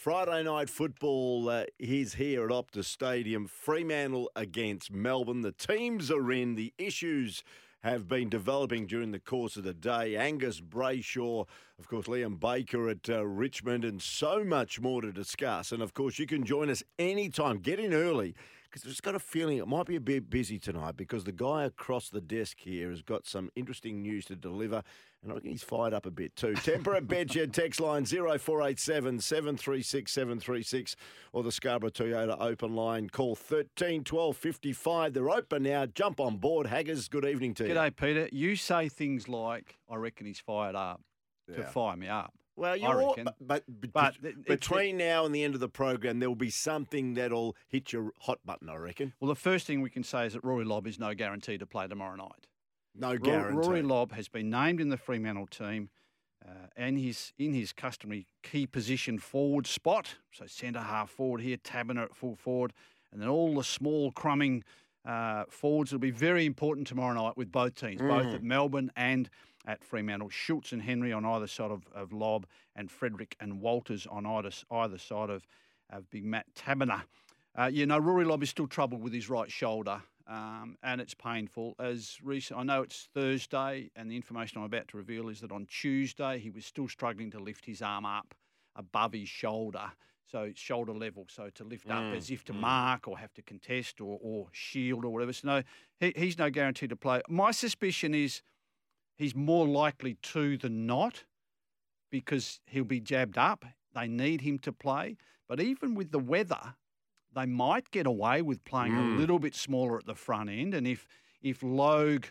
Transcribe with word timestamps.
Friday 0.00 0.44
night 0.44 0.70
football 0.70 1.50
uh, 1.50 1.64
is 1.78 2.14
here 2.14 2.46
at 2.46 2.50
Optus 2.50 2.86
Stadium. 2.86 3.46
Fremantle 3.46 4.30
against 4.34 4.90
Melbourne. 4.90 5.42
The 5.42 5.52
teams 5.52 6.10
are 6.10 6.32
in. 6.32 6.54
The 6.54 6.72
issues 6.78 7.44
have 7.82 8.08
been 8.08 8.30
developing 8.30 8.86
during 8.86 9.10
the 9.10 9.18
course 9.18 9.58
of 9.58 9.64
the 9.64 9.74
day. 9.74 10.16
Angus 10.16 10.62
Brayshaw, 10.62 11.46
of 11.78 11.86
course, 11.86 12.06
Liam 12.06 12.40
Baker 12.40 12.88
at 12.88 13.10
uh, 13.10 13.26
Richmond, 13.26 13.84
and 13.84 14.00
so 14.00 14.42
much 14.42 14.80
more 14.80 15.02
to 15.02 15.12
discuss. 15.12 15.70
And 15.70 15.82
of 15.82 15.92
course, 15.92 16.18
you 16.18 16.26
can 16.26 16.46
join 16.46 16.70
us 16.70 16.82
anytime. 16.98 17.58
Get 17.58 17.78
in 17.78 17.92
early 17.92 18.34
because 18.70 18.84
I've 18.84 18.90
just 18.90 19.02
got 19.02 19.14
a 19.14 19.18
feeling 19.18 19.58
it 19.58 19.66
might 19.66 19.86
be 19.86 19.96
a 19.96 20.00
bit 20.00 20.30
busy 20.30 20.58
tonight 20.58 20.96
because 20.96 21.24
the 21.24 21.32
guy 21.32 21.64
across 21.64 22.08
the 22.08 22.20
desk 22.20 22.58
here 22.60 22.90
has 22.90 23.02
got 23.02 23.26
some 23.26 23.50
interesting 23.56 24.02
news 24.02 24.24
to 24.26 24.36
deliver. 24.36 24.82
And 25.22 25.32
I 25.32 25.34
reckon 25.34 25.50
he's 25.50 25.62
fired 25.62 25.92
up 25.92 26.06
a 26.06 26.10
bit 26.10 26.34
too. 26.36 26.54
Tempera 26.54 27.02
Bedshed 27.02 27.52
text 27.52 27.80
line 27.80 28.04
0487 28.06 29.20
736 29.20 30.12
736 30.12 30.96
or 31.32 31.42
the 31.42 31.52
Scarborough 31.52 31.90
Toyota 31.90 32.36
open 32.40 32.74
line. 32.74 33.08
Call 33.08 33.34
13 33.34 34.04
12 34.04 34.36
55. 34.36 35.12
They're 35.12 35.30
open 35.30 35.64
now. 35.64 35.86
Jump 35.86 36.20
on 36.20 36.36
board. 36.36 36.68
Haggers, 36.68 37.08
good 37.08 37.24
evening 37.24 37.54
to 37.54 37.68
you. 37.68 37.74
G'day, 37.74 37.94
Peter. 37.94 38.28
You 38.32 38.56
say 38.56 38.88
things 38.88 39.28
like, 39.28 39.78
I 39.90 39.96
reckon 39.96 40.26
he's 40.26 40.40
fired 40.40 40.76
up 40.76 41.00
to 41.54 41.64
fire 41.64 41.96
me 41.96 42.08
up. 42.08 42.32
Well, 42.60 42.76
you're 42.76 43.02
all, 43.02 43.16
but, 43.16 43.36
but, 43.40 43.64
But 43.66 43.92
bet- 43.92 44.14
it- 44.22 44.36
it- 44.40 44.46
between 44.46 44.98
now 44.98 45.24
and 45.24 45.34
the 45.34 45.42
end 45.42 45.54
of 45.54 45.60
the 45.60 45.68
program, 45.68 46.18
there 46.18 46.28
will 46.28 46.36
be 46.36 46.50
something 46.50 47.14
that'll 47.14 47.56
hit 47.68 47.92
your 47.92 48.12
hot 48.20 48.38
button. 48.44 48.68
I 48.68 48.76
reckon. 48.76 49.14
Well, 49.18 49.28
the 49.30 49.34
first 49.34 49.66
thing 49.66 49.80
we 49.80 49.88
can 49.90 50.02
say 50.04 50.26
is 50.26 50.34
that 50.34 50.44
Rory 50.44 50.64
Lobb 50.66 50.86
is 50.86 50.98
no 50.98 51.14
guarantee 51.14 51.56
to 51.58 51.66
play 51.66 51.88
tomorrow 51.88 52.16
night. 52.16 52.46
No 52.94 53.16
guarantee. 53.16 53.66
Rory 53.66 53.82
Lobb 53.82 54.12
has 54.12 54.28
been 54.28 54.50
named 54.50 54.80
in 54.80 54.90
the 54.90 54.98
Fremantle 54.98 55.46
team 55.46 55.88
uh, 56.46 56.66
and 56.76 56.98
he's 56.98 57.32
in 57.38 57.54
his 57.54 57.72
customary 57.72 58.26
key 58.42 58.66
position 58.66 59.18
forward 59.18 59.66
spot. 59.66 60.16
So 60.32 60.46
centre 60.46 60.80
half 60.80 61.08
forward 61.10 61.40
here, 61.40 61.56
Taberner 61.56 62.04
at 62.04 62.14
full 62.14 62.34
forward, 62.36 62.72
and 63.12 63.20
then 63.22 63.28
all 63.28 63.54
the 63.54 63.64
small 63.64 64.10
crumbing 64.12 64.64
uh, 65.06 65.44
forwards 65.48 65.92
will 65.92 65.98
be 65.98 66.10
very 66.10 66.44
important 66.44 66.86
tomorrow 66.86 67.14
night 67.14 67.36
with 67.36 67.50
both 67.50 67.74
teams, 67.74 68.00
both 68.02 68.26
Mm. 68.26 68.34
at 68.34 68.42
Melbourne 68.42 68.90
and 68.96 69.30
at 69.70 69.84
Fremantle. 69.84 70.28
Schultz 70.30 70.72
and 70.72 70.82
Henry 70.82 71.12
on 71.12 71.24
either 71.24 71.46
side 71.46 71.70
of, 71.70 71.86
of 71.94 72.12
Lobb, 72.12 72.46
and 72.74 72.90
Frederick 72.90 73.36
and 73.40 73.60
Walters 73.60 74.06
on 74.10 74.26
either, 74.26 74.50
either 74.70 74.98
side 74.98 75.30
of, 75.30 75.46
of 75.88 76.10
Big 76.10 76.24
Matt 76.24 76.46
Taberner. 76.54 77.02
Uh, 77.56 77.70
you 77.72 77.86
know, 77.86 77.98
Rory 77.98 78.24
Lobb 78.24 78.42
is 78.42 78.50
still 78.50 78.66
troubled 78.66 79.02
with 79.02 79.12
his 79.12 79.30
right 79.30 79.50
shoulder, 79.50 80.02
um, 80.26 80.76
and 80.82 81.00
it's 81.00 81.14
painful. 81.14 81.74
As 81.78 82.18
recent, 82.22 82.58
I 82.58 82.64
know 82.64 82.82
it's 82.82 83.08
Thursday, 83.14 83.90
and 83.94 84.10
the 84.10 84.16
information 84.16 84.58
I'm 84.58 84.64
about 84.64 84.88
to 84.88 84.96
reveal 84.96 85.28
is 85.28 85.40
that 85.40 85.52
on 85.52 85.66
Tuesday 85.66 86.38
he 86.40 86.50
was 86.50 86.64
still 86.66 86.88
struggling 86.88 87.30
to 87.30 87.38
lift 87.38 87.64
his 87.64 87.80
arm 87.80 88.04
up 88.04 88.34
above 88.74 89.12
his 89.12 89.28
shoulder, 89.28 89.92
so 90.30 90.50
shoulder 90.54 90.92
level. 90.92 91.26
So 91.28 91.48
to 91.54 91.64
lift 91.64 91.88
up 91.90 92.02
Mm, 92.02 92.16
as 92.16 92.30
if 92.30 92.44
to 92.44 92.52
mm. 92.52 92.60
mark 92.60 93.06
or 93.08 93.18
have 93.18 93.34
to 93.34 93.42
contest 93.42 94.00
or, 94.00 94.18
or 94.22 94.46
shield 94.52 95.04
or 95.04 95.12
whatever. 95.12 95.32
So 95.32 95.48
no, 95.48 95.62
he, 95.98 96.12
he's 96.16 96.38
no 96.38 96.50
guarantee 96.50 96.88
to 96.88 96.96
play. 96.96 97.20
My 97.28 97.50
suspicion 97.52 98.14
is 98.14 98.42
he's 99.20 99.34
more 99.34 99.66
likely 99.68 100.14
to 100.14 100.56
than 100.56 100.86
not 100.86 101.24
because 102.10 102.60
he'll 102.66 102.84
be 102.84 103.00
jabbed 103.00 103.36
up. 103.38 103.64
They 103.94 104.08
need 104.08 104.40
him 104.40 104.58
to 104.60 104.72
play. 104.72 105.16
But 105.46 105.60
even 105.60 105.94
with 105.94 106.10
the 106.10 106.18
weather, 106.18 106.74
they 107.34 107.46
might 107.46 107.90
get 107.90 108.06
away 108.06 108.40
with 108.42 108.64
playing 108.64 108.94
Mm. 108.94 109.14
a 109.14 109.18
little 109.18 109.38
bit 109.38 109.54
smaller 109.54 109.98
at 109.98 110.06
the 110.06 110.14
front 110.14 110.48
end. 110.50 110.74
And 110.74 110.86
if 110.86 111.06
if 111.42 111.62
Logue 111.62 112.26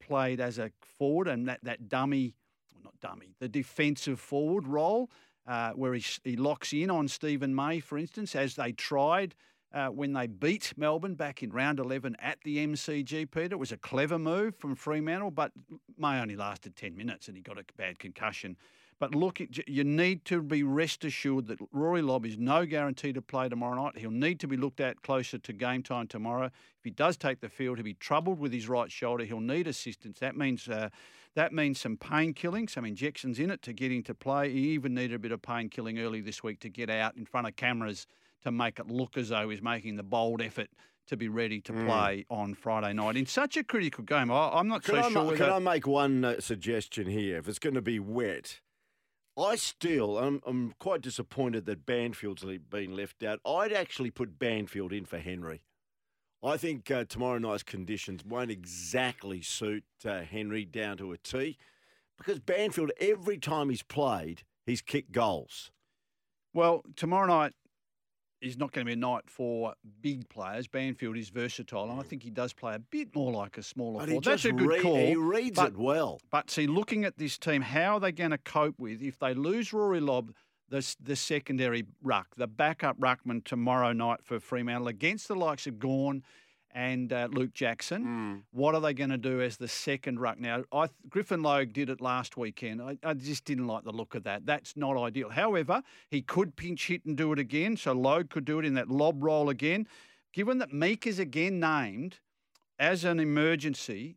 played 0.00 0.40
as 0.40 0.58
a 0.58 0.70
forward 0.82 1.28
and 1.28 1.46
that, 1.48 1.60
that 1.62 1.88
dummy, 1.88 2.34
well, 2.74 2.84
not 2.84 3.00
dummy, 3.00 3.34
the 3.38 3.48
defensive 3.48 4.18
forward 4.20 4.66
role, 4.66 5.10
uh, 5.46 5.72
where 5.72 5.94
he, 5.94 6.04
he 6.24 6.36
locks 6.36 6.72
in 6.72 6.90
on 6.90 7.08
Stephen 7.08 7.54
May, 7.54 7.80
for 7.80 7.96
instance, 7.98 8.34
as 8.34 8.56
they 8.56 8.72
tried 8.72 9.34
uh, 9.72 9.88
when 9.88 10.12
they 10.12 10.26
beat 10.26 10.72
Melbourne 10.76 11.14
back 11.14 11.42
in 11.42 11.50
round 11.50 11.78
11 11.78 12.16
at 12.20 12.38
the 12.42 12.66
MCG, 12.66 13.30
Peter. 13.30 13.54
It 13.54 13.58
was 13.58 13.72
a 13.72 13.76
clever 13.76 14.18
move 14.18 14.56
from 14.56 14.74
Fremantle, 14.74 15.30
but 15.30 15.52
May 15.96 16.20
only 16.20 16.36
lasted 16.36 16.76
10 16.76 16.96
minutes 16.96 17.28
and 17.28 17.36
he 17.36 17.42
got 17.42 17.58
a 17.58 17.64
bad 17.76 17.98
concussion. 17.98 18.56
But 18.98 19.14
look, 19.14 19.40
you 19.66 19.82
need 19.82 20.26
to 20.26 20.42
be 20.42 20.62
rest 20.62 21.06
assured 21.06 21.46
that 21.46 21.58
Rory 21.72 22.02
Lobb 22.02 22.26
is 22.26 22.36
no 22.36 22.66
guarantee 22.66 23.14
to 23.14 23.22
play 23.22 23.48
tomorrow 23.48 23.82
night. 23.82 23.96
He'll 23.96 24.10
need 24.10 24.38
to 24.40 24.46
be 24.46 24.58
looked 24.58 24.78
at 24.78 25.00
closer 25.00 25.38
to 25.38 25.52
game 25.54 25.82
time 25.82 26.06
tomorrow. 26.06 26.46
If 26.46 26.84
he 26.84 26.90
does 26.90 27.16
take 27.16 27.40
the 27.40 27.48
field, 27.48 27.78
he'll 27.78 27.84
be 27.84 27.94
troubled 27.94 28.38
with 28.38 28.52
his 28.52 28.68
right 28.68 28.92
shoulder. 28.92 29.24
He'll 29.24 29.40
need 29.40 29.66
assistance. 29.66 30.18
That 30.18 30.36
means 30.36 30.68
uh, 30.68 30.90
that 31.34 31.54
means 31.54 31.80
some 31.80 31.96
pain 31.96 32.34
killing, 32.34 32.68
some 32.68 32.84
injections 32.84 33.38
in 33.38 33.50
it 33.50 33.62
to 33.62 33.72
get 33.72 33.90
him 33.90 34.02
to 34.02 34.14
play. 34.14 34.52
He 34.52 34.68
even 34.70 34.92
needed 34.92 35.14
a 35.14 35.18
bit 35.18 35.32
of 35.32 35.40
pain 35.40 35.70
killing 35.70 35.98
early 35.98 36.20
this 36.20 36.42
week 36.42 36.60
to 36.60 36.68
get 36.68 36.90
out 36.90 37.16
in 37.16 37.24
front 37.24 37.46
of 37.46 37.56
cameras 37.56 38.06
to 38.42 38.50
make 38.50 38.78
it 38.78 38.88
look 38.88 39.16
as 39.16 39.28
though 39.30 39.48
he's 39.50 39.62
making 39.62 39.96
the 39.96 40.02
bold 40.02 40.40
effort 40.42 40.68
to 41.06 41.16
be 41.16 41.28
ready 41.28 41.60
to 41.62 41.72
Mm. 41.72 41.86
play 41.86 42.24
on 42.30 42.54
Friday 42.54 42.92
night 42.92 43.16
in 43.16 43.26
such 43.26 43.56
a 43.56 43.64
critical 43.64 44.04
game. 44.04 44.30
I, 44.30 44.50
I'm 44.50 44.68
not 44.68 44.84
Can, 44.84 44.94
so 44.94 45.00
I, 45.00 45.10
sure. 45.10 45.24
ma- 45.24 45.36
can 45.36 45.50
I 45.50 45.58
make 45.58 45.86
one 45.86 46.24
uh, 46.24 46.40
suggestion 46.40 47.08
here? 47.08 47.38
If 47.38 47.48
it's 47.48 47.58
going 47.58 47.74
to 47.74 47.82
be 47.82 47.98
wet, 47.98 48.60
I 49.36 49.56
still, 49.56 50.18
I'm, 50.18 50.40
I'm 50.46 50.74
quite 50.78 51.00
disappointed 51.00 51.66
that 51.66 51.84
Banfield's 51.86 52.44
been 52.68 52.94
left 52.96 53.22
out. 53.24 53.40
I'd 53.46 53.72
actually 53.72 54.10
put 54.10 54.38
Banfield 54.38 54.92
in 54.92 55.04
for 55.04 55.18
Henry. 55.18 55.62
I 56.42 56.56
think 56.56 56.90
uh, 56.90 57.04
tomorrow 57.04 57.38
night's 57.38 57.62
conditions 57.62 58.24
won't 58.24 58.50
exactly 58.50 59.42
suit 59.42 59.84
uh, 60.04 60.20
Henry 60.22 60.64
down 60.64 60.96
to 60.98 61.12
a 61.12 61.18
T 61.18 61.58
because 62.16 62.38
Banfield, 62.38 62.92
every 63.00 63.36
time 63.38 63.68
he's 63.70 63.82
played, 63.82 64.42
he's 64.64 64.80
kicked 64.80 65.12
goals. 65.12 65.70
Well, 66.54 66.82
tomorrow 66.96 67.26
night 67.26 67.52
is 68.40 68.56
not 68.56 68.72
going 68.72 68.86
to 68.86 68.88
be 68.88 68.94
a 68.94 68.96
night 68.96 69.24
for 69.26 69.74
big 70.00 70.28
players. 70.28 70.66
Banfield 70.66 71.16
is 71.16 71.28
versatile, 71.28 71.90
and 71.90 72.00
I 72.00 72.02
mm. 72.02 72.06
think 72.06 72.22
he 72.22 72.30
does 72.30 72.52
play 72.52 72.74
a 72.74 72.78
bit 72.78 73.14
more 73.14 73.32
like 73.32 73.58
a 73.58 73.62
smaller 73.62 74.00
But 74.00 74.08
forward. 74.08 74.24
he 74.24 74.30
That's 74.30 74.44
a 74.44 74.52
good 74.52 74.68
read- 74.68 74.82
call. 74.82 74.96
He 74.96 75.14
reads 75.16 75.56
but, 75.56 75.72
it 75.72 75.76
well. 75.76 76.20
But 76.30 76.50
see, 76.50 76.66
looking 76.66 77.04
at 77.04 77.18
this 77.18 77.38
team, 77.38 77.62
how 77.62 77.94
are 77.94 78.00
they 78.00 78.12
going 78.12 78.30
to 78.30 78.38
cope 78.38 78.78
with 78.78 79.02
if 79.02 79.18
they 79.18 79.34
lose 79.34 79.72
Rory 79.72 80.00
Lobb, 80.00 80.32
the, 80.68 80.96
the 81.02 81.16
secondary 81.16 81.84
ruck, 82.02 82.28
the 82.36 82.46
backup 82.46 82.98
ruckman 82.98 83.44
tomorrow 83.44 83.92
night 83.92 84.20
for 84.22 84.40
Fremantle 84.40 84.88
against 84.88 85.28
the 85.28 85.34
likes 85.34 85.66
of 85.66 85.78
Gawn 85.78 86.22
and 86.72 87.12
uh, 87.12 87.28
Luke 87.30 87.52
Jackson? 87.52 88.04
Mm. 88.04 88.42
What 88.52 88.74
are 88.74 88.80
they 88.80 88.94
going 88.94 89.10
to 89.10 89.18
do 89.18 89.40
as 89.40 89.56
the 89.56 89.68
second 89.68 90.20
ruck? 90.20 90.38
Now, 90.38 90.64
I, 90.72 90.88
Griffin 91.08 91.42
Logue 91.42 91.72
did 91.72 91.90
it 91.90 92.00
last 92.00 92.36
weekend. 92.36 92.80
I, 92.80 92.96
I 93.02 93.14
just 93.14 93.44
didn't 93.44 93.66
like 93.66 93.84
the 93.84 93.92
look 93.92 94.14
of 94.14 94.24
that. 94.24 94.46
That's 94.46 94.76
not 94.76 94.96
ideal. 94.96 95.30
However, 95.30 95.82
he 96.10 96.22
could 96.22 96.56
pinch 96.56 96.86
hit 96.86 97.04
and 97.04 97.16
do 97.16 97.32
it 97.32 97.38
again, 97.38 97.76
so 97.76 97.92
Logue 97.92 98.30
could 98.30 98.44
do 98.44 98.58
it 98.58 98.64
in 98.64 98.74
that 98.74 98.88
Lobb 98.88 99.22
role 99.22 99.48
again. 99.48 99.86
Given 100.32 100.58
that 100.58 100.72
Meek 100.72 101.06
is 101.06 101.18
again 101.18 101.58
named 101.58 102.18
as 102.78 103.04
an 103.04 103.18
emergency, 103.18 104.16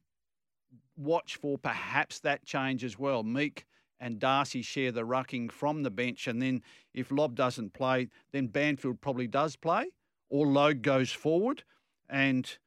watch 0.95 1.37
for 1.37 1.57
perhaps 1.57 2.19
that 2.19 2.45
change 2.45 2.83
as 2.83 2.99
well. 2.99 3.23
Meek 3.23 3.65
and 3.99 4.19
Darcy 4.19 4.61
share 4.61 4.91
the 4.91 5.01
rucking 5.01 5.51
from 5.51 5.81
the 5.83 5.89
bench, 5.89 6.27
and 6.27 6.41
then 6.41 6.61
if 6.93 7.11
Lobb 7.11 7.35
doesn't 7.35 7.73
play, 7.73 8.09
then 8.31 8.47
Banfield 8.47 9.01
probably 9.01 9.27
does 9.27 9.55
play, 9.55 9.85
or 10.29 10.45
Logue 10.45 10.81
goes 10.81 11.11
forward, 11.11 11.63
and 12.09 12.57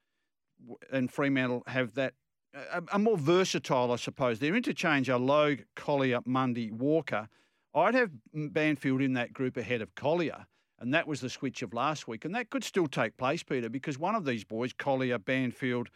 and 0.91 1.11
Fremantle 1.11 1.63
have 1.67 1.93
that 1.95 2.13
a, 2.53 2.83
a 2.93 2.99
more 2.99 3.17
versatile, 3.17 3.91
I 3.91 3.97
suppose. 3.97 4.39
Their 4.39 4.55
interchange 4.55 5.09
are 5.09 5.19
Logue, 5.19 5.59
Collier, 5.75 6.19
Mundy, 6.25 6.71
Walker. 6.71 7.27
I'd 7.75 7.95
have 7.95 8.11
Banfield 8.33 9.01
in 9.01 9.13
that 9.13 9.33
group 9.33 9.57
ahead 9.57 9.81
of 9.81 9.93
Collier. 9.95 10.47
And 10.79 10.93
that 10.93 11.07
was 11.07 11.21
the 11.21 11.29
switch 11.29 11.61
of 11.61 11.73
last 11.73 12.07
week. 12.07 12.25
And 12.25 12.35
that 12.35 12.49
could 12.49 12.63
still 12.63 12.87
take 12.87 13.17
place, 13.17 13.43
Peter, 13.43 13.69
because 13.69 13.97
one 13.97 14.15
of 14.15 14.25
these 14.25 14.43
boys, 14.43 14.73
Collier, 14.73 15.17
Banfield, 15.17 15.89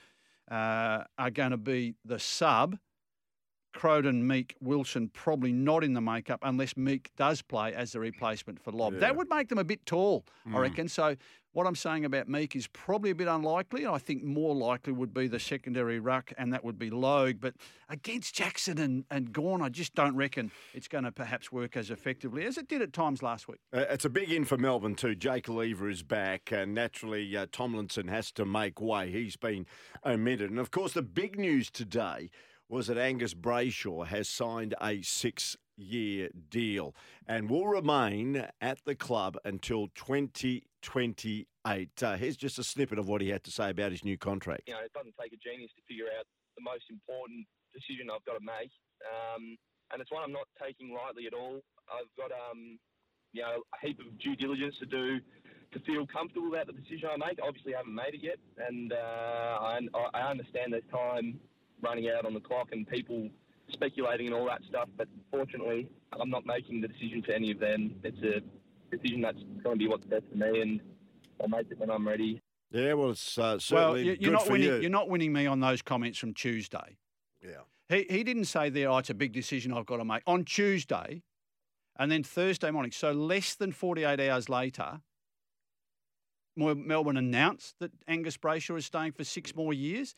uh, 0.49 1.03
are 1.17 1.29
going 1.31 1.51
to 1.51 1.57
be 1.57 1.95
the 2.03 2.19
sub. 2.19 2.77
Croden, 3.73 4.21
Meek, 4.23 4.55
Wilson 4.61 5.09
probably 5.09 5.51
not 5.51 5.83
in 5.83 5.93
the 5.93 6.01
makeup 6.01 6.39
unless 6.43 6.75
Meek 6.77 7.11
does 7.17 7.41
play 7.41 7.73
as 7.73 7.91
the 7.93 7.99
replacement 7.99 8.59
for 8.61 8.71
Lobb. 8.71 8.93
Yeah. 8.93 8.99
That 8.99 9.15
would 9.15 9.29
make 9.29 9.49
them 9.49 9.57
a 9.57 9.63
bit 9.63 9.85
tall, 9.85 10.25
I 10.45 10.49
Mm. 10.49 10.59
reckon. 10.61 10.87
So 10.87 11.15
what 11.53 11.67
I'm 11.67 11.75
saying 11.75 12.05
about 12.05 12.29
Meek 12.29 12.55
is 12.55 12.67
probably 12.67 13.09
a 13.09 13.15
bit 13.15 13.27
unlikely. 13.27 13.85
I 13.85 13.97
think 13.97 14.23
more 14.23 14.55
likely 14.55 14.93
would 14.93 15.13
be 15.13 15.27
the 15.27 15.39
secondary 15.39 15.99
ruck, 15.99 16.31
and 16.37 16.53
that 16.53 16.63
would 16.63 16.79
be 16.79 16.89
Logue. 16.89 17.37
But 17.41 17.55
against 17.89 18.33
Jackson 18.35 18.77
and, 18.77 19.03
and 19.11 19.33
Gawn, 19.33 19.61
I 19.61 19.67
just 19.69 19.93
don't 19.93 20.15
reckon 20.15 20.51
it's 20.73 20.87
going 20.87 21.03
to 21.03 21.11
perhaps 21.11 21.51
work 21.51 21.75
as 21.75 21.91
effectively 21.91 22.45
as 22.45 22.57
it 22.57 22.67
did 22.69 22.81
at 22.81 22.93
times 22.93 23.21
last 23.21 23.47
week. 23.49 23.59
Uh, 23.73 23.85
it's 23.89 24.05
a 24.05 24.09
big 24.09 24.31
in 24.31 24.45
for 24.45 24.57
Melbourne 24.57 24.95
too. 24.95 25.13
Jake 25.15 25.49
Lever 25.49 25.89
is 25.89 26.03
back, 26.03 26.51
and 26.51 26.73
naturally 26.73 27.35
uh, 27.35 27.47
Tomlinson 27.51 28.07
has 28.07 28.31
to 28.33 28.45
make 28.45 28.79
way. 28.79 29.11
He's 29.11 29.35
been 29.35 29.65
omitted, 30.05 30.49
and 30.51 30.59
of 30.59 30.71
course 30.71 30.93
the 30.93 31.01
big 31.01 31.37
news 31.37 31.69
today 31.69 32.29
was 32.71 32.87
that 32.87 32.97
Angus 32.97 33.33
Brayshaw 33.33 34.07
has 34.07 34.29
signed 34.29 34.75
a 34.81 35.01
six-year 35.01 36.29
deal 36.49 36.95
and 37.27 37.49
will 37.49 37.67
remain 37.67 38.47
at 38.61 38.79
the 38.85 38.95
club 38.95 39.37
until 39.43 39.89
2028. 39.95 41.45
Uh, 42.01 42.15
here's 42.15 42.37
just 42.37 42.57
a 42.57 42.63
snippet 42.63 42.97
of 42.97 43.09
what 43.09 43.19
he 43.19 43.27
had 43.27 43.43
to 43.43 43.51
say 43.51 43.69
about 43.69 43.91
his 43.91 44.05
new 44.05 44.17
contract. 44.17 44.63
you 44.67 44.73
know, 44.73 44.79
it 44.79 44.93
doesn't 44.93 45.13
take 45.21 45.33
a 45.33 45.37
genius 45.43 45.69
to 45.75 45.81
figure 45.85 46.05
out 46.17 46.23
the 46.55 46.63
most 46.63 46.85
important 46.89 47.45
decision 47.75 48.07
I've 48.09 48.23
got 48.23 48.39
to 48.39 48.45
make. 48.45 48.71
Um, 49.03 49.57
and 49.91 50.01
it's 50.01 50.09
one 50.09 50.23
I'm 50.23 50.31
not 50.31 50.47
taking 50.55 50.95
lightly 50.95 51.27
at 51.27 51.33
all. 51.33 51.59
I've 51.91 52.07
got 52.15 52.31
um, 52.31 52.79
you 53.33 53.41
know 53.41 53.63
a 53.75 53.85
heap 53.85 53.99
of 53.99 54.17
due 54.19 54.37
diligence 54.37 54.75
to 54.79 54.85
do 54.85 55.19
to 55.73 55.79
feel 55.81 56.07
comfortable 56.07 56.47
about 56.47 56.67
the 56.67 56.73
decision 56.73 57.09
I 57.11 57.17
make. 57.17 57.39
Obviously, 57.43 57.75
I 57.75 57.79
haven't 57.79 57.95
made 57.95 58.15
it 58.15 58.23
yet, 58.23 58.39
and 58.65 58.93
uh, 58.93 59.59
I, 59.59 59.79
I 60.13 60.31
understand 60.31 60.71
there's 60.71 60.87
time 60.89 61.39
running 61.81 62.09
out 62.09 62.25
on 62.25 62.33
the 62.33 62.39
clock 62.39 62.69
and 62.71 62.87
people 62.87 63.29
speculating 63.71 64.27
and 64.27 64.35
all 64.35 64.45
that 64.45 64.61
stuff. 64.69 64.89
But 64.97 65.07
fortunately, 65.29 65.87
I'm 66.19 66.29
not 66.29 66.45
making 66.45 66.81
the 66.81 66.87
decision 66.87 67.23
for 67.25 67.31
any 67.31 67.51
of 67.51 67.59
them. 67.59 67.95
It's 68.03 68.17
a 68.23 68.41
decision 68.95 69.21
that's 69.21 69.39
going 69.63 69.75
to 69.75 69.79
be 69.79 69.87
what's 69.87 70.05
best 70.05 70.23
for 70.29 70.37
me, 70.37 70.61
and 70.61 70.81
I'll 71.41 71.47
make 71.47 71.69
it 71.71 71.79
when 71.79 71.89
I'm 71.89 72.07
ready. 72.07 72.41
Yeah, 72.71 72.93
well, 72.93 73.11
it's 73.11 73.37
uh, 73.37 73.59
certainly 73.59 74.03
you- 74.03 74.15
good 74.15 74.21
you're 74.21 74.31
not 74.31 74.45
for 74.45 74.53
winning. 74.53 74.67
you. 74.67 74.75
You're 74.77 74.89
not 74.89 75.09
winning 75.09 75.33
me 75.33 75.45
on 75.45 75.59
those 75.59 75.81
comments 75.81 76.17
from 76.17 76.33
Tuesday. 76.33 76.97
Yeah. 77.43 77.61
He 77.89 78.05
he 78.09 78.23
didn't 78.23 78.45
say 78.45 78.69
there. 78.69 78.89
Oh, 78.89 78.97
it's 78.97 79.09
a 79.09 79.13
big 79.13 79.33
decision 79.33 79.73
I've 79.73 79.85
got 79.85 79.97
to 79.97 80.05
make 80.05 80.23
on 80.25 80.45
Tuesday, 80.45 81.23
and 81.97 82.11
then 82.11 82.23
Thursday 82.23 82.71
morning. 82.71 82.91
So 82.91 83.11
less 83.11 83.55
than 83.55 83.73
48 83.73 84.19
hours 84.21 84.47
later, 84.47 85.01
Melbourne 86.55 87.17
announced 87.17 87.75
that 87.79 87.91
Angus 88.07 88.37
Brayshaw 88.37 88.77
is 88.77 88.85
staying 88.85 89.13
for 89.13 89.23
six 89.23 89.55
more 89.55 89.73
years. 89.73 90.15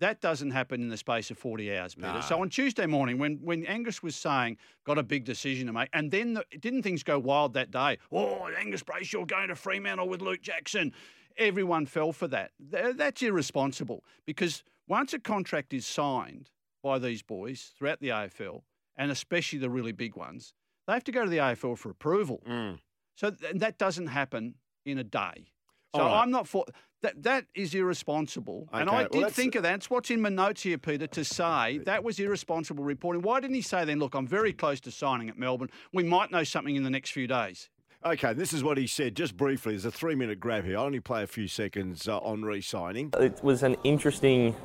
That 0.00 0.20
doesn't 0.20 0.50
happen 0.50 0.80
in 0.82 0.88
the 0.88 0.96
space 0.96 1.30
of 1.30 1.38
40 1.38 1.76
hours, 1.76 1.94
Peter. 1.94 2.20
So 2.22 2.40
on 2.40 2.48
Tuesday 2.48 2.86
morning, 2.86 3.18
when, 3.18 3.36
when 3.42 3.64
Angus 3.66 4.02
was 4.02 4.16
saying, 4.16 4.56
got 4.84 4.98
a 4.98 5.02
big 5.04 5.24
decision 5.24 5.68
to 5.68 5.72
make, 5.72 5.88
and 5.92 6.10
then 6.10 6.34
the, 6.34 6.44
didn't 6.60 6.82
things 6.82 7.02
go 7.04 7.18
wild 7.18 7.54
that 7.54 7.70
day? 7.70 7.98
Oh, 8.10 8.48
Angus 8.58 8.82
Brayshaw 8.82 9.26
going 9.26 9.48
to 9.48 9.54
Fremantle 9.54 10.08
with 10.08 10.20
Luke 10.20 10.42
Jackson. 10.42 10.92
Everyone 11.36 11.86
fell 11.86 12.12
for 12.12 12.26
that. 12.28 12.50
Th- 12.72 12.96
That's 12.96 13.22
irresponsible 13.22 14.04
because 14.26 14.64
once 14.88 15.12
a 15.14 15.18
contract 15.20 15.72
is 15.72 15.86
signed 15.86 16.50
by 16.82 16.98
these 16.98 17.22
boys 17.22 17.72
throughout 17.78 18.00
the 18.00 18.08
AFL, 18.08 18.62
and 18.96 19.10
especially 19.10 19.58
the 19.58 19.70
really 19.70 19.92
big 19.92 20.16
ones, 20.16 20.54
they 20.86 20.92
have 20.92 21.04
to 21.04 21.12
go 21.12 21.24
to 21.24 21.30
the 21.30 21.38
AFL 21.38 21.78
for 21.78 21.90
approval. 21.90 22.42
Mm. 22.48 22.78
So 23.16 23.30
th- 23.30 23.54
that 23.56 23.78
doesn't 23.78 24.08
happen 24.08 24.56
in 24.84 24.98
a 24.98 25.04
day. 25.04 25.52
So 25.94 26.00
All 26.00 26.08
right. 26.08 26.22
I'm 26.22 26.30
not 26.30 26.48
for 26.48 26.64
that. 27.02 27.22
That 27.22 27.46
is 27.54 27.72
irresponsible, 27.74 28.68
and 28.72 28.90
I 28.90 28.92
well, 28.94 29.02
did 29.04 29.22
that's- 29.22 29.32
think 29.32 29.54
of 29.54 29.62
that. 29.62 29.76
It's 29.76 29.90
what's 29.90 30.10
in 30.10 30.20
my 30.20 30.28
notes 30.28 30.62
here, 30.62 30.76
Peter, 30.76 31.06
to 31.06 31.24
say 31.24 31.78
that 31.84 32.02
was 32.02 32.18
irresponsible 32.18 32.82
reporting. 32.82 33.22
Why 33.22 33.38
didn't 33.38 33.54
he 33.54 33.62
say 33.62 33.84
then? 33.84 34.00
Look, 34.00 34.14
I'm 34.14 34.26
very 34.26 34.52
close 34.52 34.80
to 34.80 34.90
signing 34.90 35.28
at 35.28 35.38
Melbourne. 35.38 35.70
We 35.92 36.02
might 36.02 36.32
know 36.32 36.42
something 36.42 36.74
in 36.74 36.82
the 36.82 36.90
next 36.90 37.10
few 37.10 37.28
days. 37.28 37.70
Okay, 38.04 38.32
this 38.32 38.52
is 38.52 38.64
what 38.64 38.76
he 38.76 38.86
said 38.88 39.14
just 39.14 39.36
briefly. 39.36 39.72
There's 39.74 39.84
a 39.84 39.90
three 39.90 40.16
minute 40.16 40.40
grab 40.40 40.64
here. 40.64 40.78
I 40.78 40.82
only 40.82 41.00
play 41.00 41.22
a 41.22 41.26
few 41.28 41.46
seconds 41.46 42.08
uh, 42.08 42.18
on 42.18 42.42
re 42.42 42.60
signing. 42.60 43.10
It 43.18 43.42
was 43.42 43.62
an 43.62 43.76
interesting. 43.84 44.56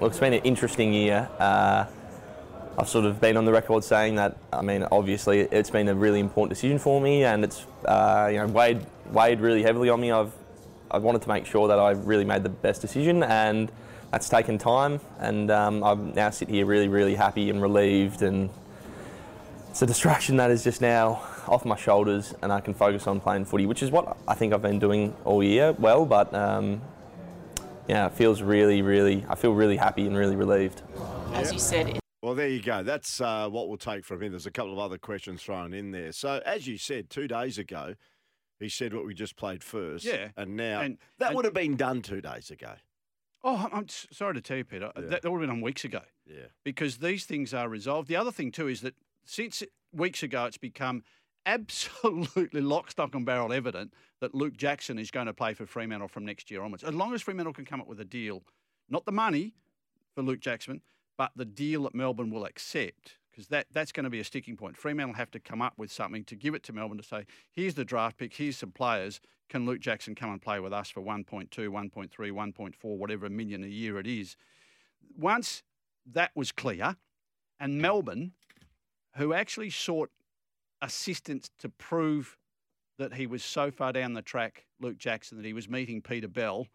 Look, 0.00 0.12
it's 0.12 0.20
been 0.20 0.34
an 0.34 0.42
interesting 0.42 0.94
year. 0.94 1.28
Uh, 1.40 1.86
I've 2.78 2.88
sort 2.88 3.04
of 3.04 3.20
been 3.20 3.36
on 3.36 3.44
the 3.44 3.52
record 3.52 3.82
saying 3.82 4.14
that. 4.14 4.38
I 4.52 4.62
mean, 4.62 4.86
obviously, 4.92 5.40
it's 5.40 5.70
been 5.70 5.88
a 5.88 5.94
really 5.94 6.20
important 6.20 6.50
decision 6.50 6.78
for 6.78 7.00
me, 7.00 7.24
and 7.24 7.42
it's 7.42 7.66
uh, 7.84 8.28
you 8.30 8.38
know 8.38 8.46
weighed 8.46 8.86
weighed 9.12 9.40
really 9.40 9.62
heavily 9.62 9.88
on 9.88 10.00
me. 10.00 10.10
I've 10.10 10.32
I 10.90 10.98
wanted 10.98 11.22
to 11.22 11.28
make 11.28 11.46
sure 11.46 11.68
that 11.68 11.78
I 11.78 11.92
really 11.92 12.24
made 12.24 12.42
the 12.42 12.48
best 12.48 12.80
decision, 12.80 13.22
and 13.22 13.70
that's 14.10 14.28
taken 14.28 14.58
time. 14.58 15.00
And 15.20 15.50
um, 15.50 15.84
I'm 15.84 16.12
now 16.14 16.30
sit 16.30 16.48
here 16.48 16.66
really, 16.66 16.88
really 16.88 17.14
happy 17.14 17.48
and 17.48 17.62
relieved, 17.62 18.22
and 18.22 18.50
it's 19.70 19.82
a 19.82 19.86
distraction 19.86 20.36
that 20.38 20.50
is 20.50 20.64
just 20.64 20.80
now 20.80 21.22
off 21.46 21.64
my 21.64 21.76
shoulders, 21.76 22.34
and 22.42 22.52
I 22.52 22.60
can 22.60 22.74
focus 22.74 23.06
on 23.06 23.20
playing 23.20 23.44
footy, 23.44 23.66
which 23.66 23.82
is 23.82 23.90
what 23.92 24.16
I 24.26 24.34
think 24.34 24.52
I've 24.52 24.62
been 24.62 24.80
doing 24.80 25.14
all 25.24 25.44
year. 25.44 25.72
Well, 25.78 26.04
but 26.04 26.34
um, 26.34 26.80
yeah, 27.88 28.06
it 28.06 28.12
feels 28.12 28.42
really, 28.42 28.82
really. 28.82 29.24
I 29.28 29.36
feel 29.36 29.52
really 29.52 29.76
happy 29.76 30.06
and 30.06 30.16
really 30.16 30.36
relieved. 30.36 30.82
As 31.34 31.52
you 31.52 31.60
said, 31.60 32.00
Well, 32.22 32.34
there 32.34 32.48
you 32.48 32.60
go. 32.60 32.82
That's 32.82 33.20
uh, 33.20 33.48
what 33.48 33.68
we'll 33.68 33.78
take 33.78 34.04
from 34.04 34.22
him. 34.22 34.32
There's 34.32 34.46
a 34.46 34.50
couple 34.50 34.72
of 34.72 34.80
other 34.80 34.98
questions 34.98 35.40
thrown 35.40 35.72
in 35.72 35.92
there. 35.92 36.10
So, 36.10 36.42
as 36.44 36.66
you 36.66 36.78
said 36.78 37.10
two 37.10 37.28
days 37.28 37.58
ago, 37.58 37.94
he 38.60 38.68
said 38.68 38.94
what 38.94 39.04
we 39.06 39.14
just 39.14 39.34
played 39.36 39.64
first. 39.64 40.04
Yeah. 40.04 40.28
And 40.36 40.56
now 40.56 40.80
And- 40.82 40.98
that 41.18 41.28
and- 41.28 41.36
would 41.36 41.44
have 41.46 41.54
been 41.54 41.76
done 41.76 42.02
two 42.02 42.20
days 42.20 42.50
ago. 42.50 42.74
Oh, 43.42 43.68
I'm- 43.72 43.88
sorry 43.88 44.34
to 44.34 44.40
tell 44.40 44.58
you, 44.58 44.64
Peter. 44.64 44.92
Yeah. 44.94 45.02
That, 45.02 45.22
that 45.22 45.30
would 45.32 45.40
have 45.40 45.48
been 45.48 45.56
on 45.56 45.62
weeks 45.62 45.84
ago. 45.84 46.02
Yeah. 46.26 46.44
because 46.62 46.98
these 46.98 47.24
things 47.24 47.52
are 47.52 47.68
resolved. 47.68 48.06
The 48.06 48.14
other 48.14 48.30
thing 48.30 48.52
too 48.52 48.68
is 48.68 48.82
that 48.82 48.94
since 49.24 49.64
weeks 49.92 50.22
ago, 50.22 50.44
it's 50.44 50.58
become 50.58 51.02
absolutely 51.44 52.60
lock, 52.72 52.90
stock, 52.90 53.14
and 53.14 53.26
barrel 53.26 53.52
evident 53.52 53.92
that 54.20 54.34
Luke 54.34 54.56
Jackson 54.56 54.98
is 54.98 55.10
going 55.10 55.26
to 55.26 55.32
play 55.34 55.54
for 55.54 55.66
Fremantle 55.66 56.06
from 56.08 56.24
next 56.24 56.50
year 56.50 56.62
onwards. 56.62 56.84
As 56.84 56.94
long 56.94 57.14
as 57.14 57.22
Fremantle 57.22 57.52
can 57.52 57.64
come 57.64 57.80
up 57.80 57.88
with 57.88 57.98
a 57.98 58.04
deal, 58.04 58.42
not 58.88 59.06
the 59.06 59.12
money 59.12 59.54
for 60.14 60.22
Luke 60.22 60.40
Jackson, 60.40 60.82
but 61.18 61.32
the 61.34 61.44
deal 61.44 61.82
that 61.84 61.94
Melbourne 61.94 62.30
will 62.30 62.44
accept, 62.44 63.16
because 63.30 63.48
that, 63.48 63.66
that's 63.72 63.92
going 63.92 64.04
to 64.04 64.10
be 64.10 64.20
a 64.20 64.24
sticking 64.24 64.56
point. 64.56 64.76
Fremantle 64.76 65.14
have 65.14 65.30
to 65.30 65.40
come 65.40 65.62
up 65.62 65.74
with 65.76 65.92
something 65.92 66.24
to 66.24 66.36
give 66.36 66.54
it 66.54 66.62
to 66.64 66.72
Melbourne 66.72 66.98
to 66.98 67.04
say, 67.04 67.26
here's 67.50 67.74
the 67.74 67.84
draft 67.84 68.18
pick, 68.18 68.34
here's 68.34 68.56
some 68.56 68.72
players. 68.72 69.20
Can 69.48 69.66
Luke 69.66 69.80
Jackson 69.80 70.14
come 70.14 70.30
and 70.30 70.40
play 70.40 70.60
with 70.60 70.72
us 70.72 70.90
for 70.90 71.00
1.2, 71.00 71.48
1.3, 71.48 72.10
1.4, 72.10 72.74
whatever 72.82 73.28
million 73.28 73.64
a 73.64 73.68
year 73.68 73.98
it 73.98 74.06
is? 74.06 74.36
Once 75.16 75.62
that 76.10 76.30
was 76.34 76.52
clear, 76.52 76.96
and 77.58 77.80
Melbourne, 77.80 78.32
who 79.16 79.32
actually 79.32 79.70
sought 79.70 80.10
assistance 80.82 81.50
to 81.58 81.68
prove 81.68 82.38
that 82.98 83.14
he 83.14 83.26
was 83.26 83.42
so 83.42 83.70
far 83.70 83.92
down 83.92 84.14
the 84.14 84.22
track, 84.22 84.66
Luke 84.80 84.98
Jackson, 84.98 85.38
that 85.38 85.46
he 85.46 85.52
was 85.52 85.68
meeting 85.68 86.00
Peter 86.00 86.28
Bell 86.28 86.66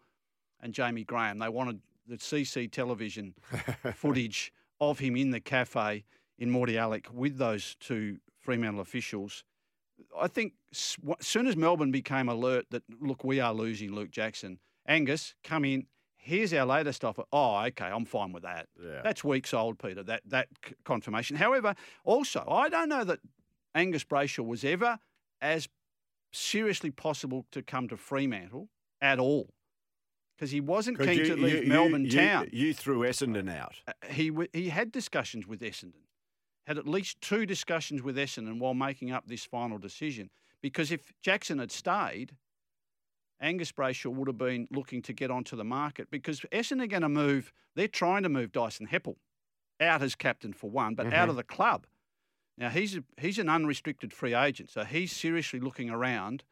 and 0.60 0.72
Jamie 0.72 1.04
Graham. 1.04 1.38
They 1.38 1.48
wanted 1.48 1.80
the 2.06 2.16
CC 2.16 2.70
television 2.70 3.34
footage 3.94 4.52
of 4.80 4.98
him 4.98 5.16
in 5.16 5.30
the 5.30 5.40
cafe 5.40 6.04
in 6.38 6.50
Mordialloc 6.50 7.10
with 7.10 7.38
those 7.38 7.76
two 7.80 8.18
Fremantle 8.40 8.80
officials. 8.80 9.44
I 10.18 10.28
think 10.28 10.52
as 10.72 10.96
soon 11.20 11.46
as 11.46 11.56
Melbourne 11.56 11.90
became 11.90 12.28
alert 12.28 12.66
that, 12.70 12.82
look, 13.00 13.24
we 13.24 13.40
are 13.40 13.54
losing 13.54 13.92
Luke 13.92 14.10
Jackson, 14.10 14.58
Angus, 14.86 15.34
come 15.42 15.64
in. 15.64 15.86
Here's 16.16 16.52
our 16.52 16.66
latest 16.66 17.04
offer. 17.04 17.22
Oh, 17.32 17.56
okay, 17.66 17.86
I'm 17.86 18.04
fine 18.04 18.32
with 18.32 18.42
that. 18.42 18.66
Yeah. 18.82 19.00
That's 19.02 19.22
weeks 19.22 19.54
old, 19.54 19.78
Peter. 19.78 20.02
That 20.02 20.22
that 20.26 20.48
confirmation. 20.84 21.36
However, 21.36 21.74
also 22.04 22.44
I 22.50 22.68
don't 22.68 22.88
know 22.88 23.04
that 23.04 23.20
Angus 23.74 24.04
Brayshaw 24.04 24.44
was 24.44 24.64
ever 24.64 24.98
as 25.40 25.68
seriously 26.32 26.90
possible 26.90 27.46
to 27.52 27.62
come 27.62 27.88
to 27.88 27.96
Fremantle 27.96 28.68
at 29.00 29.18
all 29.20 29.50
because 30.36 30.50
he 30.50 30.60
wasn't 30.60 30.98
keen 30.98 31.18
you- 31.18 31.24
to 31.26 31.36
leave 31.36 31.62
you- 31.64 31.68
Melbourne 31.68 32.04
you, 32.06 32.10
town. 32.10 32.48
You, 32.52 32.74
threw 32.74 33.00
Essendon 33.00 33.48
out. 33.54 33.76
Uh, 33.86 33.92
he 34.10 34.28
w- 34.30 34.48
he 34.52 34.68
had 34.70 34.90
discussions 34.90 35.46
with 35.46 35.60
Essendon, 35.60 36.02
had 36.66 36.78
at 36.78 36.86
least 36.86 37.20
two 37.20 37.46
discussions 37.46 38.02
with 38.02 38.16
Essendon 38.16 38.58
while 38.58 38.74
making 38.74 39.10
up 39.10 39.26
this 39.26 39.44
final 39.44 39.78
decision. 39.78 40.30
Because 40.60 40.90
if 40.90 41.12
Jackson 41.22 41.58
had 41.58 41.70
stayed, 41.70 42.34
Angus 43.40 43.70
Brayshaw 43.72 44.12
would 44.12 44.28
have 44.28 44.38
been 44.38 44.66
looking 44.70 45.02
to 45.02 45.12
get 45.12 45.30
onto 45.30 45.56
the 45.56 45.64
market 45.64 46.10
because 46.10 46.40
Essendon 46.52 46.82
are 46.82 46.86
going 46.88 47.02
to 47.02 47.08
move. 47.08 47.52
They're 47.74 47.88
trying 47.88 48.22
to 48.22 48.28
move 48.28 48.52
Dyson 48.52 48.88
Heppell 48.88 49.16
out 49.80 50.02
as 50.02 50.14
captain 50.14 50.52
for 50.52 50.70
one, 50.70 50.94
but 50.94 51.12
out 51.12 51.28
of 51.28 51.36
the 51.36 51.44
club. 51.44 51.86
Now 52.58 52.70
he's 52.70 52.96
a, 52.96 53.04
he's 53.18 53.38
an 53.38 53.48
unrestricted 53.48 54.12
free 54.12 54.34
agent, 54.34 54.70
so 54.70 54.84
he's 54.84 55.12
seriously 55.12 55.60
looking 55.60 55.90
around 55.90 56.42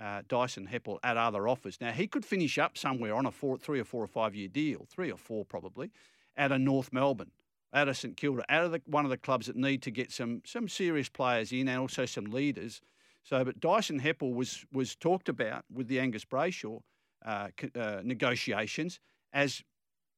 uh, 0.00 0.22
Dyson 0.26 0.68
Heppell 0.72 0.98
at 1.04 1.16
other 1.16 1.46
offers. 1.46 1.78
Now 1.80 1.92
he 1.92 2.06
could 2.06 2.24
finish 2.24 2.58
up 2.58 2.78
somewhere 2.78 3.14
on 3.14 3.26
a 3.26 3.30
four, 3.30 3.58
three 3.58 3.78
or 3.78 3.84
four 3.84 4.02
or 4.02 4.08
five 4.08 4.34
year 4.34 4.48
deal, 4.48 4.86
three 4.88 5.12
or 5.12 5.18
four 5.18 5.44
probably, 5.44 5.90
at 6.36 6.50
a 6.50 6.58
North 6.58 6.92
Melbourne, 6.92 7.30
out 7.74 7.88
of 7.88 7.96
St 7.96 8.16
Kilda, 8.16 8.44
out 8.48 8.64
of 8.64 8.72
the, 8.72 8.80
one 8.86 9.04
of 9.04 9.10
the 9.10 9.16
clubs 9.16 9.46
that 9.48 9.56
need 9.56 9.82
to 9.82 9.90
get 9.90 10.12
some 10.12 10.42
some 10.46 10.68
serious 10.68 11.08
players 11.08 11.52
in 11.52 11.68
and 11.68 11.78
also 11.78 12.06
some 12.06 12.26
leaders. 12.26 12.80
So, 13.24 13.44
but 13.44 13.60
Dyson 13.60 14.00
Heppell 14.00 14.34
was 14.34 14.64
was 14.72 14.94
talked 14.94 15.28
about 15.28 15.64
with 15.72 15.88
the 15.88 15.98
Angus 15.98 16.24
Brayshaw 16.24 16.80
uh, 17.24 17.48
uh, 17.74 18.00
negotiations 18.04 19.00
as 19.32 19.62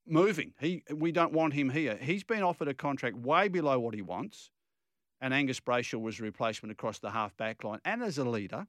moving. 0.07 0.53
He 0.61 0.83
we 0.95 1.13
don't 1.13 1.33
want 1.33 1.55
him 1.55 1.71
here. 1.71 1.97
He's 2.01 2.25
been 2.25 2.43
offered 2.43 2.69
a 2.69 2.75
contract 2.75 3.17
way 3.17 3.49
below 3.49 3.81
what 3.81 3.95
he 3.95 4.03
wants, 4.03 4.51
and 5.21 5.33
Angus 5.33 5.61
Brayshaw 5.61 6.01
was 6.01 6.21
a 6.21 6.25
replacement 6.25 6.73
across 6.73 6.99
the 6.99 7.11
half 7.11 7.37
back 7.37 7.65
line 7.65 7.81
and 7.85 8.03
as 8.03 8.19
a 8.19 8.25
leader, 8.25 8.67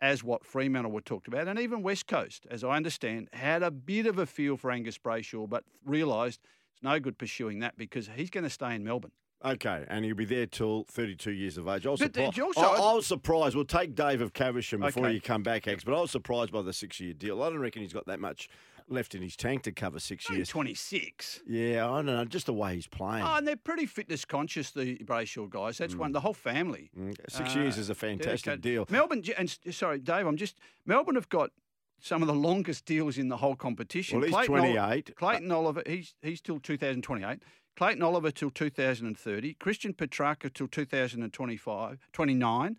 as 0.00 0.22
what 0.22 0.44
Fremantle 0.44 0.92
were 0.92 1.00
talked 1.00 1.28
about, 1.28 1.48
and 1.48 1.58
even 1.58 1.82
West 1.82 2.06
Coast, 2.06 2.46
as 2.50 2.62
I 2.62 2.76
understand, 2.76 3.28
had 3.32 3.62
a 3.62 3.70
bit 3.70 4.06
of 4.06 4.18
a 4.18 4.26
feel 4.26 4.56
for 4.56 4.70
Angus 4.70 4.98
Brayshaw, 4.98 5.48
but 5.48 5.64
realised 5.84 6.40
it's 6.76 6.82
no 6.82 7.00
good 7.00 7.16
pursuing 7.18 7.60
that 7.60 7.76
because 7.76 8.08
he's 8.14 8.30
going 8.30 8.44
to 8.44 8.50
stay 8.50 8.74
in 8.74 8.84
Melbourne. 8.84 9.12
Okay, 9.44 9.84
and 9.88 10.04
he'll 10.04 10.14
be 10.14 10.24
there 10.24 10.46
till 10.46 10.84
32 10.90 11.30
years 11.30 11.58
of 11.58 11.68
age. 11.68 11.86
I 11.86 11.90
was, 11.90 12.00
But 12.00 12.12
surpri- 12.14 12.42
also- 12.42 12.60
I, 12.60 12.90
I 12.90 12.94
was 12.94 13.06
surprised. 13.06 13.54
We'll 13.54 13.64
take 13.66 13.94
Dave 13.94 14.20
of 14.22 14.32
Caversham 14.32 14.80
before 14.80 15.04
Okay. 15.04 15.14
you 15.14 15.20
come 15.20 15.42
back, 15.42 15.68
X, 15.68 15.84
but 15.84 15.94
I 15.96 16.00
was 16.00 16.10
surprised 16.10 16.52
by 16.52 16.62
the 16.62 16.72
six 16.72 16.98
year 17.00 17.12
deal. 17.12 17.42
I 17.42 17.50
don't 17.50 17.58
reckon 17.58 17.82
he's 17.82 17.92
got 17.92 18.06
that 18.06 18.18
much 18.18 18.48
left 18.88 19.14
in 19.14 19.20
his 19.22 19.36
tank 19.36 19.62
to 19.64 19.72
cover 19.72 19.98
six 20.00 20.26
Only 20.28 20.38
years. 20.38 20.48
26. 20.48 21.40
Yeah, 21.46 21.86
I 21.90 21.96
don't 21.96 22.06
know. 22.06 22.24
Just 22.24 22.46
the 22.46 22.54
way 22.54 22.76
he's 22.76 22.86
playing. 22.86 23.24
Oh, 23.24 23.34
and 23.36 23.46
they're 23.46 23.56
pretty 23.56 23.84
fitness 23.84 24.24
conscious, 24.24 24.70
the 24.70 24.96
Brayshaw 24.98 25.50
guys. 25.50 25.76
That's 25.78 25.94
one, 25.96 26.12
the 26.12 26.20
whole 26.20 26.32
family. 26.34 26.90
Mm, 26.98 27.14
Six 27.28 27.54
Uh, 27.56 27.58
years 27.60 27.78
is 27.78 27.90
a 27.90 27.94
fantastic 27.94 28.60
deal. 28.62 28.86
Melbourne, 28.88 29.22
and 29.36 29.58
sorry, 29.70 29.98
Dave, 29.98 30.26
I'm 30.26 30.36
just, 30.36 30.56
Melbourne 30.86 31.16
have 31.16 31.28
got 31.28 31.50
some 32.00 32.22
of 32.22 32.28
the 32.28 32.34
longest 32.34 32.84
deals 32.84 33.18
in 33.18 33.28
the 33.28 33.36
whole 33.38 33.56
competition. 33.56 34.18
Well, 34.20 34.26
he's 34.28 34.34
Clayton 34.34 34.54
Ol- 34.54 34.60
28. 34.74 35.16
Clayton 35.16 35.52
Oliver, 35.52 35.82
he's 35.86 36.14
he's 36.22 36.40
till 36.40 36.60
2028. 36.60 37.42
Clayton 37.76 38.02
Oliver 38.02 38.30
till 38.30 38.50
2030. 38.50 39.54
Christian 39.54 39.92
Petracca 39.92 40.52
till 40.52 40.68
2025, 40.68 41.98
29. 42.12 42.76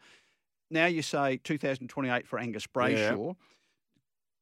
now 0.71 0.85
you 0.85 1.01
say 1.01 1.37
2028 1.37 2.27
for 2.27 2.39
Angus 2.39 2.67
Brayshaw. 2.67 3.35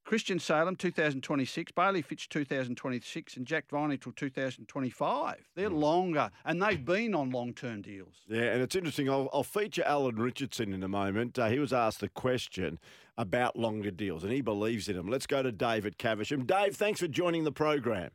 Christian 0.05 0.37
Salem 0.37 0.75
2026, 0.75 1.71
Bailey 1.71 2.03
Fritsch 2.03 2.29
2026, 2.29 3.37
and 3.37 3.45
Jack 3.47 3.67
Viney 3.69 3.97
till 3.97 4.11
2025. 4.11 5.49
They're 5.55 5.69
Hmm. 5.69 5.75
longer, 5.75 6.31
and 6.45 6.61
they've 6.61 6.83
been 6.85 7.15
on 7.15 7.31
long-term 7.31 7.81
deals. 7.81 8.21
Yeah, 8.27 8.53
and 8.53 8.61
it's 8.61 8.75
interesting. 8.75 9.09
I'll, 9.09 9.29
I'll 9.33 9.43
feature 9.43 9.83
Alan 9.83 10.17
Richardson 10.17 10.73
in 10.73 10.83
a 10.83 10.87
moment. 10.87 11.39
Uh, 11.39 11.49
he 11.49 11.57
was 11.57 11.73
asked 11.73 12.01
the 12.01 12.09
question 12.09 12.79
about 13.17 13.55
longer 13.55 13.89
deals, 13.89 14.23
and 14.23 14.31
he 14.31 14.41
believes 14.41 14.87
in 14.87 14.95
them. 14.95 15.07
Let's 15.07 15.25
go 15.25 15.41
to 15.41 15.51
David 15.51 15.97
Caversham. 15.97 16.45
Dave, 16.45 16.75
thanks 16.75 16.99
for 16.99 17.07
joining 17.07 17.43
the 17.43 17.51
program. 17.51 18.11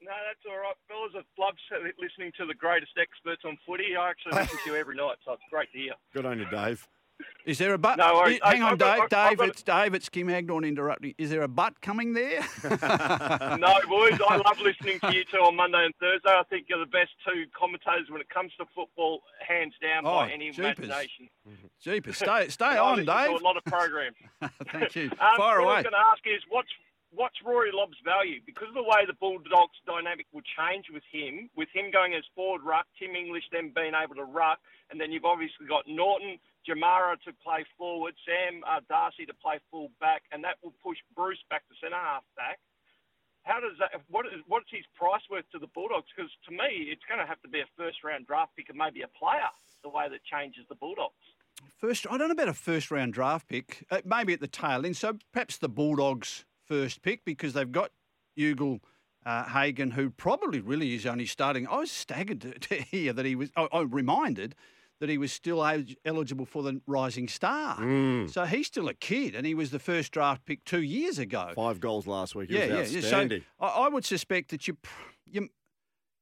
No, 0.00 0.12
that's 0.26 0.40
all 0.48 0.56
right, 0.56 0.76
fellas. 0.88 1.12
I 1.14 1.42
love 1.42 1.54
listening 2.00 2.30
to 2.38 2.46
the 2.46 2.54
greatest 2.54 2.92
experts 2.96 3.42
on 3.44 3.58
footy. 3.66 3.96
I 3.96 4.10
actually 4.10 4.32
listen 4.38 4.58
to 4.64 4.70
you 4.70 4.76
every 4.76 4.94
night, 4.94 5.16
so 5.24 5.32
it's 5.32 5.42
great 5.50 5.70
to 5.72 5.78
hear. 5.78 5.92
Good 6.14 6.26
on 6.26 6.38
you, 6.38 6.46
Dave. 6.48 6.86
Is 7.46 7.58
there 7.58 7.72
a 7.74 7.78
butt? 7.78 7.98
No 7.98 8.14
worries. 8.14 8.38
I- 8.42 8.50
Hang 8.56 8.62
I- 8.62 8.66
on, 8.66 8.72
I've 8.82 9.08
Dave. 9.08 9.38
Dave, 9.38 9.48
it's 9.48 9.62
Dave. 9.62 9.94
It's 9.94 10.08
Kim 10.08 10.28
Hagdorn 10.28 10.64
interrupting. 10.64 11.14
Is 11.18 11.30
there 11.30 11.42
a 11.42 11.48
butt 11.48 11.80
coming 11.80 12.12
there? 12.12 12.40
no, 13.58 13.74
boys, 13.88 14.18
I 14.28 14.36
love 14.44 14.60
listening 14.62 15.00
to 15.00 15.14
you 15.14 15.24
two 15.24 15.38
on 15.38 15.56
Monday 15.56 15.84
and 15.84 15.94
Thursday. 15.96 16.28
I 16.30 16.42
think 16.50 16.66
you're 16.68 16.78
the 16.78 16.86
best 16.86 17.10
two 17.26 17.46
commentators 17.58 18.10
when 18.10 18.20
it 18.20 18.28
comes 18.28 18.52
to 18.58 18.66
football, 18.74 19.20
hands 19.46 19.74
down 19.82 20.04
Oh, 20.06 20.10
by 20.18 20.30
any 20.30 20.50
jeepers. 20.50 20.78
imagination. 20.78 21.28
Jeepers, 21.82 22.16
stay, 22.18 22.48
stay 22.48 22.64
I 22.66 22.78
on, 22.78 22.98
Dave. 22.98 23.08
a 23.40 23.44
lot 23.44 23.56
of 23.56 23.64
programs. 23.64 24.16
Thank 24.72 24.94
you. 24.96 25.04
Um, 25.20 25.36
Fire 25.36 25.60
what 25.62 25.68
I 25.68 25.74
was 25.76 25.82
going 25.84 25.92
to 25.92 25.98
ask 25.98 26.20
is 26.26 26.42
what's 26.48 26.68
what's 27.10 27.38
Rory 27.44 27.70
Lobb's 27.72 27.98
value? 28.04 28.40
Because 28.46 28.68
of 28.68 28.78
the 28.78 28.86
way 28.86 29.06
the 29.06 29.18
Bulldogs 29.18 29.78
dynamic 29.86 30.26
will 30.32 30.46
change 30.56 30.86
with 30.92 31.02
him, 31.10 31.50
with 31.56 31.68
him 31.74 31.90
going 31.90 32.14
as 32.14 32.24
forward 32.34 32.62
ruck, 32.62 32.86
Tim 32.98 33.14
English 33.14 33.44
then 33.52 33.72
being 33.74 33.94
able 33.94 34.14
to 34.14 34.24
ruck, 34.24 34.58
and 34.90 35.00
then 35.00 35.12
you've 35.12 35.26
obviously 35.26 35.66
got 35.66 35.86
Naughton, 35.86 36.38
Jamarra 36.66 37.20
to 37.26 37.32
play 37.42 37.64
forward, 37.78 38.14
Sam 38.26 38.62
uh, 38.66 38.80
Darcy 38.88 39.26
to 39.26 39.34
play 39.34 39.58
full 39.70 39.90
back, 40.00 40.22
and 40.32 40.42
that 40.44 40.56
will 40.62 40.74
push 40.82 40.98
Bruce 41.14 41.42
back 41.50 41.66
to 41.68 41.74
centre 41.82 41.98
half 41.98 42.24
back. 42.36 42.58
How 43.42 43.58
does 43.58 43.72
that? 43.80 44.02
What 44.08 44.26
is 44.26 44.44
what's 44.46 44.68
his 44.70 44.84
price 44.94 45.22
worth 45.30 45.48
to 45.52 45.58
the 45.58 45.66
Bulldogs? 45.72 46.12
Because 46.14 46.30
to 46.44 46.52
me, 46.52 46.92
it's 46.92 47.02
going 47.08 47.20
to 47.20 47.26
have 47.26 47.40
to 47.40 47.48
be 47.48 47.60
a 47.60 47.68
first 47.76 48.04
round 48.04 48.26
draft 48.26 48.52
pick 48.54 48.68
and 48.68 48.76
maybe 48.76 49.00
a 49.00 49.08
player. 49.08 49.48
The 49.82 49.88
way 49.88 50.10
that 50.10 50.20
changes 50.24 50.66
the 50.68 50.74
Bulldogs. 50.74 51.24
First, 51.78 52.06
I 52.10 52.18
don't 52.18 52.28
know 52.28 52.32
about 52.32 52.48
a 52.48 52.54
first 52.54 52.90
round 52.90 53.14
draft 53.14 53.48
pick. 53.48 53.86
Uh, 53.90 54.02
maybe 54.04 54.34
at 54.34 54.40
the 54.40 54.46
tail 54.46 54.84
end. 54.84 54.98
So 54.98 55.16
perhaps 55.32 55.56
the 55.56 55.70
Bulldogs' 55.70 56.44
first 56.70 57.02
pick 57.02 57.24
because 57.24 57.52
they've 57.52 57.70
got 57.72 57.90
Ugle 58.38 58.80
uh, 59.26 59.44
Hagan, 59.44 59.90
who 59.90 60.10
probably 60.10 60.60
really 60.60 60.94
is 60.94 61.04
only 61.04 61.26
starting. 61.26 61.66
I 61.66 61.78
was 61.78 61.90
staggered 61.90 62.40
to, 62.42 62.52
to 62.58 62.74
hear 62.82 63.12
that 63.12 63.26
he 63.26 63.34
was. 63.34 63.50
I, 63.56 63.68
I 63.72 63.80
reminded 63.80 64.54
that 65.00 65.08
he 65.08 65.16
was 65.18 65.32
still 65.32 65.64
eligible 66.04 66.44
for 66.44 66.62
the 66.62 66.80
Rising 66.86 67.26
Star. 67.26 67.76
So 68.28 68.44
he's 68.44 68.66
still 68.66 68.86
a 68.88 68.94
kid, 68.94 69.34
and 69.34 69.46
he 69.46 69.54
was 69.54 69.70
the 69.70 69.78
first 69.78 70.12
draft 70.12 70.44
pick 70.44 70.62
two 70.64 70.82
years 70.82 71.18
ago. 71.18 71.52
Five 71.56 71.80
goals 71.80 72.06
last 72.06 72.34
week. 72.34 72.50
It 72.50 72.68
Yeah, 72.68 72.78
was 72.80 72.92
yeah. 72.94 73.00
yeah. 73.00 73.08
So 73.08 73.16
I, 73.60 73.66
I 73.66 73.88
would 73.88 74.04
suspect 74.04 74.50
that 74.50 74.68
you, 74.68 74.76
you, 75.26 75.48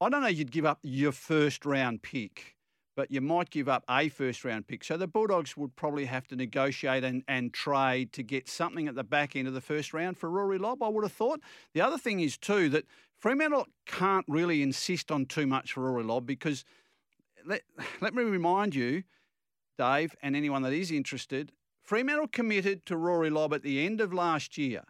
I 0.01 0.09
don't 0.09 0.23
know, 0.23 0.29
you'd 0.29 0.53
give 0.53 0.65
up 0.65 0.79
your 0.85 1.11
first 1.11 1.67
round 1.67 2.03
pick, 2.03 2.55
but 2.99 3.13
you 3.13 3.21
might 3.21 3.49
give 3.51 3.69
up 3.69 3.85
a 3.89 4.09
first 4.09 4.45
round 4.45 4.67
pick. 4.67 4.83
So 4.83 4.97
the 4.97 5.07
Bulldogs 5.07 5.57
would 5.57 5.77
probably 5.77 6.07
have 6.07 6.27
to 6.27 6.35
negotiate 6.35 7.05
and, 7.05 7.23
and 7.29 7.55
trade 7.55 8.13
to 8.15 8.25
get 8.25 8.49
something 8.49 8.89
at 8.89 8.97
the 8.97 9.05
back 9.05 9.37
end 9.37 9.47
of 9.47 9.55
the 9.55 9.61
first 9.61 9.95
round 9.95 10.19
for 10.19 10.29
Rory 10.29 10.59
Lobb. 10.59 10.83
I 10.83 10.89
would 10.89 11.05
have 11.05 11.13
thought. 11.13 11.39
The 11.75 11.81
other 11.81 11.97
thing 11.97 12.19
is 12.19 12.37
too 12.37 12.69
that 12.71 12.87
Fremantle 13.17 13.69
can't 13.87 14.25
really 14.27 14.65
insist 14.65 15.13
on 15.13 15.27
too 15.27 15.47
much 15.47 15.75
for 15.75 15.85
Rory 15.85 16.03
Lobb 16.03 16.27
because 16.27 16.65
let, 17.47 17.63
let 18.01 18.15
me 18.15 18.25
remind 18.25 18.75
you, 18.75 19.05
Dave, 19.79 20.17
and 20.21 20.35
anyone 20.35 20.63
that 20.63 20.73
is 20.73 20.91
interested, 20.91 21.53
Fremantle 21.81 22.27
committed 22.27 22.85
to 22.87 22.97
Rory 22.97 23.31
Lobb 23.31 23.55
at 23.55 23.63
the 23.63 23.87
end 23.87 24.01
of 24.01 24.13
last 24.13 24.59
year. 24.59 24.83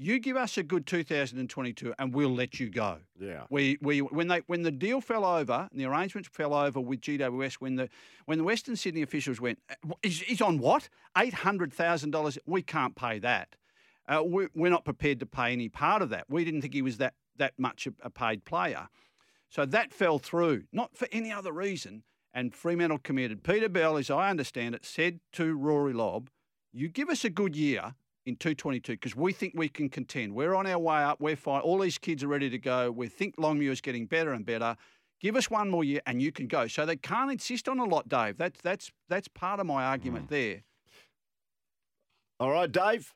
You 0.00 0.20
give 0.20 0.36
us 0.36 0.56
a 0.56 0.62
good 0.62 0.86
2022 0.86 1.92
and 1.98 2.14
we'll 2.14 2.32
let 2.32 2.60
you 2.60 2.70
go. 2.70 2.98
Yeah. 3.20 3.44
We, 3.50 3.78
we 3.82 3.98
when 4.00 4.28
they 4.28 4.42
when 4.46 4.62
the 4.62 4.70
deal 4.70 5.00
fell 5.00 5.24
over 5.24 5.68
and 5.72 5.80
the 5.80 5.86
arrangements 5.86 6.28
fell 6.32 6.54
over 6.54 6.80
with 6.80 7.00
GWS 7.00 7.54
when 7.54 7.74
the 7.74 7.88
when 8.26 8.38
the 8.38 8.44
Western 8.44 8.76
Sydney 8.76 9.02
officials 9.02 9.40
went 9.40 9.58
"Uh, 9.68 9.94
he's, 10.04 10.20
he's 10.20 10.40
on 10.40 10.58
what? 10.58 10.88
eight 11.16 11.34
hundred 11.34 11.72
thousand 11.72 12.12
dollars? 12.12 12.38
We 12.46 12.62
can't 12.62 12.94
pay 12.94 13.18
that. 13.18 13.56
Uh, 14.06 14.22
we, 14.24 14.46
we're 14.54 14.70
not 14.70 14.84
prepared 14.84 15.18
to 15.18 15.26
pay 15.26 15.52
any 15.52 15.68
part 15.68 16.00
of 16.00 16.10
that. 16.10 16.26
We 16.28 16.44
didn't 16.44 16.62
think 16.62 16.74
he 16.74 16.82
was 16.82 16.98
that 16.98 17.14
that 17.36 17.54
much 17.58 17.88
a, 17.88 17.92
a 18.02 18.10
paid 18.10 18.44
player. 18.44 18.88
So 19.48 19.66
that 19.66 19.92
fell 19.92 20.20
through 20.20 20.64
not 20.72 20.96
for 20.96 21.08
any 21.10 21.32
other 21.32 21.50
reason. 21.52 22.04
And 22.32 22.54
Fremantle 22.54 22.98
committed. 22.98 23.42
Peter 23.42 23.68
Bell 23.68 23.96
as 23.96 24.10
I 24.10 24.30
understand 24.30 24.76
it 24.76 24.84
said 24.84 25.18
to 25.32 25.56
Rory 25.56 25.92
Lobb 25.92 26.30
you 26.72 26.88
give 26.88 27.08
us 27.08 27.24
a 27.24 27.30
good 27.30 27.56
year 27.56 27.94
in 28.28 28.36
222 28.36 28.92
because 28.92 29.16
we 29.16 29.32
think 29.32 29.54
we 29.56 29.68
can 29.68 29.88
contend. 29.88 30.34
We're 30.34 30.54
on 30.54 30.66
our 30.66 30.78
way 30.78 31.02
up. 31.02 31.20
We're 31.20 31.34
fine. 31.34 31.62
All 31.62 31.78
these 31.78 31.96
kids 31.96 32.22
are 32.22 32.28
ready 32.28 32.50
to 32.50 32.58
go. 32.58 32.90
We 32.90 33.08
think 33.08 33.34
Longmuir 33.38 33.72
is 33.72 33.80
getting 33.80 34.06
better 34.06 34.32
and 34.32 34.44
better. 34.44 34.76
Give 35.20 35.34
us 35.34 35.50
one 35.50 35.70
more 35.70 35.82
year 35.82 36.00
and 36.06 36.20
you 36.22 36.30
can 36.30 36.46
go. 36.46 36.68
So 36.68 36.84
they 36.86 36.96
can't 36.96 37.32
insist 37.32 37.68
on 37.68 37.78
a 37.78 37.84
lot, 37.84 38.08
Dave. 38.08 38.36
That's 38.36 38.60
that's 38.60 38.92
that's 39.08 39.26
part 39.28 39.58
of 39.58 39.66
my 39.66 39.84
argument 39.84 40.28
there. 40.28 40.62
All 42.38 42.50
right, 42.50 42.70
Dave. 42.70 43.12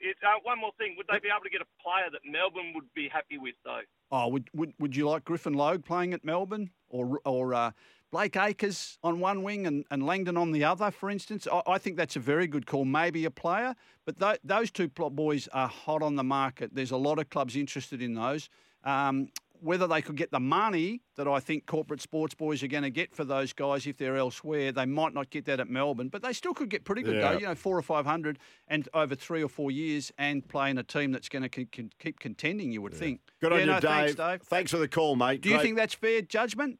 It, 0.00 0.16
uh, 0.24 0.38
one 0.44 0.60
more 0.60 0.70
thing, 0.78 0.94
would 0.96 1.06
they 1.12 1.18
be 1.18 1.28
able 1.28 1.42
to 1.42 1.50
get 1.50 1.60
a 1.60 1.82
player 1.82 2.06
that 2.12 2.20
Melbourne 2.24 2.72
would 2.76 2.84
be 2.94 3.08
happy 3.08 3.36
with 3.36 3.56
though? 3.64 3.80
Oh, 4.12 4.28
would 4.28 4.48
would, 4.54 4.72
would 4.78 4.96
you 4.96 5.08
like 5.08 5.24
Griffin 5.24 5.54
Logue 5.54 5.84
playing 5.84 6.14
at 6.14 6.24
Melbourne 6.24 6.70
or 6.88 7.20
or 7.24 7.52
uh, 7.52 7.72
Blake 8.10 8.36
Acres 8.36 8.98
on 9.02 9.20
one 9.20 9.42
wing 9.42 9.66
and, 9.66 9.84
and 9.90 10.06
Langdon 10.06 10.36
on 10.36 10.52
the 10.52 10.64
other, 10.64 10.90
for 10.90 11.10
instance? 11.10 11.46
I, 11.50 11.62
I 11.66 11.78
think 11.78 11.96
that's 11.96 12.16
a 12.16 12.20
very 12.20 12.46
good 12.46 12.66
call. 12.66 12.84
Maybe 12.84 13.24
a 13.24 13.30
player, 13.30 13.74
but 14.06 14.18
th- 14.18 14.38
those 14.44 14.70
two 14.70 14.88
boys 14.88 15.48
are 15.52 15.68
hot 15.68 16.02
on 16.02 16.16
the 16.16 16.24
market. 16.24 16.74
There's 16.74 16.90
a 16.90 16.96
lot 16.96 17.18
of 17.18 17.28
clubs 17.30 17.56
interested 17.56 18.00
in 18.00 18.14
those. 18.14 18.48
Um, 18.84 19.28
whether 19.60 19.88
they 19.88 20.00
could 20.00 20.14
get 20.16 20.30
the 20.30 20.38
money 20.38 21.00
that 21.16 21.26
I 21.26 21.40
think 21.40 21.66
corporate 21.66 22.00
sports 22.00 22.32
boys 22.32 22.62
are 22.62 22.68
going 22.68 22.84
to 22.84 22.90
get 22.90 23.12
for 23.12 23.24
those 23.24 23.52
guys 23.52 23.88
if 23.88 23.96
they're 23.98 24.16
elsewhere, 24.16 24.70
they 24.70 24.86
might 24.86 25.12
not 25.14 25.30
get 25.30 25.46
that 25.46 25.58
at 25.58 25.68
Melbourne, 25.68 26.08
but 26.10 26.22
they 26.22 26.32
still 26.32 26.54
could 26.54 26.70
get 26.70 26.84
pretty 26.84 27.02
good 27.02 27.16
Yeah. 27.16 27.32
though. 27.32 27.38
You 27.38 27.46
know, 27.46 27.54
four 27.56 27.76
or 27.76 27.82
five 27.82 28.06
hundred 28.06 28.38
and 28.68 28.88
over 28.94 29.16
three 29.16 29.42
or 29.42 29.48
four 29.48 29.72
years, 29.72 30.12
and 30.16 30.46
play 30.48 30.70
in 30.70 30.78
a 30.78 30.84
team 30.84 31.10
that's 31.10 31.28
going 31.28 31.42
to 31.42 31.48
con- 31.48 31.68
con- 31.72 31.90
keep 31.98 32.20
contending. 32.20 32.70
You 32.70 32.82
would 32.82 32.94
think. 32.94 33.20
Good 33.40 33.50
Yeah, 33.50 33.56
on 33.56 33.60
you, 33.62 33.66
no, 33.66 33.80
Dave. 33.80 33.90
Thanks, 33.90 34.14
Dave. 34.14 34.42
Thanks 34.42 34.70
for 34.70 34.76
the 34.78 34.86
call, 34.88 35.16
mate. 35.16 35.40
Do 35.40 35.48
you 35.48 35.58
think 35.58 35.76
that's 35.76 35.94
fair 35.94 36.22
judgment? 36.22 36.78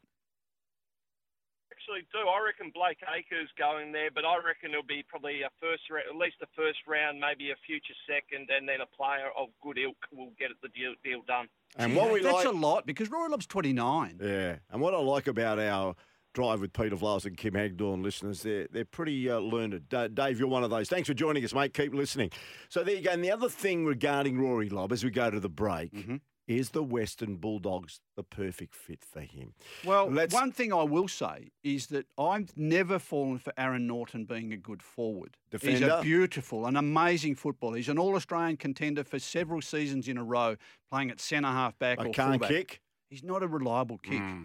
Actually, 1.89 2.07
do 2.13 2.29
I 2.29 2.45
reckon 2.45 2.71
Blake 2.75 2.99
Acres 3.09 3.49
going 3.59 3.93
there, 3.93 4.11
but 4.15 4.25
I 4.25 4.37
reckon 4.45 4.71
it'll 4.71 4.83
be 4.83 5.03
probably 5.09 5.41
a 5.43 5.49
first, 5.61 5.83
ra- 5.91 6.05
at 6.09 6.17
least 6.17 6.37
a 6.43 6.47
first 6.55 6.79
round, 6.87 7.19
maybe 7.19 7.51
a 7.51 7.57
future 7.67 7.95
second, 8.07 8.51
and 8.55 8.69
then 8.69 8.81
a 8.83 8.87
player 8.97 9.29
of 9.37 9.49
good 9.63 9.79
ilk 9.79 9.97
will 10.13 10.33
get 10.39 10.51
the 10.63 10.69
deal, 10.69 10.93
deal 11.03 11.23
done. 11.27 11.49
And 11.77 11.97
what 11.97 12.13
we 12.13 12.21
that's 12.23 12.35
like, 12.35 12.47
a 12.47 12.51
lot 12.51 12.85
because 12.87 13.11
Roy 13.11 13.27
Lobb's 13.29 13.47
29. 13.47 14.21
yeah, 14.23 14.57
and 14.71 14.81
what 14.83 14.95
I 14.95 14.99
like 14.99 15.27
about 15.29 15.59
our 15.59 15.95
drive 16.35 16.61
with 16.61 16.73
Peter 16.75 16.95
Vlas 16.97 17.25
and 17.25 17.37
Kim 17.39 17.55
Hagdorn 17.55 18.03
listeners, 18.03 18.43
they're 18.43 18.69
they're 18.71 18.85
pretty 18.85 19.31
uh, 19.31 19.39
learned. 19.39 19.89
Da- 19.89 20.09
Dave, 20.09 20.39
you're 20.39 20.49
one 20.49 20.65
of 20.65 20.71
those. 20.71 20.89
Thanks 20.91 21.09
for 21.09 21.15
joining 21.15 21.43
us, 21.45 21.55
mate. 21.55 21.73
Keep 21.73 21.95
listening. 21.95 22.31
So 22.69 22.85
there 22.85 22.97
you 22.97 23.03
go. 23.03 23.11
And 23.13 23.25
the 23.25 23.31
other 23.31 23.49
thing 23.49 23.87
regarding 23.87 24.39
Rory 24.39 24.69
Lobb, 24.69 24.93
as 24.93 25.03
we 25.05 25.11
go 25.11 25.31
to 25.31 25.41
the 25.41 25.49
break, 25.49 25.93
Mm-hmm. 25.93 26.17
Is 26.49 26.71
the 26.71 26.83
Western 26.83 27.37
Bulldogs 27.37 28.01
the 28.17 28.23
perfect 28.23 28.75
fit 28.75 29.05
for 29.05 29.21
him? 29.21 29.53
Well, 29.85 30.11
Let's- 30.11 30.33
one 30.35 30.51
thing 30.51 30.73
I 30.73 30.83
will 30.83 31.07
say 31.07 31.51
is 31.63 31.89
that 31.89 32.07
I've 32.17 32.57
never 32.57 32.99
fallen 32.99 33.39
for 33.39 33.53
Aaron 33.59 33.87
Naughton 33.87 34.25
being 34.25 34.53
a 34.55 34.57
good 34.57 34.83
forward. 34.83 35.37
He's 35.61 35.83
a 35.83 36.01
beautiful, 36.03 36.65
an 36.65 36.77
amazing 36.77 37.35
footballer. 37.35 37.77
He's 37.77 37.91
an 37.91 37.99
All-Australian 37.99 38.57
contender 38.57 39.05
for 39.05 39.19
several 39.19 39.61
seasons 39.61 40.09
in 40.09 40.17
a 40.17 40.25
row, 40.25 40.57
playing 40.91 41.11
at 41.11 41.21
centre 41.21 41.49
half 41.51 41.79
back 41.79 42.01
I 42.01 42.07
or 42.07 42.13
can't 42.13 42.31
fullback. 42.41 42.49
kick. 42.49 42.81
He's 43.11 43.23
not 43.23 43.43
a 43.43 43.47
reliable 43.47 43.99
kick. 43.99 44.19
Hmm. 44.19 44.45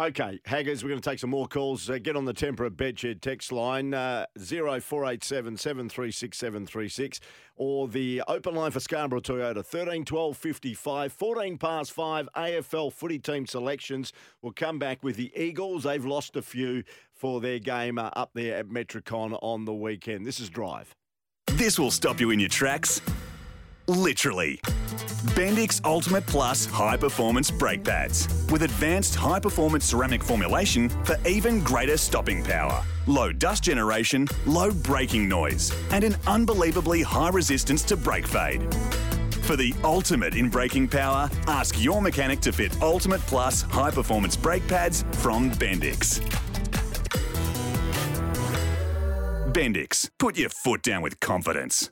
Okay, 0.00 0.40
Haggers, 0.46 0.82
we're 0.82 0.88
going 0.88 1.00
to 1.02 1.10
take 1.10 1.18
some 1.18 1.28
more 1.28 1.46
calls. 1.46 1.90
Uh, 1.90 1.98
get 1.98 2.16
on 2.16 2.24
the 2.24 2.32
Temperate 2.32 2.74
Bedshed 2.74 3.20
text 3.20 3.52
line, 3.52 3.92
uh, 3.92 4.24
0487 4.38 5.58
736 5.58 6.38
736, 6.38 7.20
or 7.56 7.86
the 7.86 8.22
open 8.26 8.54
line 8.54 8.70
for 8.70 8.80
Scarborough 8.80 9.20
Toyota, 9.20 9.62
13 9.62 10.06
12 10.06 10.34
55, 10.38 11.12
14 11.12 11.58
past 11.58 11.92
5 11.92 12.30
AFL 12.34 12.90
footy 12.90 13.18
team 13.18 13.44
selections. 13.46 14.14
We'll 14.40 14.54
come 14.54 14.78
back 14.78 15.02
with 15.02 15.16
the 15.16 15.30
Eagles. 15.38 15.82
They've 15.82 16.06
lost 16.06 16.34
a 16.34 16.40
few 16.40 16.82
for 17.12 17.42
their 17.42 17.58
game 17.58 17.98
uh, 17.98 18.08
up 18.16 18.30
there 18.32 18.56
at 18.56 18.68
Metricon 18.70 19.38
on 19.42 19.66
the 19.66 19.74
weekend. 19.74 20.24
This 20.24 20.40
is 20.40 20.48
Drive. 20.48 20.94
This 21.48 21.78
will 21.78 21.90
stop 21.90 22.20
you 22.20 22.30
in 22.30 22.40
your 22.40 22.48
tracks. 22.48 23.02
Literally. 23.90 24.60
Bendix 25.34 25.80
Ultimate 25.84 26.24
Plus 26.24 26.64
High 26.64 26.96
Performance 26.96 27.50
Brake 27.50 27.82
Pads 27.82 28.28
with 28.48 28.62
advanced 28.62 29.16
high 29.16 29.40
performance 29.40 29.84
ceramic 29.84 30.22
formulation 30.22 30.88
for 31.04 31.16
even 31.26 31.58
greater 31.64 31.96
stopping 31.96 32.44
power, 32.44 32.84
low 33.08 33.32
dust 33.32 33.64
generation, 33.64 34.28
low 34.46 34.70
braking 34.70 35.28
noise, 35.28 35.72
and 35.90 36.04
an 36.04 36.16
unbelievably 36.28 37.02
high 37.02 37.30
resistance 37.30 37.82
to 37.82 37.96
brake 37.96 38.28
fade. 38.28 38.62
For 39.42 39.56
the 39.56 39.74
ultimate 39.82 40.36
in 40.36 40.48
braking 40.48 40.86
power, 40.86 41.28
ask 41.48 41.82
your 41.82 42.00
mechanic 42.00 42.38
to 42.42 42.52
fit 42.52 42.80
Ultimate 42.80 43.20
Plus 43.22 43.62
High 43.62 43.90
Performance 43.90 44.36
Brake 44.36 44.66
Pads 44.68 45.04
from 45.14 45.50
Bendix. 45.50 46.20
Bendix, 49.52 50.08
put 50.20 50.38
your 50.38 50.50
foot 50.50 50.82
down 50.82 51.02
with 51.02 51.18
confidence. 51.18 51.90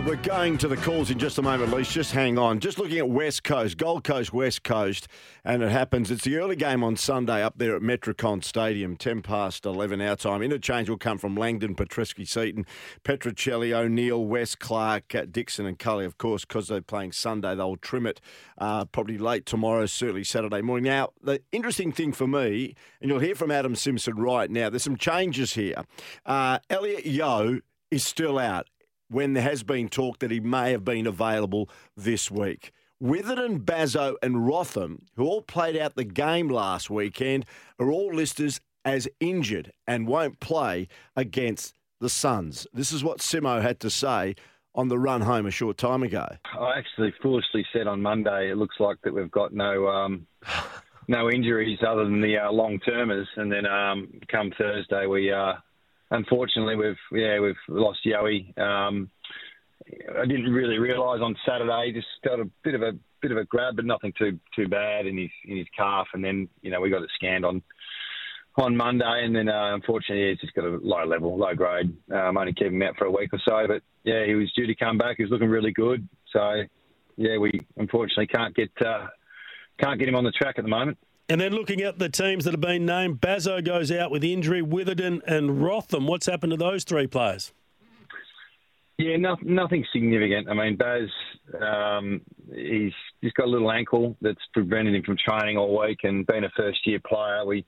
Uh, 0.00 0.02
we're 0.06 0.16
going 0.16 0.56
to 0.56 0.68
the 0.68 0.76
calls 0.76 1.10
in 1.10 1.18
just 1.18 1.38
a 1.38 1.42
moment, 1.42 1.70
Lise. 1.70 1.92
Just 1.92 2.12
hang 2.12 2.38
on. 2.38 2.58
Just 2.58 2.78
looking 2.78 2.98
at 2.98 3.08
West 3.08 3.44
Coast, 3.44 3.76
Gold 3.76 4.04
Coast, 4.04 4.32
West 4.32 4.62
Coast, 4.62 5.08
and 5.44 5.62
it 5.62 5.70
happens. 5.70 6.10
It's 6.10 6.24
the 6.24 6.36
early 6.36 6.56
game 6.56 6.82
on 6.82 6.96
Sunday 6.96 7.42
up 7.42 7.58
there 7.58 7.76
at 7.76 7.82
Metricon 7.82 8.42
Stadium, 8.42 8.96
10 8.96 9.22
past 9.22 9.66
11 9.66 10.00
our 10.00 10.16
time. 10.16 10.42
Interchange 10.42 10.88
will 10.88 10.96
come 10.96 11.18
from 11.18 11.36
Langdon, 11.36 11.74
Petrevski, 11.74 12.26
Seton, 12.26 12.66
Petruccelli, 13.04 13.72
O'Neill, 13.72 14.24
West, 14.24 14.58
Clark, 14.58 15.14
uh, 15.14 15.26
Dixon, 15.30 15.66
and 15.66 15.78
Culley. 15.78 16.04
Of 16.04 16.18
course, 16.18 16.44
because 16.44 16.68
they're 16.68 16.80
playing 16.80 17.12
Sunday, 17.12 17.54
they'll 17.54 17.76
trim 17.76 18.06
it 18.06 18.20
uh, 18.58 18.86
probably 18.86 19.18
late 19.18 19.44
tomorrow, 19.44 19.86
certainly 19.86 20.24
Saturday 20.24 20.62
morning. 20.62 20.84
Now, 20.84 21.10
the 21.22 21.42
interesting 21.52 21.92
thing 21.92 22.12
for 22.12 22.26
me, 22.26 22.74
and 23.00 23.10
you'll 23.10 23.20
hear 23.20 23.34
from 23.34 23.50
Adam 23.50 23.74
Simpson 23.74 24.16
right 24.16 24.50
now, 24.50 24.70
there's 24.70 24.84
some 24.84 24.96
changes 24.96 25.54
here. 25.54 25.84
Uh, 26.24 26.58
Elliot 26.70 27.04
Yeo 27.04 27.60
is 27.90 28.04
still 28.04 28.38
out 28.38 28.68
when 29.10 29.34
there 29.34 29.42
has 29.42 29.62
been 29.62 29.88
talk 29.88 30.20
that 30.20 30.30
he 30.30 30.40
may 30.40 30.70
have 30.70 30.84
been 30.84 31.06
available 31.06 31.68
this 31.96 32.30
week. 32.30 32.72
Witherden, 33.00 33.60
Bazzo, 33.60 34.16
and 34.22 34.46
Rotham, 34.46 35.06
who 35.16 35.24
all 35.24 35.42
played 35.42 35.76
out 35.76 35.96
the 35.96 36.04
game 36.04 36.48
last 36.48 36.90
weekend, 36.90 37.46
are 37.78 37.90
all 37.90 38.14
listed 38.14 38.58
as 38.84 39.08
injured 39.20 39.72
and 39.86 40.06
won't 40.06 40.40
play 40.40 40.86
against 41.16 41.74
the 42.00 42.08
Suns. 42.08 42.66
This 42.72 42.92
is 42.92 43.02
what 43.02 43.18
Simo 43.18 43.60
had 43.62 43.80
to 43.80 43.90
say 43.90 44.34
on 44.74 44.88
the 44.88 44.98
run 44.98 45.22
home 45.22 45.46
a 45.46 45.50
short 45.50 45.76
time 45.76 46.02
ago. 46.02 46.26
I 46.58 46.78
actually 46.78 47.12
foolishly 47.22 47.66
said 47.72 47.86
on 47.86 48.00
Monday 48.00 48.50
it 48.50 48.56
looks 48.56 48.76
like 48.78 48.98
that 49.02 49.12
we've 49.12 49.30
got 49.30 49.52
no 49.52 49.88
um, 49.88 50.26
no 51.08 51.30
injuries 51.30 51.78
other 51.86 52.04
than 52.04 52.20
the 52.20 52.38
uh, 52.38 52.52
long 52.52 52.78
termers, 52.80 53.28
and 53.36 53.50
then 53.50 53.66
um, 53.66 54.08
come 54.28 54.52
Thursday 54.56 55.06
we 55.06 55.32
uh, 55.32 55.54
unfortunately, 56.10 56.76
we've 56.76 57.20
yeah 57.20 57.40
we've 57.40 57.54
lost 57.68 58.00
Yowie. 58.06 58.56
Um, 58.58 59.10
I 60.18 60.26
didn't 60.26 60.52
really 60.52 60.78
realise 60.78 61.20
on 61.22 61.36
Saturday. 61.46 61.92
Just 61.92 62.06
got 62.24 62.40
a 62.40 62.48
bit 62.62 62.74
of 62.74 62.82
a 62.82 62.92
bit 63.20 63.32
of 63.32 63.38
a 63.38 63.44
grab, 63.44 63.76
but 63.76 63.84
nothing 63.84 64.12
too 64.18 64.38
too 64.54 64.68
bad 64.68 65.06
in 65.06 65.16
his 65.18 65.30
in 65.46 65.56
his 65.56 65.66
calf. 65.76 66.08
And 66.14 66.24
then 66.24 66.48
you 66.62 66.70
know 66.70 66.80
we 66.80 66.90
got 66.90 67.02
it 67.02 67.10
scanned 67.14 67.44
on 67.44 67.62
on 68.56 68.76
Monday, 68.76 69.24
and 69.24 69.34
then 69.34 69.48
uh, 69.48 69.74
unfortunately 69.74 70.30
he's 70.30 70.40
just 70.40 70.54
got 70.54 70.64
a 70.64 70.78
low 70.82 71.04
level, 71.04 71.36
low 71.36 71.54
grade. 71.54 71.94
Um, 72.12 72.36
only 72.36 72.52
kept 72.52 72.72
him 72.72 72.82
out 72.82 72.96
for 72.96 73.06
a 73.06 73.10
week 73.10 73.32
or 73.32 73.40
so, 73.46 73.66
but 73.66 73.82
yeah, 74.04 74.24
he 74.26 74.34
was 74.34 74.52
due 74.54 74.66
to 74.66 74.74
come 74.74 74.98
back. 74.98 75.16
He 75.16 75.22
was 75.22 75.30
looking 75.30 75.48
really 75.48 75.72
good. 75.72 76.08
So 76.32 76.62
yeah, 77.16 77.38
we 77.38 77.60
unfortunately 77.76 78.26
can't 78.26 78.54
get 78.54 78.70
uh, 78.84 79.06
can't 79.80 79.98
get 79.98 80.08
him 80.08 80.16
on 80.16 80.24
the 80.24 80.32
track 80.32 80.56
at 80.58 80.64
the 80.64 80.70
moment. 80.70 80.98
And 81.30 81.40
then 81.40 81.52
looking 81.52 81.80
at 81.80 82.00
the 82.00 82.08
teams 82.08 82.44
that 82.44 82.50
have 82.50 82.60
been 82.60 82.84
named, 82.84 83.20
Bazzo 83.20 83.64
goes 83.64 83.92
out 83.92 84.10
with 84.10 84.24
injury, 84.24 84.62
Witherden 84.62 85.22
and 85.28 85.62
Rotham. 85.62 86.08
What's 86.08 86.26
happened 86.26 86.50
to 86.50 86.56
those 86.56 86.82
three 86.82 87.06
players? 87.06 87.52
Yeah, 88.98 89.16
no, 89.16 89.36
nothing 89.40 89.86
significant. 89.92 90.48
I 90.48 90.54
mean, 90.54 90.76
Baz, 90.76 91.08
um, 91.62 92.20
he's 92.52 92.92
he's 93.20 93.32
got 93.32 93.46
a 93.46 93.48
little 93.48 93.70
ankle 93.70 94.16
that's 94.20 94.40
prevented 94.52 94.96
him 94.96 95.04
from 95.04 95.16
training 95.16 95.56
all 95.56 95.80
week, 95.80 96.00
and 96.02 96.26
being 96.26 96.42
a 96.42 96.50
first 96.56 96.80
year 96.84 96.98
player, 97.08 97.46
we 97.46 97.64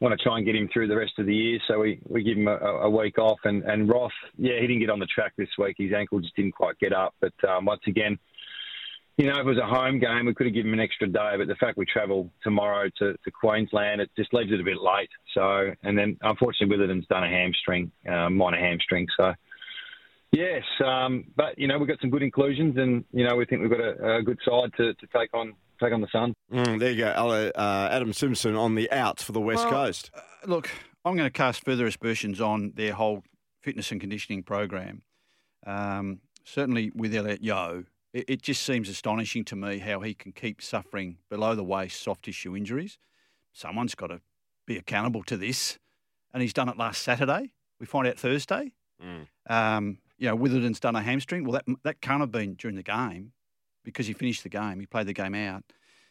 want 0.00 0.16
to 0.16 0.22
try 0.22 0.36
and 0.36 0.44
get 0.44 0.54
him 0.54 0.68
through 0.70 0.88
the 0.88 0.96
rest 0.96 1.12
of 1.18 1.24
the 1.24 1.34
year. 1.34 1.58
So 1.68 1.78
we, 1.78 2.00
we 2.06 2.22
give 2.22 2.36
him 2.36 2.48
a, 2.48 2.56
a 2.56 2.90
week 2.90 3.18
off. 3.18 3.38
And, 3.44 3.62
and 3.64 3.88
Roth, 3.88 4.12
yeah, 4.36 4.60
he 4.60 4.66
didn't 4.66 4.80
get 4.80 4.90
on 4.90 4.98
the 4.98 5.06
track 5.06 5.32
this 5.36 5.48
week. 5.58 5.76
His 5.78 5.92
ankle 5.92 6.20
just 6.20 6.36
didn't 6.36 6.52
quite 6.52 6.78
get 6.78 6.92
up. 6.92 7.14
But 7.20 7.32
um, 7.48 7.64
once 7.64 7.82
again, 7.86 8.18
you 9.20 9.26
know, 9.26 9.34
if 9.34 9.40
it 9.40 9.44
was 9.44 9.58
a 9.58 9.66
home 9.66 9.98
game, 9.98 10.24
we 10.24 10.32
could 10.32 10.46
have 10.46 10.54
given 10.54 10.72
him 10.72 10.78
an 10.78 10.84
extra 10.84 11.06
day. 11.06 11.34
But 11.36 11.46
the 11.46 11.54
fact 11.56 11.76
we 11.76 11.84
travel 11.84 12.32
tomorrow 12.42 12.88
to, 13.00 13.12
to 13.12 13.30
Queensland, 13.30 14.00
it 14.00 14.08
just 14.16 14.32
leaves 14.32 14.50
it 14.50 14.60
a 14.60 14.64
bit 14.64 14.78
late. 14.80 15.10
So, 15.34 15.74
and 15.82 15.98
then 15.98 16.16
unfortunately, 16.22 16.74
Witherden's 16.74 17.06
done 17.08 17.24
a 17.24 17.28
hamstring, 17.28 17.92
uh, 18.10 18.30
minor 18.30 18.58
hamstring. 18.58 19.06
So, 19.18 19.34
yes, 20.32 20.62
um, 20.82 21.26
but 21.36 21.58
you 21.58 21.68
know, 21.68 21.78
we've 21.78 21.86
got 21.86 22.00
some 22.00 22.08
good 22.08 22.22
inclusions, 22.22 22.78
and 22.78 23.04
you 23.12 23.28
know, 23.28 23.36
we 23.36 23.44
think 23.44 23.60
we've 23.60 23.70
got 23.70 23.80
a, 23.80 24.16
a 24.16 24.22
good 24.22 24.38
side 24.42 24.70
to, 24.78 24.94
to 24.94 25.06
take 25.14 25.34
on 25.34 25.52
take 25.82 25.92
on 25.92 26.00
the 26.00 26.08
Sun. 26.10 26.32
Mm, 26.50 26.78
there 26.78 26.90
you 26.92 27.04
go, 27.04 27.10
uh, 27.10 27.88
Adam 27.92 28.14
Simpson 28.14 28.56
on 28.56 28.74
the 28.74 28.90
outs 28.90 29.22
for 29.22 29.32
the 29.32 29.40
West 29.40 29.64
Well, 29.64 29.86
Coast. 29.86 30.10
uh, 30.14 30.20
look, 30.46 30.70
I'm 31.04 31.14
going 31.14 31.26
to 31.26 31.30
cast 31.30 31.62
further 31.66 31.86
aspersions 31.86 32.40
on 32.40 32.72
their 32.74 32.94
whole 32.94 33.22
fitness 33.60 33.92
and 33.92 34.00
conditioning 34.00 34.42
program. 34.44 35.02
Um, 35.66 36.20
certainly 36.44 36.90
with 36.94 37.14
Elliot 37.14 37.42
Yeo, 37.42 37.84
it, 38.12 38.24
it 38.28 38.42
just 38.42 38.62
seems 38.62 38.88
astonishing 38.88 39.44
to 39.46 39.56
me 39.56 39.78
how 39.78 40.00
he 40.00 40.14
can 40.14 40.32
keep 40.32 40.62
suffering 40.62 41.18
below 41.28 41.54
the 41.54 41.64
waist 41.64 42.02
soft 42.02 42.24
tissue 42.24 42.56
injuries. 42.56 42.98
Someone's 43.52 43.94
got 43.94 44.08
to 44.08 44.20
be 44.66 44.76
accountable 44.76 45.22
to 45.24 45.36
this, 45.36 45.78
and 46.32 46.42
he's 46.42 46.52
done 46.52 46.68
it 46.68 46.76
last 46.76 47.02
Saturday. 47.02 47.52
We 47.78 47.86
find 47.86 48.06
out 48.06 48.18
Thursday. 48.18 48.72
Um, 49.48 49.98
you 50.18 50.28
know, 50.28 50.36
Witherden's 50.36 50.80
done 50.80 50.94
a 50.94 51.02
hamstring. 51.02 51.44
Well, 51.44 51.52
that 51.52 51.76
that 51.82 52.00
can't 52.00 52.20
have 52.20 52.30
been 52.30 52.54
during 52.54 52.76
the 52.76 52.82
game 52.82 53.32
because 53.84 54.06
he 54.06 54.12
finished 54.12 54.42
the 54.42 54.50
game. 54.50 54.78
He 54.78 54.86
played 54.86 55.06
the 55.06 55.14
game 55.14 55.34
out. 55.34 55.64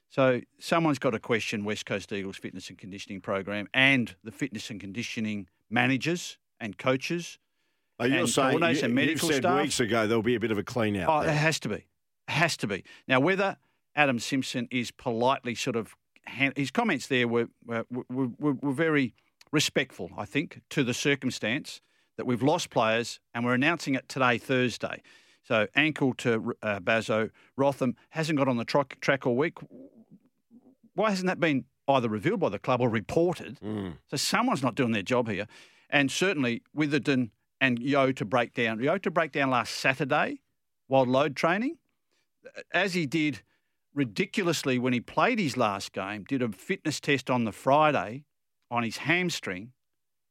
So 0.09 0.41
someone's 0.59 0.97
got 0.97 1.11
to 1.11 1.19
question 1.19 1.63
West 1.63 1.85
Coast 1.85 2.11
Eagles 2.11 2.37
fitness 2.37 2.69
and 2.69 2.77
conditioning 2.77 3.21
program 3.21 3.67
and 3.73 4.15
the 4.23 4.31
fitness 4.31 4.71
and 4.71 4.79
conditioning 4.81 5.47
managers 5.69 6.39
and 6.59 6.77
coaches. 6.77 7.37
Are 7.99 8.07
and 8.07 8.29
saying 8.29 8.59
you, 8.59 8.65
and 8.65 8.77
you 8.79 8.89
medical 8.89 9.29
said 9.29 9.43
staff. 9.43 9.61
weeks 9.61 9.79
ago 9.79 10.07
there'll 10.07 10.23
be 10.23 10.35
a 10.35 10.39
bit 10.39 10.51
of 10.51 10.57
a 10.57 10.63
clean 10.63 10.95
out. 10.95 11.09
Oh, 11.09 11.29
it 11.29 11.33
has 11.33 11.59
to 11.59 11.69
be. 11.69 11.85
Has 12.29 12.55
to 12.57 12.67
be. 12.67 12.83
Now, 13.07 13.19
whether 13.19 13.57
Adam 13.95 14.19
Simpson 14.19 14.67
is 14.71 14.91
politely 14.91 15.55
sort 15.55 15.75
of, 15.75 15.95
his 16.55 16.71
comments 16.71 17.07
there 17.07 17.27
were, 17.27 17.47
were, 17.65 17.85
were, 17.89 18.29
were, 18.39 18.71
very 18.71 19.15
respectful, 19.51 20.11
I 20.15 20.25
think, 20.25 20.61
to 20.69 20.83
the 20.83 20.93
circumstance 20.93 21.81
that 22.17 22.25
we've 22.25 22.43
lost 22.43 22.69
players 22.69 23.19
and 23.33 23.43
we're 23.43 23.55
announcing 23.55 23.95
it 23.95 24.07
today, 24.07 24.37
Thursday. 24.37 25.01
So, 25.43 25.67
ankle 25.75 26.13
to 26.15 26.53
uh, 26.61 26.79
Bazzo, 26.79 27.31
Rotham 27.57 27.95
hasn't 28.09 28.37
got 28.37 28.47
on 28.47 28.57
the 28.57 28.65
track 28.65 29.25
all 29.25 29.35
week. 29.35 29.57
Why 30.93 31.09
hasn't 31.09 31.27
that 31.27 31.39
been 31.39 31.65
either 31.87 32.07
revealed 32.09 32.41
by 32.41 32.49
the 32.49 32.59
club 32.59 32.79
or 32.81 32.89
reported? 32.89 33.57
So, 34.11 34.17
someone's 34.17 34.61
not 34.61 34.75
doing 34.75 34.91
their 34.91 35.01
job 35.01 35.27
here. 35.27 35.47
And 35.89 36.11
certainly, 36.11 36.61
Witherden 36.75 37.31
and 37.59 37.79
Yeo 37.79 38.11
to 38.11 38.25
break 38.25 38.53
down. 38.53 38.79
Yeo 38.81 38.99
to 38.99 39.09
break 39.09 39.31
down 39.31 39.49
last 39.49 39.73
Saturday 39.73 40.41
while 40.87 41.05
load 41.05 41.35
training, 41.35 41.77
as 42.71 42.93
he 42.93 43.05
did 43.05 43.41
ridiculously 43.93 44.79
when 44.79 44.93
he 44.93 44.99
played 44.99 45.39
his 45.39 45.57
last 45.57 45.91
game, 45.93 46.23
did 46.27 46.41
a 46.41 46.49
fitness 46.49 46.99
test 46.99 47.29
on 47.29 47.43
the 47.43 47.51
Friday 47.51 48.23
on 48.71 48.83
his 48.83 48.97
hamstring 48.97 49.71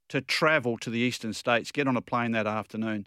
to 0.08 0.20
travel 0.20 0.78
to 0.78 0.90
the 0.90 0.98
eastern 0.98 1.32
states, 1.32 1.70
get 1.72 1.86
on 1.86 1.96
a 1.96 2.00
plane 2.00 2.32
that 2.32 2.46
afternoon. 2.46 3.06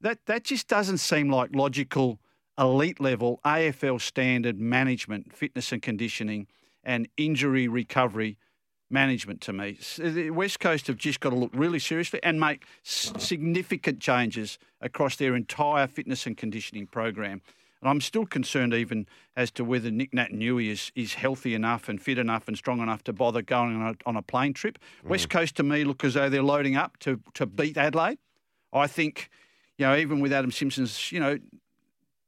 That 0.00 0.26
that 0.26 0.44
just 0.44 0.66
doesn't 0.66 0.98
seem 0.98 1.30
like 1.30 1.54
logical 1.54 2.18
elite 2.58 3.00
level 3.00 3.40
AFL 3.44 4.00
standard 4.00 4.58
management, 4.58 5.34
fitness 5.34 5.72
and 5.72 5.80
conditioning 5.80 6.46
and 6.82 7.08
injury 7.16 7.68
recovery 7.68 8.38
management 8.90 9.40
to 9.42 9.52
me. 9.52 9.78
The 9.98 10.30
West 10.30 10.58
Coast 10.58 10.88
have 10.88 10.96
just 10.96 11.20
got 11.20 11.30
to 11.30 11.36
look 11.36 11.52
really 11.54 11.78
seriously 11.78 12.20
and 12.22 12.40
make 12.40 12.64
s- 12.84 13.12
significant 13.18 14.00
changes 14.00 14.58
across 14.80 15.16
their 15.16 15.36
entire 15.36 15.86
fitness 15.86 16.26
and 16.26 16.36
conditioning 16.36 16.86
program. 16.86 17.40
And 17.82 17.88
I'm 17.88 18.00
still 18.00 18.26
concerned 18.26 18.74
even 18.74 19.06
as 19.36 19.50
to 19.52 19.64
whether 19.64 19.90
Nick 19.90 20.12
Naitanui 20.12 20.68
is, 20.68 20.92
is 20.94 21.14
healthy 21.14 21.54
enough 21.54 21.88
and 21.88 22.00
fit 22.00 22.18
enough 22.18 22.46
and 22.46 22.56
strong 22.56 22.80
enough 22.80 23.02
to 23.04 23.12
bother 23.12 23.40
going 23.40 23.80
on 23.80 23.94
a, 23.94 24.08
on 24.08 24.16
a 24.16 24.22
plane 24.22 24.52
trip. 24.52 24.78
West 25.04 25.30
Coast 25.30 25.56
to 25.56 25.62
me 25.62 25.84
look 25.84 26.04
as 26.04 26.14
though 26.14 26.28
they're 26.28 26.42
loading 26.42 26.76
up 26.76 26.98
to, 26.98 27.20
to 27.34 27.46
beat 27.46 27.78
Adelaide. 27.78 28.18
I 28.72 28.86
think, 28.86 29.30
you 29.78 29.86
know, 29.86 29.96
even 29.96 30.20
with 30.20 30.32
Adam 30.32 30.52
Simpson's, 30.52 31.10
you 31.10 31.20
know, 31.20 31.38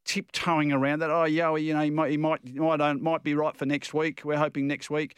tiptoeing 0.05 0.73
around 0.73 1.01
that. 1.01 1.11
Oh, 1.11 1.25
yeah, 1.25 1.55
you 1.57 1.75
know, 1.75 1.83
he 1.83 1.91
might, 1.91 2.11
he 2.11 2.17
might, 2.17 2.41
he 2.45 2.59
might, 2.59 2.81
uh, 2.81 2.95
might 2.95 3.23
be 3.23 3.35
right 3.35 3.57
for 3.57 3.67
next 3.67 3.93
week. 3.93 4.23
We're 4.25 4.38
hoping 4.38 4.67
next 4.67 4.91
week. 4.91 5.17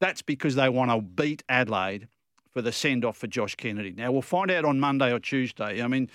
That's 0.00 0.22
because 0.22 0.54
they 0.54 0.68
want 0.68 0.90
to 0.90 1.00
beat 1.00 1.42
Adelaide 1.48 2.08
for 2.50 2.62
the 2.62 2.72
send 2.72 3.04
off 3.04 3.16
for 3.16 3.26
Josh 3.26 3.54
Kennedy. 3.56 3.92
Now 3.92 4.12
we'll 4.12 4.22
find 4.22 4.50
out 4.50 4.64
on 4.64 4.78
Monday 4.78 5.12
or 5.12 5.18
Tuesday. 5.18 5.82
I 5.82 5.88
mean, 5.88 6.08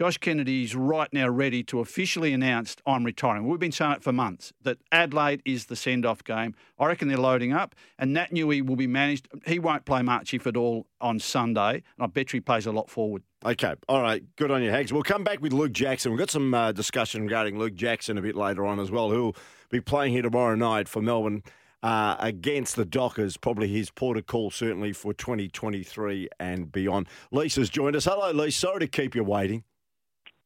Josh 0.00 0.16
Kennedy 0.16 0.62
is 0.62 0.74
right 0.74 1.12
now 1.12 1.28
ready 1.28 1.62
to 1.64 1.80
officially 1.80 2.32
announce 2.32 2.74
I'm 2.86 3.04
retiring. 3.04 3.46
We've 3.46 3.60
been 3.60 3.70
saying 3.70 3.92
it 3.92 4.02
for 4.02 4.14
months 4.14 4.50
that 4.62 4.78
Adelaide 4.90 5.42
is 5.44 5.66
the 5.66 5.76
send 5.76 6.06
off 6.06 6.24
game. 6.24 6.54
I 6.78 6.86
reckon 6.86 7.08
they're 7.08 7.18
loading 7.18 7.52
up, 7.52 7.74
and 7.98 8.14
Nat 8.14 8.30
Newey 8.30 8.66
will 8.66 8.76
be 8.76 8.86
managed. 8.86 9.28
He 9.46 9.58
won't 9.58 9.84
play 9.84 10.00
much, 10.00 10.32
if 10.32 10.46
at 10.46 10.56
all, 10.56 10.86
on 11.02 11.18
Sunday. 11.18 11.72
And 11.72 11.82
I 12.00 12.06
bet 12.06 12.30
he 12.30 12.40
plays 12.40 12.64
a 12.64 12.72
lot 12.72 12.88
forward. 12.88 13.24
Okay, 13.44 13.74
all 13.90 14.00
right, 14.00 14.24
good 14.36 14.50
on 14.50 14.62
you, 14.62 14.70
Hags. 14.70 14.90
We'll 14.90 15.02
come 15.02 15.22
back 15.22 15.42
with 15.42 15.52
Luke 15.52 15.72
Jackson. 15.72 16.12
We've 16.12 16.18
got 16.18 16.30
some 16.30 16.54
uh, 16.54 16.72
discussion 16.72 17.24
regarding 17.24 17.58
Luke 17.58 17.74
Jackson 17.74 18.16
a 18.16 18.22
bit 18.22 18.36
later 18.36 18.64
on 18.64 18.80
as 18.80 18.90
well, 18.90 19.10
who'll 19.10 19.36
be 19.68 19.82
playing 19.82 20.14
here 20.14 20.22
tomorrow 20.22 20.54
night 20.54 20.88
for 20.88 21.02
Melbourne 21.02 21.42
uh, 21.82 22.16
against 22.20 22.76
the 22.76 22.86
Dockers. 22.86 23.36
Probably 23.36 23.68
his 23.68 23.90
port 23.90 24.16
of 24.16 24.24
call, 24.24 24.50
certainly 24.50 24.94
for 24.94 25.12
2023 25.12 26.30
and 26.40 26.72
beyond. 26.72 27.06
Lisa's 27.30 27.68
joined 27.68 27.96
us. 27.96 28.06
Hello, 28.06 28.30
Lisa. 28.30 28.60
Sorry 28.60 28.80
to 28.80 28.86
keep 28.86 29.14
you 29.14 29.24
waiting. 29.24 29.62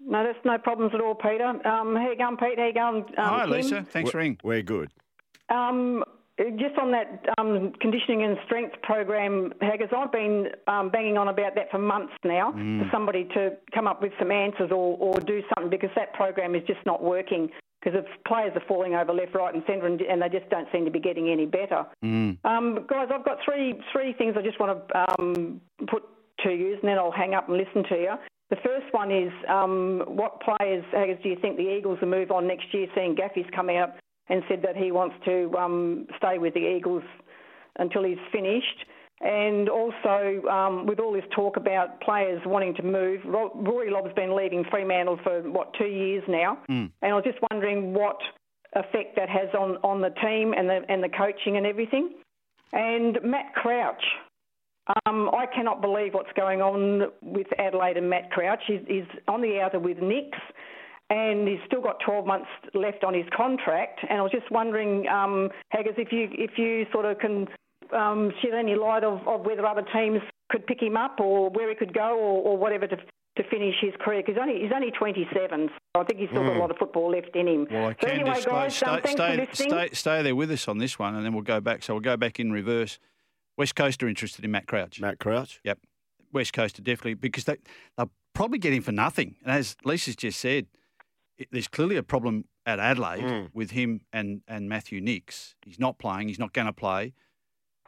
No, 0.06 0.22
that's 0.24 0.38
no 0.44 0.58
problems 0.58 0.92
at 0.94 1.00
all, 1.00 1.14
Peter. 1.14 1.44
Um, 1.44 1.96
how 1.96 2.10
you 2.10 2.16
going, 2.16 2.36
Pete? 2.36 2.58
How 2.58 2.66
you 2.66 2.74
going, 2.74 2.96
um, 2.96 3.14
Hi, 3.16 3.44
Kim? 3.44 3.50
Lisa. 3.50 3.82
Thanks 3.90 4.10
for 4.10 4.18
ringing. 4.18 4.38
We're 4.42 4.62
good. 4.62 4.90
Um, 5.48 6.04
Just 6.56 6.76
on 6.78 6.90
that 6.90 7.24
um, 7.38 7.72
conditioning 7.80 8.24
and 8.24 8.36
strength 8.44 8.74
program, 8.82 9.52
Haggis, 9.60 9.90
I've 9.96 10.10
been 10.10 10.48
um, 10.66 10.90
banging 10.90 11.16
on 11.16 11.28
about 11.28 11.54
that 11.54 11.70
for 11.70 11.78
months 11.78 12.12
now 12.24 12.50
for 12.52 12.88
somebody 12.92 13.24
to 13.34 13.52
come 13.72 13.86
up 13.86 14.02
with 14.02 14.12
some 14.18 14.30
answers 14.32 14.70
or, 14.72 14.96
or 14.98 15.20
do 15.20 15.42
something 15.54 15.70
because 15.70 15.90
that 15.94 16.12
program 16.14 16.54
is 16.56 16.62
just 16.66 16.84
not 16.84 17.02
working 17.04 17.50
because 17.80 18.00
the 18.00 18.28
players 18.28 18.50
are 18.56 18.62
falling 18.66 18.94
over 18.94 19.12
left, 19.12 19.34
right, 19.34 19.54
and 19.54 19.62
centre, 19.66 19.86
and, 19.86 20.00
and 20.00 20.22
they 20.22 20.28
just 20.28 20.48
don't 20.50 20.66
seem 20.72 20.84
to 20.86 20.90
be 20.90 20.98
getting 20.98 21.28
any 21.28 21.46
better. 21.46 21.84
Um, 22.02 22.86
guys, 22.88 23.08
I've 23.14 23.24
got 23.24 23.38
three 23.44 23.74
three 23.92 24.12
things 24.14 24.34
I 24.36 24.42
just 24.42 24.58
want 24.58 24.88
to 24.88 25.14
um, 25.20 25.60
put 25.86 26.02
to 26.44 26.50
you, 26.50 26.72
and 26.74 26.82
then 26.82 26.98
I'll 26.98 27.12
hang 27.12 27.34
up 27.34 27.48
and 27.48 27.58
listen 27.58 27.84
to 27.90 27.94
you. 27.96 28.14
The 28.50 28.57
first 28.57 28.92
one 28.92 29.11
is 29.11 29.33
um, 29.48 30.02
what 30.07 30.40
players, 30.40 30.85
Haggis, 30.92 31.18
do 31.22 31.28
you 31.28 31.37
think 31.40 31.57
the 31.57 31.74
Eagles 31.76 31.98
will 32.00 32.09
move 32.09 32.30
on 32.30 32.46
next 32.46 32.72
year? 32.72 32.87
Seeing 32.94 33.14
Gaffey's 33.14 33.46
come 33.54 33.70
out 33.70 33.94
and 34.28 34.42
said 34.48 34.62
that 34.62 34.76
he 34.76 34.92
wants 34.92 35.16
to 35.24 35.52
um, 35.59 36.07
stay 36.16 36.38
with 36.38 36.54
the 36.54 36.61
Eagles 36.76 37.02
until 37.78 38.04
he's 38.04 38.18
finished. 38.33 38.85
And 39.20 39.68
also, 39.68 40.42
um, 40.50 40.87
with 40.87 40.98
all 40.98 41.12
this 41.12 41.24
talk 41.35 41.57
about 41.57 42.00
players 42.00 42.42
wanting 42.44 42.74
to 42.74 42.83
move, 42.83 43.20
Rory 43.24 43.90
Lobb's 43.90 44.12
been 44.14 44.37
leaving 44.37 44.64
Fremantle 44.70 45.18
for, 45.22 45.40
what, 45.50 45.72
two 45.78 45.87
years 45.87 46.22
now. 46.28 46.59
And 47.00 47.12
I 47.12 47.14
was 47.14 47.24
just 47.24 47.38
wondering 47.50 47.94
what 47.94 48.18
effect 48.74 49.16
that 49.16 49.28
has 49.28 49.48
on, 49.59 49.76
on 49.78 50.00
the 50.00 50.11
team 50.11 50.52
and 50.52 50.68
the, 50.68 50.80
and 50.88 51.02
the 51.02 51.09
coaching 51.09 51.57
and 51.57 51.64
everything. 51.64 52.11
And 52.72 53.18
Matt 53.22 53.54
Crouch. 53.54 54.02
Um, 55.06 55.30
I 55.30 55.46
cannot 55.46 55.80
believe 55.80 56.12
what's 56.12 56.32
going 56.36 56.60
on 56.60 57.10
with 57.22 57.46
Adelaide 57.58 57.96
and 57.96 58.10
Matt 58.10 58.30
Crouch. 58.30 58.60
He's, 58.66 58.80
he's 58.86 59.06
on 59.28 59.40
the 59.40 59.60
outer 59.60 59.78
with 59.78 59.98
Nicks, 59.98 60.38
and 61.08 61.48
he's 61.48 61.60
still 61.66 61.80
got 61.80 61.96
12 62.04 62.26
months 62.26 62.48
left 62.74 63.02
on 63.02 63.14
his 63.14 63.24
contract. 63.34 64.00
And 64.08 64.18
I 64.18 64.22
was 64.22 64.32
just 64.32 64.50
wondering, 64.50 65.08
um, 65.08 65.48
Haggis, 65.70 65.94
if 65.96 66.12
you 66.12 66.28
if 66.32 66.58
you 66.58 66.86
sort 66.92 67.06
of 67.06 67.18
can 67.18 67.46
um, 67.96 68.30
shed 68.42 68.52
any 68.54 68.74
light 68.74 69.04
of, 69.04 69.26
of 69.26 69.46
whether 69.46 69.64
other 69.66 69.84
teams 69.94 70.20
could 70.50 70.66
pick 70.66 70.82
him 70.82 70.96
up 70.96 71.18
or 71.18 71.48
where 71.50 71.68
he 71.70 71.74
could 71.74 71.94
go 71.94 72.18
or, 72.18 72.42
or 72.42 72.56
whatever 72.56 72.86
to 72.86 72.96
to 73.36 73.42
finish 73.50 73.74
his 73.80 73.92
career 74.00 74.22
because 74.24 74.40
only, 74.40 74.60
he's 74.62 74.70
only 74.72 74.92
27, 74.92 75.68
so 75.68 76.00
I 76.00 76.04
think 76.04 76.20
he's 76.20 76.28
still 76.28 76.44
got 76.44 76.56
a 76.56 76.58
lot 76.60 76.70
of 76.70 76.76
football 76.76 77.10
left 77.10 77.34
in 77.34 77.48
him. 77.48 77.66
Hmm. 77.66 77.74
Well, 77.74 77.86
I 77.86 77.90
so 77.90 77.96
can 77.98 78.10
anyway, 78.10 78.34
disclose. 78.34 78.80
guys, 78.80 79.10
Stay, 79.10 79.40
um, 79.40 79.46
stay, 79.52 79.68
stay, 79.68 79.88
stay 79.92 80.22
there 80.22 80.36
with 80.36 80.52
us 80.52 80.68
on 80.68 80.78
this 80.78 81.00
one, 81.00 81.16
and 81.16 81.24
then 81.24 81.32
we'll 81.32 81.42
go 81.42 81.60
back. 81.60 81.82
So 81.82 81.94
we'll 81.94 82.00
go 82.00 82.16
back 82.16 82.38
in 82.38 82.52
reverse. 82.52 83.00
West 83.56 83.74
Coast 83.76 84.02
are 84.02 84.08
interested 84.08 84.44
in 84.44 84.50
Matt 84.50 84.66
Crouch. 84.66 85.00
Matt 85.00 85.18
Crouch. 85.18 85.60
Yep. 85.64 85.78
West 86.32 86.52
Coast 86.52 86.78
are 86.78 86.82
definitely 86.82 87.14
because 87.14 87.44
they 87.44 87.56
they'll 87.96 88.10
probably 88.34 88.58
get 88.58 88.72
him 88.72 88.82
for 88.82 88.92
nothing. 88.92 89.36
And 89.42 89.52
as 89.52 89.76
Lisa's 89.84 90.16
just 90.16 90.40
said, 90.40 90.66
it, 91.38 91.48
there's 91.52 91.68
clearly 91.68 91.96
a 91.96 92.02
problem 92.02 92.46
at 92.66 92.78
Adelaide 92.80 93.20
Hmm. 93.22 93.44
with 93.52 93.70
him 93.72 94.00
and 94.12 94.42
and 94.48 94.68
Matthew 94.68 95.00
Nicks. 95.00 95.54
He's 95.64 95.78
not 95.78 95.98
playing. 95.98 96.28
He's 96.28 96.38
not 96.38 96.52
going 96.52 96.66
to 96.66 96.72
play. 96.72 97.12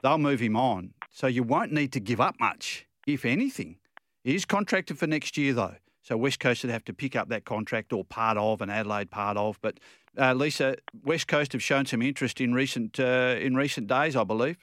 They'll 0.03 0.19
move 0.19 0.41
him 0.41 0.57
on, 0.57 0.95
so 1.11 1.27
you 1.27 1.43
won't 1.43 1.73
need 1.73 1.91
to 1.95 2.01
give 2.01 2.21
up 2.21 2.37
much, 2.39 2.87
if 3.07 3.25
anything. 3.25 3.79
He 4.23 4.35
is 4.35 4.45
contracted 4.45 4.99
for 4.99 5.07
next 5.07 5.37
year 5.37 5.53
though, 5.55 5.77
so 6.03 6.17
West 6.17 6.39
Coast 6.39 6.63
would 6.63 6.71
have 6.71 6.85
to 6.85 6.93
pick 6.93 7.17
up 7.17 7.29
that 7.31 7.45
contract 7.45 7.93
or 7.93 8.05
part 8.05 8.37
of, 8.37 8.61
and 8.61 8.71
Adelaide 8.71 9.11
part 9.11 9.37
of. 9.37 9.59
But 9.63 9.81
uh, 10.19 10.35
Lisa, 10.35 10.77
West 11.03 11.27
Coast 11.27 11.53
have 11.55 11.63
shown 11.63 11.87
some 11.87 12.03
interest 12.03 12.41
in 12.41 12.53
recent 12.55 13.01
uh, 13.01 13.37
in 13.41 13.55
recent 13.57 13.87
days, 13.89 14.15
I 14.15 14.23
believe. 14.25 14.59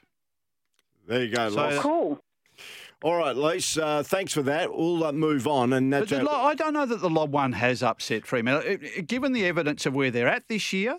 There 1.06 1.22
you 1.24 1.34
go, 1.34 1.48
So- 1.50 1.56
Loss. 1.56 1.78
Cool. 1.82 2.20
All 3.02 3.16
right, 3.16 3.36
Lise, 3.36 3.76
uh, 3.76 4.02
thanks 4.02 4.32
for 4.32 4.40
that. 4.42 4.72
We'll 4.74 5.04
uh, 5.04 5.12
move 5.12 5.46
on. 5.46 5.74
And 5.74 5.90
But 5.90 6.08
that's 6.08 6.10
the 6.22 6.30
our- 6.30 6.50
I 6.50 6.54
don't 6.54 6.72
know 6.72 6.86
that 6.86 7.00
the 7.02 7.10
Lobb 7.10 7.32
one 7.32 7.52
has 7.52 7.82
upset 7.82 8.26
Fremantle. 8.26 8.62
It- 8.66 8.82
it- 8.82 9.06
Given 9.08 9.32
the 9.32 9.44
evidence 9.44 9.84
of 9.84 9.94
where 9.94 10.10
they're 10.10 10.28
at 10.28 10.48
this 10.48 10.72
year, 10.72 10.96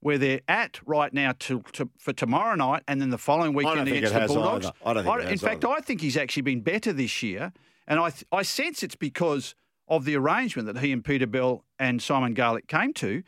where 0.00 0.16
they're 0.16 0.40
at 0.48 0.80
right 0.86 1.12
now 1.12 1.32
to, 1.40 1.62
to, 1.72 1.90
for 1.98 2.14
tomorrow 2.14 2.54
night, 2.54 2.84
and 2.88 3.02
then 3.02 3.10
the 3.10 3.18
following 3.18 3.52
weekend 3.52 3.84
think 3.84 3.98
against 3.98 4.12
it 4.12 4.14
the 4.14 4.20
has 4.20 4.32
Bulldogs. 4.32 4.66
either. 4.66 4.74
I 4.86 4.94
don't 4.94 5.04
think 5.04 5.28
it 5.28 5.32
in 5.32 5.38
fact, 5.38 5.64
either. 5.64 5.74
I 5.74 5.80
think 5.82 6.00
he's 6.00 6.16
actually 6.16 6.42
been 6.42 6.62
better 6.62 6.90
this 6.94 7.22
year, 7.22 7.52
and 7.86 8.00
I 8.00 8.08
th- 8.08 8.24
I 8.32 8.40
sense 8.42 8.82
it's 8.82 8.96
because 8.96 9.54
of 9.88 10.06
the 10.06 10.16
arrangement 10.16 10.72
that 10.72 10.78
he 10.82 10.90
and 10.90 11.04
Peter 11.04 11.26
Bell 11.26 11.64
and 11.78 12.00
Simon 12.00 12.32
Garlick 12.32 12.66
came 12.66 12.94
to. 12.94 13.22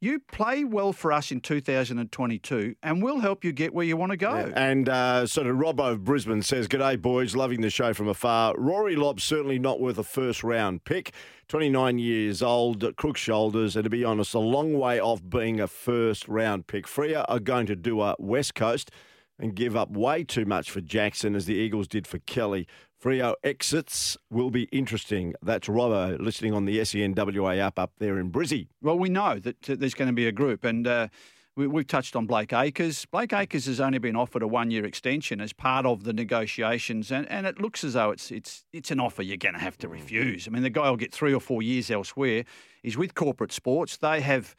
You 0.00 0.20
play 0.20 0.62
well 0.62 0.92
for 0.92 1.12
us 1.12 1.32
in 1.32 1.40
2022, 1.40 2.76
and 2.84 3.02
we'll 3.02 3.18
help 3.18 3.42
you 3.42 3.50
get 3.50 3.74
where 3.74 3.84
you 3.84 3.96
want 3.96 4.12
to 4.12 4.16
go. 4.16 4.52
And 4.54 4.88
uh, 4.88 5.26
sort 5.26 5.48
of 5.48 5.56
Robbo 5.56 5.90
of 5.90 6.04
Brisbane 6.04 6.42
says, 6.42 6.68
G'day, 6.68 7.02
boys. 7.02 7.34
Loving 7.34 7.62
the 7.62 7.70
show 7.70 7.92
from 7.92 8.06
afar. 8.06 8.54
Rory 8.56 8.94
Lobb's 8.94 9.24
certainly 9.24 9.58
not 9.58 9.80
worth 9.80 9.98
a 9.98 10.04
first 10.04 10.44
round 10.44 10.84
pick. 10.84 11.12
29 11.48 11.98
years 11.98 12.42
old, 12.42 12.94
crook 12.94 13.16
shoulders, 13.16 13.74
and 13.74 13.82
to 13.82 13.90
be 13.90 14.04
honest, 14.04 14.34
a 14.34 14.38
long 14.38 14.78
way 14.78 15.00
off 15.00 15.20
being 15.28 15.58
a 15.58 15.66
first 15.66 16.28
round 16.28 16.68
pick. 16.68 16.86
Freo 16.86 17.24
are 17.28 17.40
going 17.40 17.66
to 17.66 17.74
do 17.74 18.00
a 18.00 18.14
West 18.20 18.54
Coast 18.54 18.92
and 19.36 19.56
give 19.56 19.76
up 19.76 19.90
way 19.90 20.22
too 20.22 20.44
much 20.44 20.70
for 20.70 20.80
Jackson 20.80 21.34
as 21.34 21.46
the 21.46 21.54
Eagles 21.54 21.88
did 21.88 22.06
for 22.06 22.18
Kelly. 22.20 22.68
Freo 23.02 23.34
exits 23.44 24.16
will 24.30 24.50
be 24.50 24.64
interesting. 24.64 25.34
That's 25.40 25.68
Robbo 25.68 26.18
listening 26.20 26.52
on 26.52 26.64
the 26.64 26.78
SENWA 26.78 27.58
app 27.58 27.78
up 27.78 27.92
there 27.98 28.18
in 28.18 28.30
Brizzy. 28.30 28.68
Well, 28.82 28.98
we 28.98 29.08
know 29.08 29.38
that 29.38 29.62
there's 29.62 29.94
going 29.94 30.08
to 30.08 30.14
be 30.14 30.26
a 30.26 30.32
group, 30.32 30.64
and 30.64 30.86
uh, 30.86 31.08
we, 31.54 31.68
we've 31.68 31.86
touched 31.86 32.16
on 32.16 32.26
Blake 32.26 32.52
Acres. 32.52 33.04
Blake 33.06 33.32
Acres 33.32 33.66
has 33.66 33.80
only 33.80 33.98
been 33.98 34.16
offered 34.16 34.42
a 34.42 34.48
one-year 34.48 34.84
extension 34.84 35.40
as 35.40 35.52
part 35.52 35.86
of 35.86 36.04
the 36.04 36.12
negotiations, 36.12 37.12
and, 37.12 37.28
and 37.30 37.46
it 37.46 37.60
looks 37.60 37.84
as 37.84 37.92
though 37.92 38.10
it's 38.10 38.32
it's 38.32 38.64
it's 38.72 38.90
an 38.90 38.98
offer 38.98 39.22
you're 39.22 39.36
going 39.36 39.54
to 39.54 39.60
have 39.60 39.78
to 39.78 39.88
refuse. 39.88 40.48
I 40.48 40.50
mean, 40.50 40.62
the 40.62 40.70
guy 40.70 40.90
will 40.90 40.96
get 40.96 41.12
three 41.12 41.34
or 41.34 41.40
four 41.40 41.62
years 41.62 41.90
elsewhere. 41.90 42.44
He's 42.82 42.96
with 42.96 43.14
corporate 43.14 43.52
sports. 43.52 43.96
They 43.96 44.20
have 44.22 44.56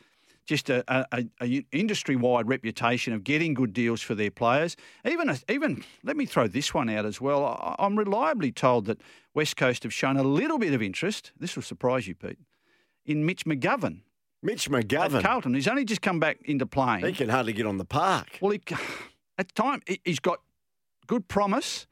just 0.50 0.70
a, 0.72 0.84
a, 1.16 1.26
a 1.42 1.64
industry-wide 1.72 2.48
reputation 2.50 3.14
of 3.14 3.24
getting 3.24 3.54
good 3.54 3.72
deals 3.72 4.02
for 4.02 4.16
their 4.16 4.32
players. 4.32 4.76
Even 5.06 5.38
even 5.48 5.84
let 6.04 6.18
me 6.18 6.26
throw 6.26 6.48
this 6.48 6.74
one 6.74 6.90
out 6.90 7.06
as 7.06 7.22
well. 7.22 7.46
I, 7.46 7.76
I'm 7.78 7.96
reliably 7.98 8.52
told 8.52 8.86
that 8.86 9.00
West 9.36 9.56
Coast 9.58 9.84
have 9.84 9.94
shown 9.94 10.18
a 10.18 10.24
little 10.24 10.58
bit 10.58 10.74
of 10.74 10.82
interest. 10.82 11.32
This 11.40 11.56
will 11.56 11.62
surprise 11.64 12.08
you, 12.08 12.16
Pete. 12.16 12.40
In 13.06 13.26
Mitch 13.26 13.46
McGovern 13.46 14.02
Mitch 14.42 14.68
at 14.68 14.74
McGovern, 14.74 15.22
Carlton. 15.22 15.54
He's 15.54 15.68
only 15.68 15.86
just 15.86 16.02
come 16.02 16.20
back 16.20 16.40
into 16.46 16.66
playing. 16.66 17.06
he 17.06 17.12
can 17.14 17.30
hardly 17.30 17.54
get 17.54 17.66
on 17.68 17.78
the 17.78 17.86
park. 17.86 18.40
Well, 18.42 18.52
he, 18.52 18.62
at 19.38 19.48
the 19.50 19.54
time 19.54 19.82
he- 19.86 20.02
he's 20.04 20.20
got 20.20 20.40
good 21.08 21.28
promise. 21.28 21.86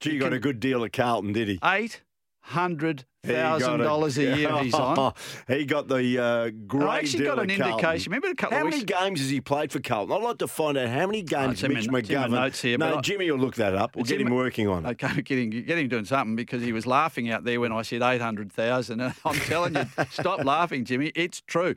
Gee, 0.00 0.12
you 0.14 0.18
got 0.20 0.32
a 0.32 0.38
good 0.38 0.58
deal 0.60 0.82
at 0.84 0.92
Carlton, 0.92 1.32
did 1.32 1.46
he? 1.48 1.58
Eight 1.64 2.02
hundred 2.42 3.04
thousand 3.22 3.80
dollars 3.80 4.18
a 4.18 4.36
year 4.36 4.56
he's 4.58 4.74
on. 4.74 5.12
he 5.48 5.64
got 5.64 5.88
the 5.88 6.18
uh, 6.18 6.50
great 6.66 6.88
I 6.88 6.98
actually 6.98 7.24
got 7.24 7.38
an 7.38 7.50
indication. 7.50 8.10
Remember 8.10 8.28
a 8.28 8.34
couple 8.34 8.56
How 8.56 8.64
of 8.64 8.70
many 8.70 8.84
games 8.84 9.20
has 9.20 9.30
he 9.30 9.40
played 9.40 9.70
for 9.70 9.80
Carlton? 9.80 10.16
I'd 10.16 10.22
like 10.22 10.38
to 10.38 10.48
find 10.48 10.78
out 10.78 10.88
how 10.88 11.06
many 11.06 11.22
games 11.22 11.62
in 11.62 11.72
Mitch 11.72 11.86
in 11.86 11.92
McGovern. 11.92 12.30
notes 12.30 12.60
here, 12.62 12.78
no, 12.78 13.00
Jimmy 13.00 13.30
will 13.30 13.38
look 13.38 13.56
that 13.56 13.74
up. 13.74 13.94
We'll 13.94 14.04
get 14.04 14.20
him 14.20 14.34
working 14.34 14.68
on 14.68 14.86
it. 14.86 15.02
Okay, 15.02 15.22
get 15.22 15.38
him, 15.38 15.50
get 15.50 15.78
him 15.78 15.88
doing 15.88 16.04
something 16.04 16.36
because 16.36 16.62
he 16.62 16.72
was 16.72 16.86
laughing 16.86 17.30
out 17.30 17.44
there 17.44 17.60
when 17.60 17.72
I 17.72 17.82
said 17.82 18.02
eight 18.02 18.20
hundred 18.20 18.52
thousand. 18.52 19.00
And 19.00 19.14
I'm 19.24 19.34
telling 19.34 19.74
you, 19.74 19.84
stop 20.10 20.44
laughing, 20.44 20.84
Jimmy. 20.84 21.12
It's 21.14 21.40
true. 21.42 21.74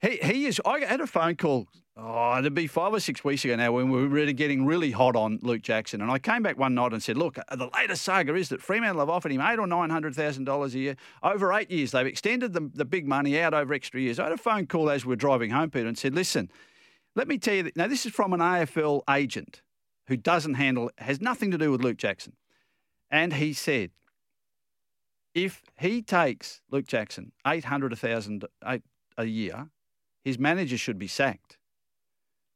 He 0.00 0.18
he 0.22 0.46
is. 0.46 0.60
I 0.64 0.80
had 0.80 1.00
a 1.00 1.06
phone 1.06 1.36
call. 1.36 1.68
Oh, 1.94 2.38
it'd 2.38 2.54
be 2.54 2.66
five 2.66 2.94
or 2.94 3.00
six 3.00 3.22
weeks 3.22 3.44
ago 3.44 3.54
now 3.54 3.72
when 3.72 3.90
we 3.90 4.00
were 4.00 4.08
really 4.08 4.32
getting 4.32 4.64
really 4.64 4.92
hot 4.92 5.14
on 5.14 5.38
Luke 5.42 5.60
Jackson, 5.60 6.00
and 6.00 6.10
I 6.10 6.18
came 6.18 6.42
back 6.42 6.56
one 6.56 6.74
night 6.74 6.94
and 6.94 7.02
said, 7.02 7.18
"Look, 7.18 7.34
the 7.34 7.68
latest 7.74 8.02
saga 8.02 8.34
is 8.34 8.48
that 8.48 8.62
Fremantle 8.62 9.00
have 9.00 9.10
offered 9.10 9.30
him 9.30 9.42
eight 9.42 9.58
or 9.58 9.66
nine 9.66 9.90
hundred 9.90 10.14
thousand 10.14 10.44
dollars 10.44 10.74
a 10.74 10.78
year 10.78 10.96
over 11.22 11.52
eight 11.52 11.70
years. 11.70 11.90
They've 11.90 12.06
extended 12.06 12.54
the, 12.54 12.70
the 12.72 12.86
big 12.86 13.06
money 13.06 13.38
out 13.38 13.52
over 13.52 13.74
extra 13.74 14.00
years." 14.00 14.18
I 14.18 14.24
had 14.24 14.32
a 14.32 14.38
phone 14.38 14.66
call 14.66 14.88
as 14.88 15.04
we 15.04 15.10
were 15.10 15.16
driving 15.16 15.50
home, 15.50 15.68
Peter, 15.68 15.86
and 15.86 15.98
said, 15.98 16.14
"Listen, 16.14 16.50
let 17.14 17.28
me 17.28 17.36
tell 17.36 17.54
you. 17.54 17.64
That, 17.64 17.76
now, 17.76 17.88
this 17.88 18.06
is 18.06 18.12
from 18.12 18.32
an 18.32 18.40
AFL 18.40 19.02
agent 19.10 19.60
who 20.06 20.16
doesn't 20.16 20.54
handle, 20.54 20.90
has 20.96 21.20
nothing 21.20 21.50
to 21.50 21.58
do 21.58 21.70
with 21.70 21.82
Luke 21.82 21.98
Jackson, 21.98 22.34
and 23.10 23.34
he 23.34 23.52
said." 23.52 23.90
if 25.34 25.62
he 25.78 26.02
takes 26.02 26.60
Luke 26.70 26.86
Jackson 26.86 27.32
eight 27.46 27.64
hundred 27.64 27.96
thousand 27.98 28.44
a 28.62 29.24
year, 29.24 29.68
his 30.22 30.38
manager 30.38 30.76
should 30.76 30.98
be 30.98 31.06
sacked. 31.06 31.56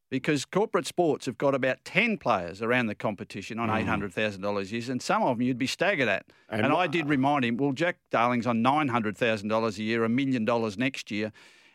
Because 0.09 0.45
corporate 0.45 0.87
sports 0.87 1.27
have 1.27 1.37
got 1.37 1.55
about 1.55 1.85
ten 1.85 2.16
players 2.16 2.62
around 2.62 2.87
the 2.87 2.95
competition 2.95 3.59
on 3.59 3.69
hmm. 3.69 3.75
eight 3.75 3.87
hundred 3.87 4.12
thousand 4.12 4.42
dollars 4.42 4.71
a 4.71 4.77
year, 4.77 4.92
and 4.92 5.03
some 5.03 5.23
of 5.23 5.37
them 5.37 5.42
you'd 5.42 5.59
be 5.59 5.66
staggered 5.66 6.09
at. 6.09 6.27
And 6.49 6.64
And, 6.64 6.73
I 6.73 6.87
did 6.87 7.09
remind 7.09 7.45
him, 7.45 7.57
well, 7.57 7.73
Jack 7.73 7.99
Darling's 8.11 8.47
on 8.47 8.62
nine 8.62 8.88
hundred 8.88 9.16
thousand 9.16 9.49
dollars 9.49 9.79
a 9.79 9.83
year, 9.83 10.05
a 10.05 10.09
million 10.09 10.45
dollars 10.45 10.79
next 10.79 11.11
year, 11.11 11.33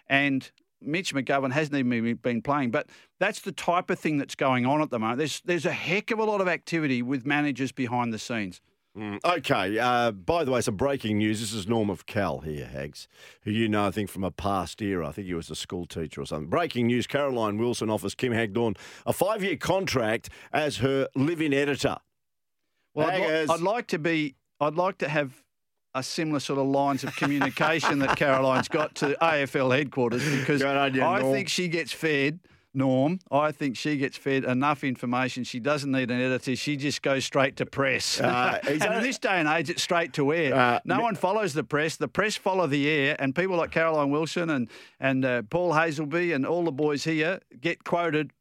and 0.08 0.50
Mitch 0.82 1.14
McGovern 1.14 1.52
hasn't 1.52 1.76
even 1.76 2.16
been 2.16 2.42
playing. 2.42 2.72
But 2.72 2.88
that's 3.20 3.42
the 3.42 3.52
type 3.52 3.90
of 3.90 4.00
thing 4.00 4.18
that's 4.18 4.36
going 4.36 4.66
on 4.66 4.82
at 4.82 4.90
the 4.90 5.00
moment. 5.00 5.20
There's 5.20 5.42
there's 5.42 5.66
a 5.66 5.74
heck 5.74 6.12
of 6.12 6.20
a 6.20 6.24
lot 6.24 6.42
of 6.42 6.48
activity 6.48 7.02
with 7.02 7.26
managers 7.26 7.72
behind 7.72 8.14
the 8.14 8.20
scenes. 8.20 8.62
Mm, 8.98 9.20
Okay. 9.24 9.80
Uh, 9.80 10.12
by 10.12 10.44
the 10.44 10.52
way, 10.52 10.60
some 10.62 10.76
breaking 10.76 11.18
news. 11.18 11.40
This 11.40 11.54
is 11.54 11.66
Norm 11.68 11.90
of 11.90 12.06
Cal 12.06 12.40
here, 12.40 12.66
Hags, 12.66 13.08
who 13.44 13.52
you 13.52 13.70
know, 13.70 13.86
I 13.86 13.92
think, 13.92 14.10
from 14.10 14.24
a 14.24 14.32
past 14.32 14.82
era. 14.82 15.08
I 15.08 15.12
think 15.14 15.28
he 15.28 15.34
was 15.34 15.50
a 15.50 15.56
school 15.56 15.86
teacher 15.86 16.22
or 16.22 16.26
something. 16.26 16.50
Breaking 16.50 16.88
news 16.88 17.08
Caroline 17.08 17.58
Wilson 17.58 17.90
offers 17.90 18.16
Kim 18.16 18.34
Hagdorn 18.34 18.76
a 19.06 19.14
five 19.14 19.44
year 19.44 19.56
contract 19.56 20.30
as 20.52 20.78
her 20.78 21.08
living 21.16 21.54
editor. 21.54 21.98
Well, 22.94 23.10
I'd, 23.10 23.20
li- 23.48 23.54
I'd 23.54 23.62
like 23.62 23.88
to 23.88 24.00
be. 24.00 24.36
I'd 24.60 24.76
like 24.76 24.98
to 25.00 25.08
have 25.08 25.42
a 25.96 26.04
similar 26.04 26.40
sort 26.42 26.60
of 26.60 26.68
lines 26.68 27.04
of 27.06 27.16
communication 27.16 28.00
that 28.00 28.16
Caroline's 28.18 28.68
got 28.68 28.96
to 28.96 29.16
AFL 29.22 29.76
headquarters 29.76 30.24
because 30.40 30.62
I 30.64 30.90
Norm. 30.90 31.32
think 31.34 31.50
she 31.50 31.68
gets 31.70 31.92
fed 31.92 32.40
Norm, 32.74 33.20
I 33.30 33.52
think 33.52 33.76
she 33.76 33.98
gets 33.98 34.18
fed 34.18 34.44
enough 34.46 34.84
information. 34.84 35.44
She 35.44 35.60
doesn't 35.60 35.92
need 35.92 36.10
an 36.10 36.22
editor. 36.22 36.56
She 36.56 36.78
just 36.78 37.02
goes 37.02 37.26
straight 37.26 37.58
to 37.58 37.66
press. 37.66 38.20
Uh, 38.20 38.60
and 38.68 38.82
in 38.84 39.04
this 39.04 39.18
day 39.20 39.40
and 39.40 39.48
age, 39.48 39.70
it's 39.70 39.84
straight 39.84 40.14
to 40.14 40.34
air. 40.34 40.54
Uh, 40.54 40.80
no 40.86 40.98
me- 40.98 41.04
one 41.04 41.16
follows 41.16 41.54
the 41.54 41.64
press. 41.64 41.98
The 41.98 42.08
press 42.08 42.36
follow 42.36 42.68
the 42.68 42.90
air, 42.90 43.16
and 43.20 43.36
people 43.36 43.58
like 43.58 43.72
Caroline 43.72 44.10
Wilson 44.10 44.50
and 44.50 44.70
and 45.00 45.26
uh, 45.26 45.42
Paul 45.44 45.74
Hazelby 45.74 46.34
and 46.34 46.46
all 46.46 46.64
the 46.64 46.72
boys 46.72 47.04
here 47.04 47.40
get 47.60 47.84
quoted 47.84 48.32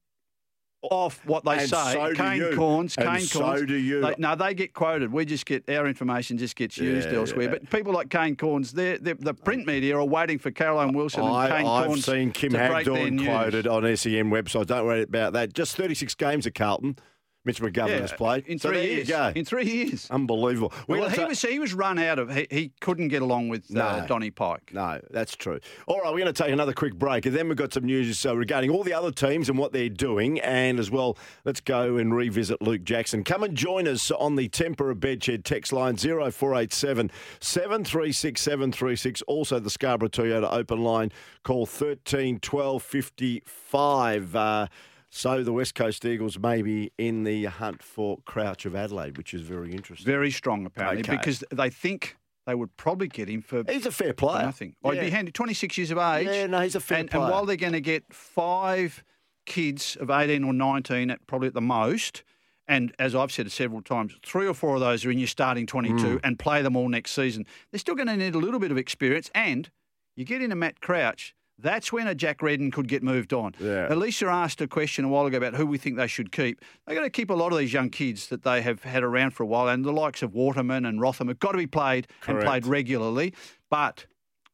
off 0.82 1.24
what 1.26 1.44
they 1.44 1.58
And 1.58 1.68
say. 1.68 1.92
so 1.92 2.06
you. 2.06 2.14
Cornes, 2.56 2.96
And 2.96 3.06
Kane 3.08 3.20
so 3.20 3.40
Cornes. 3.40 3.66
do 3.66 3.74
you. 3.74 4.00
They, 4.00 4.14
no, 4.18 4.34
they 4.34 4.54
get 4.54 4.72
quoted. 4.72 5.12
We 5.12 5.24
just 5.24 5.44
get 5.46 5.68
our 5.68 5.86
information 5.86 6.38
just 6.38 6.56
gets 6.56 6.78
used 6.78 7.10
Yeah, 7.10 7.18
elsewhere. 7.18 7.44
yeah. 7.44 7.50
But 7.50 7.70
people 7.70 7.92
like 7.92 8.08
Kane 8.08 8.34
Cornes, 8.36 8.72
they're, 8.72 8.98
they're, 8.98 9.14
the 9.14 9.34
print 9.34 9.66
media 9.66 9.96
are 9.98 10.04
waiting 10.04 10.38
for 10.38 10.50
Caroline 10.50 10.92
Wilson 10.92 11.22
and 11.22 11.34
I, 11.34 11.48
Kane 11.48 11.66
I've 11.66 11.86
Cornes 11.90 12.04
seen 12.04 12.32
Kim 12.32 12.52
Hagdorn 12.52 13.22
quoted 13.24 13.66
on 13.66 13.82
SEN 13.96 14.30
websites. 14.30 14.66
Don't 14.66 14.86
worry 14.86 15.02
about 15.02 15.34
that. 15.34 15.52
Just 15.52 15.76
36 15.76 16.14
games 16.14 16.46
at 16.46 16.54
Carlton. 16.54 16.96
Mitch 17.44 17.60
McGovern 17.62 17.88
Yeah, 17.88 18.00
has 18.00 18.12
played. 18.12 18.46
in 18.46 18.58
So 18.58 18.68
three 18.68 18.82
years. 18.86 19.10
In 19.34 19.44
three 19.46 19.64
years. 19.64 20.06
Unbelievable. 20.10 20.72
Well, 20.86 21.08
he 21.08 21.24
was 21.24 21.40
he 21.40 21.58
was 21.58 21.72
run 21.72 21.98
out 21.98 22.18
of. 22.18 22.34
He, 22.34 22.46
he 22.50 22.72
couldn't 22.80 23.08
get 23.08 23.22
along 23.22 23.48
with 23.48 23.74
uh, 23.74 24.00
No. 24.00 24.06
Donny 24.06 24.30
Pyke. 24.30 24.70
No, 24.74 25.00
that's 25.10 25.34
true. 25.36 25.58
All 25.86 26.00
right, 26.00 26.12
we're 26.12 26.20
going 26.20 26.32
to 26.34 26.42
take 26.42 26.52
another 26.52 26.74
quick 26.74 26.94
break, 26.96 27.24
and 27.24 27.34
then 27.34 27.48
we've 27.48 27.56
got 27.56 27.72
some 27.72 27.84
news 27.84 28.26
uh, 28.26 28.36
regarding 28.36 28.70
all 28.70 28.82
the 28.84 28.92
other 28.92 29.10
teams 29.10 29.48
and 29.48 29.56
what 29.56 29.72
they're 29.72 29.88
doing, 29.88 30.38
and 30.40 30.78
as 30.78 30.90
well, 30.90 31.16
let's 31.46 31.60
go 31.60 31.96
and 31.96 32.14
revisit 32.14 32.60
Luke 32.60 32.84
Jackson. 32.84 33.24
Come 33.24 33.42
and 33.42 33.56
join 33.56 33.88
us 33.88 34.10
on 34.10 34.36
the 34.36 34.48
Tempera 34.48 34.94
Bedshed 34.94 35.42
text 35.44 35.72
line 35.72 35.96
0487 35.96 37.10
736 37.40 38.40
736. 38.40 39.22
Also, 39.22 39.58
the 39.58 39.70
Scarborough 39.70 40.08
Toyota 40.10 40.52
open 40.52 40.82
line. 40.84 41.10
Call 41.42 41.64
13 41.64 42.38
12 42.40 42.82
55. 42.82 44.36
Uh, 44.36 44.66
so 45.10 45.42
the 45.42 45.52
West 45.52 45.74
Coast 45.74 46.04
Eagles 46.04 46.38
may 46.38 46.62
be 46.62 46.92
in 46.96 47.24
the 47.24 47.44
hunt 47.46 47.82
for 47.82 48.18
Crouch 48.24 48.64
of 48.64 48.74
Adelaide, 48.76 49.16
which 49.18 49.34
is 49.34 49.42
very 49.42 49.72
interesting. 49.72 50.06
Very 50.06 50.30
strong 50.30 50.64
apparently 50.66 51.00
Okay. 51.02 51.16
because 51.16 51.42
they 51.50 51.68
think 51.68 52.16
they 52.46 52.54
would 52.54 52.76
probably 52.76 53.08
get 53.08 53.28
him 53.28 53.42
for 53.42 53.62
He's 53.68 53.86
a 53.86 53.92
fair 53.92 54.12
player. 54.14 54.44
nothing. 54.44 54.74
Oh, 54.82 54.90
he'd 54.90 55.00
be 55.00 55.10
handy. 55.10 55.32
Twenty 55.32 55.54
six 55.54 55.76
years 55.76 55.90
of 55.90 55.98
age. 55.98 56.26
Yeah, 56.26 56.46
no, 56.46 56.60
he's 56.60 56.74
a 56.74 56.80
fair 56.80 56.98
and, 57.00 57.10
player. 57.10 57.22
and 57.24 57.32
while 57.32 57.44
they're 57.44 57.56
going 57.56 57.72
to 57.74 57.80
get 57.80 58.04
five 58.12 59.02
kids 59.46 59.96
of 59.96 60.10
eighteen 60.10 60.44
or 60.44 60.52
nineteen, 60.52 61.10
at 61.10 61.26
probably 61.26 61.48
at 61.48 61.54
the 61.54 61.60
most. 61.60 62.22
And 62.68 62.94
as 63.00 63.16
I've 63.16 63.32
said 63.32 63.50
several 63.50 63.82
times, 63.82 64.14
three 64.24 64.46
or 64.46 64.54
four 64.54 64.74
of 64.74 64.80
those 64.80 65.04
are 65.04 65.10
in 65.10 65.18
your 65.18 65.26
starting 65.26 65.66
22 65.66 65.96
Mm. 65.96 66.20
and 66.22 66.38
play 66.38 66.62
them 66.62 66.76
all 66.76 66.88
next 66.88 67.10
season. 67.10 67.44
They're 67.72 67.80
still 67.80 67.96
going 67.96 68.06
to 68.06 68.16
need 68.16 68.36
a 68.36 68.38
little 68.38 68.60
bit 68.60 68.70
of 68.70 68.78
experience. 68.78 69.28
And 69.34 69.68
you 70.14 70.24
get 70.24 70.40
into 70.40 70.54
Matt 70.54 70.80
Crouch, 70.80 71.34
that's 71.62 71.92
when 71.92 72.06
a 72.06 72.14
Jack 72.14 72.42
Redden 72.42 72.70
could 72.70 72.88
get 72.88 73.02
moved 73.02 73.32
on. 73.32 73.54
Yeah. 73.58 73.92
Alicia 73.92 74.26
asked 74.26 74.60
a 74.60 74.68
question 74.68 75.04
a 75.04 75.08
while 75.08 75.26
ago 75.26 75.36
about 75.36 75.54
who 75.54 75.66
we 75.66 75.78
think 75.78 75.96
they 75.96 76.06
should 76.06 76.32
keep. 76.32 76.60
They've 76.86 76.96
got 76.96 77.02
to 77.02 77.10
keep 77.10 77.30
a 77.30 77.34
lot 77.34 77.52
of 77.52 77.58
these 77.58 77.72
young 77.72 77.90
kids 77.90 78.28
that 78.28 78.42
they 78.42 78.62
have 78.62 78.82
had 78.82 79.02
around 79.02 79.32
for 79.32 79.42
a 79.42 79.46
while, 79.46 79.68
and 79.68 79.84
the 79.84 79.92
likes 79.92 80.22
of 80.22 80.34
Waterman 80.34 80.84
and 80.84 81.00
Rotham 81.00 81.28
have 81.28 81.38
got 81.38 81.52
to 81.52 81.58
be 81.58 81.66
played 81.66 82.06
and 82.26 82.40
played 82.40 82.66
regularly. 82.66 83.34
But 83.68 84.06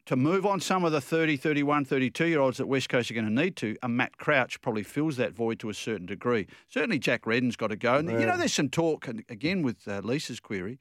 to 0.07 0.17
move 0.17 0.47
on 0.47 0.61
some 0.61 0.85
of 0.85 0.93
the 0.93 1.01
30, 1.01 1.37
31, 1.37 1.85
32 1.85 2.27
year 2.27 2.41
olds 2.41 2.59
that 2.59 2.67
West 2.67 2.89
Coast 2.89 3.11
are 3.11 3.15
going 3.15 3.27
to 3.27 3.33
need 3.33 3.57
to, 3.57 3.77
a 3.83 3.89
Matt 3.89 4.17
Crouch 4.17 4.61
probably 4.61 4.85
fills 4.85 5.17
that 5.17 5.33
void 5.33 5.59
to 5.61 5.69
a 5.69 5.75
certain 5.75 6.07
degree. 6.07 6.47
Certainly 6.69 7.01
Jack 7.01 7.27
Redden's 7.27 7.57
got 7.57 7.69
to 7.69 7.77
go. 7.77 7.97
And, 7.97 8.09
you 8.09 8.27
know, 8.27 8.37
there's 8.37 8.55
some 8.55 8.69
talk, 8.69 9.09
and 9.09 9.25
again 9.29 9.63
with 9.63 9.87
uh, 9.89 10.01
Lisa's 10.03 10.41
query, 10.41 10.79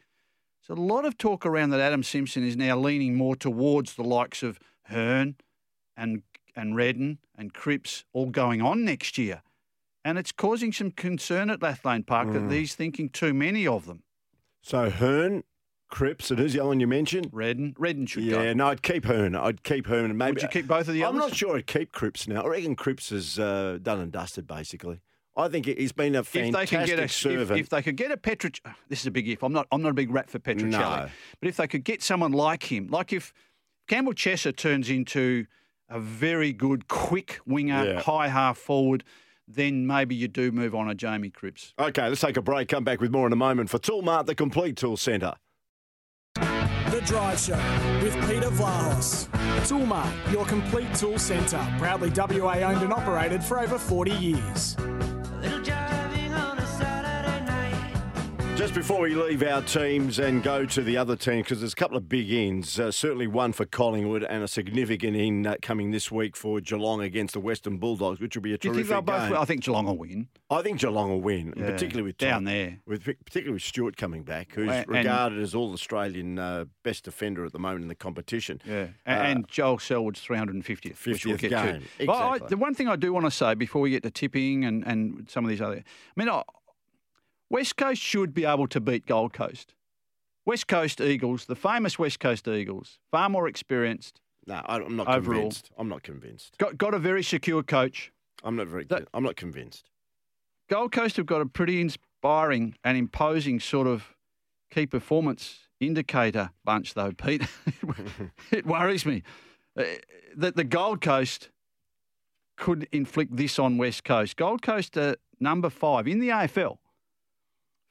there's 0.67 0.77
a 0.77 0.81
lot 0.81 1.05
of 1.05 1.17
talk 1.17 1.45
around 1.45 1.71
that 1.71 1.79
Adam 1.79 2.03
Simpson 2.03 2.47
is 2.47 2.55
now 2.55 2.77
leaning 2.77 3.15
more 3.15 3.35
towards 3.35 3.95
the 3.95 4.03
likes 4.03 4.43
of 4.43 4.59
Hurn 4.83 5.35
and 5.97 6.23
and 6.55 6.75
Redden 6.75 7.19
and 7.37 7.53
Cripps 7.53 8.05
all 8.13 8.27
going 8.29 8.61
on 8.61 8.85
next 8.85 9.17
year. 9.17 9.41
And 10.05 10.17
it's 10.17 10.31
causing 10.31 10.71
some 10.71 10.91
concern 10.91 11.49
at 11.49 11.59
Lathlain 11.61 12.05
Park 12.05 12.31
that 12.31 12.49
he's 12.51 12.75
thinking 12.75 13.09
too 13.09 13.33
many 13.33 13.65
of 13.67 13.85
them. 13.87 14.03
So 14.61 14.89
Hurn, 14.89 15.43
Cripps, 15.89 16.29
and 16.31 16.39
who's 16.39 16.53
the 16.53 16.59
other 16.59 16.69
one 16.69 16.79
you 16.79 16.87
mentioned? 16.87 17.29
Redden, 17.31 17.75
Redden 17.77 18.05
should 18.05 18.23
Yeah, 18.23 18.31
go. 18.35 18.41
Yeah, 18.43 18.53
no, 18.53 18.67
I'd 18.67 18.83
keep 18.83 19.05
Hurn. 19.05 19.35
I'd 19.35 19.63
keep 19.63 19.87
Hurn. 19.87 20.05
and 20.05 20.17
Maybe 20.17 20.33
Would 20.33 20.41
you 20.43 20.47
keep 20.47 20.67
both 20.67 20.87
of 20.87 20.93
the 20.93 21.03
I'm 21.03 21.15
others? 21.15 21.29
not 21.31 21.35
sure 21.35 21.57
I'd 21.57 21.67
keep 21.67 21.91
Cripps 21.91 22.27
now. 22.27 22.43
I 22.43 22.47
reckon 22.47 22.75
Cripps 22.75 23.11
is 23.11 23.37
uh, 23.39 23.79
done 23.81 23.99
and 23.99 24.11
dusted, 24.11 24.47
basically. 24.47 25.01
I 25.37 25.47
think 25.49 25.65
he's 25.65 25.91
been 25.91 26.15
a 26.15 26.19
if 26.19 26.31
they 26.31 26.43
fantastic 26.43 26.69
can 26.77 26.85
get 26.87 26.99
a 26.99 27.03
if, 27.03 27.11
servant. 27.11 27.59
if 27.59 27.67
they 27.69 27.81
could 27.81 27.97
get 27.97 28.09
a 28.11 28.15
Petric, 28.17 28.61
this 28.87 29.01
is 29.01 29.07
a 29.07 29.11
big 29.11 29.27
if. 29.27 29.43
I'm 29.43 29.51
not 29.51 29.67
I'm 29.71 29.81
not 29.81 29.89
a 29.89 29.93
big 29.93 30.09
rat 30.09 30.29
for 30.29 30.39
Petruccelli, 30.39 30.69
No. 30.71 31.09
but 31.41 31.49
if 31.49 31.57
they 31.57 31.67
could 31.67 31.83
get 31.83 32.01
someone 32.01 32.31
like 32.31 32.71
him, 32.71 32.87
like 32.87 33.11
if 33.11 33.33
Campbell 33.87 34.13
Chesser 34.13 34.55
turns 34.55 34.89
into 34.89 35.45
a 35.89 35.99
very 35.99 36.51
good 36.53 36.87
quick 36.87 37.39
winger, 37.45 37.83
Yeah. 37.85 38.01
high 38.01 38.27
half 38.29 38.57
forward, 38.57 39.03
then 39.47 39.85
maybe 39.85 40.15
you 40.15 40.27
do 40.27 40.51
move 40.51 40.73
on 40.73 40.89
a 40.89 40.95
Jamie 40.95 41.29
Cripps. 41.29 41.73
okay, 41.77 42.07
let's 42.09 42.21
take 42.21 42.37
a 42.37 42.41
break. 42.41 42.67
Come 42.69 42.83
back 42.83 42.99
with 43.01 43.11
more 43.11 43.27
in 43.27 43.33
a 43.33 43.35
moment 43.37 43.69
for 43.69 43.77
Toolmart, 43.77 44.25
the 44.25 44.35
complete 44.35 44.75
tool 44.77 44.97
centre. 44.97 45.33
The 46.35 47.01
Drive 47.05 47.39
Show 47.39 47.55
with 48.03 48.13
Peter 48.27 48.49
Vlahos. 48.49 49.27
Toolmart, 49.67 50.31
your 50.31 50.45
complete 50.45 50.93
tool 50.95 51.19
centre. 51.19 51.63
Proudly 51.77 52.09
WA 52.09 52.59
owned 52.63 52.81
and 52.83 52.93
operated 52.93 53.43
for 53.43 53.59
over 53.59 53.77
40 53.77 54.11
years. 54.11 54.75
Just 58.55 58.73
before 58.73 59.01
we 59.01 59.13
leave 59.13 59.43
our 59.43 59.61
teams 59.63 60.17
and 60.17 60.41
go 60.41 60.65
to 60.65 60.81
the 60.81 60.95
other 60.95 61.17
team, 61.17 61.41
because 61.41 61.59
there's 61.59 61.73
a 61.73 61.75
couple 61.75 61.97
of 61.97 62.07
big 62.07 62.31
ins, 62.31 62.79
uh, 62.79 62.89
certainly 62.89 63.27
one 63.27 63.51
for 63.51 63.65
Collingwood 63.65 64.23
and 64.23 64.43
a 64.43 64.47
significant 64.47 65.17
in 65.17 65.45
uh, 65.45 65.55
coming 65.61 65.91
this 65.91 66.09
week 66.09 66.37
for 66.37 66.61
Geelong 66.61 67.01
against 67.01 67.33
the 67.33 67.41
Western 67.41 67.77
Bulldogs, 67.77 68.21
which 68.21 68.33
will 68.33 68.41
be 68.41 68.53
a 68.53 68.57
Do 68.57 68.69
terrific 68.69 68.87
they'll 68.89 69.01
both? 69.01 69.29
game. 69.29 69.37
I 69.37 69.43
think 69.43 69.61
Geelong 69.65 69.85
will 69.87 69.97
win. 69.97 70.29
I 70.49 70.61
think 70.61 70.79
Geelong 70.79 71.09
will 71.09 71.19
win, 71.21 71.53
Yeah, 71.57 71.65
particularly 71.69 72.03
with 72.03 72.17
down 72.17 72.31
Tom- 72.31 72.43
there. 72.45 72.79
with 72.87 73.03
particularly 73.03 73.53
with 73.53 73.61
Stewart 73.61 73.97
coming 73.97 74.23
back, 74.23 74.53
who's 74.53 74.71
And- 74.71 74.87
regarded 74.87 75.39
as 75.39 75.53
all 75.53 75.73
Australian 75.73 76.39
uh, 76.39 76.63
best 76.81 77.03
defender 77.03 77.43
at 77.45 77.51
the 77.51 77.59
moment 77.59 77.81
in 77.83 77.87
the 77.89 77.93
competition. 77.95 78.61
Yeah, 78.65 78.87
and, 79.05 79.19
Uh, 79.19 79.21
and 79.23 79.47
Joel 79.49 79.79
Selwood's 79.79 80.21
350th, 80.25 81.05
which 81.05 81.25
we'll 81.25 81.35
get 81.35 81.51
game. 81.51 81.81
to. 81.99 82.05
But 82.05 82.13
I, 82.13 82.37
the 82.47 82.57
one 82.57 82.73
thing 82.73 82.87
I 82.87 82.95
do 82.95 83.11
want 83.11 83.25
to 83.25 83.31
say 83.31 83.53
before 83.53 83.81
we 83.81 83.89
get 83.89 84.01
to 84.03 84.11
tipping 84.11 84.63
and, 84.63 84.87
and 84.87 85.29
some 85.29 85.43
of 85.43 85.49
these 85.49 85.61
other, 85.61 85.83
I 85.83 85.83
mean, 86.19 86.29
I, 86.29 86.41
West 87.49 87.77
Coast 87.77 88.01
should 88.01 88.33
be 88.33 88.45
able 88.45 88.67
to 88.67 88.79
beat 88.79 89.05
Gold 89.05 89.33
Coast. 89.33 89.73
West 90.45 90.67
Coast 90.67 91.01
Eagles, 91.01 91.45
the 91.45 91.55
famous 91.55 91.97
West 91.97 92.19
Coast 92.19 92.47
Eagles, 92.47 92.99
far 93.11 93.29
more 93.29 93.47
experienced, 93.47 94.21
No, 94.47 94.61
I'm 94.65 94.95
not 94.95 95.07
Overall. 95.07 95.41
convinced. 95.41 95.71
I'm 95.77 95.89
not 95.89 96.03
convinced. 96.03 96.57
got 96.57 96.77
got 96.77 96.93
a 96.93 96.99
very 96.99 97.23
secure 97.23 97.63
coach. 97.63 98.11
I'm 98.43 98.55
not 98.55 98.67
very. 98.67 98.85
That- 98.85 99.07
I'm 99.13 99.23
not 99.23 99.35
convinced. 99.35 99.89
Gold 100.69 100.91
Coast 100.91 101.17
have 101.17 101.25
got 101.25 101.41
a 101.41 101.45
pretty 101.45 101.81
inspiring 101.81 102.75
and 102.83 102.97
imposing 102.97 103.59
sort 103.59 103.87
of 103.87 104.15
key 104.71 104.85
performance 104.87 105.59
indicator 105.79 106.51
bunch, 106.63 106.93
though, 106.93 107.11
Pete. 107.11 107.43
it 108.51 108.65
worries 108.65 109.05
me 109.05 109.23
uh, 109.77 109.83
that 110.35 110.55
the 110.55 110.63
Gold 110.63 111.01
Coast 111.01 111.49
could 112.57 112.87
inflict 112.91 113.35
this 113.35 113.59
on 113.59 113.77
West 113.77 114.03
Coast. 114.03 114.37
Gold 114.37 114.61
Coast 114.61 114.95
are 114.97 115.15
number 115.39 115.69
five 115.69 116.07
in 116.07 116.19
the 116.19 116.29
AFL 116.29 116.77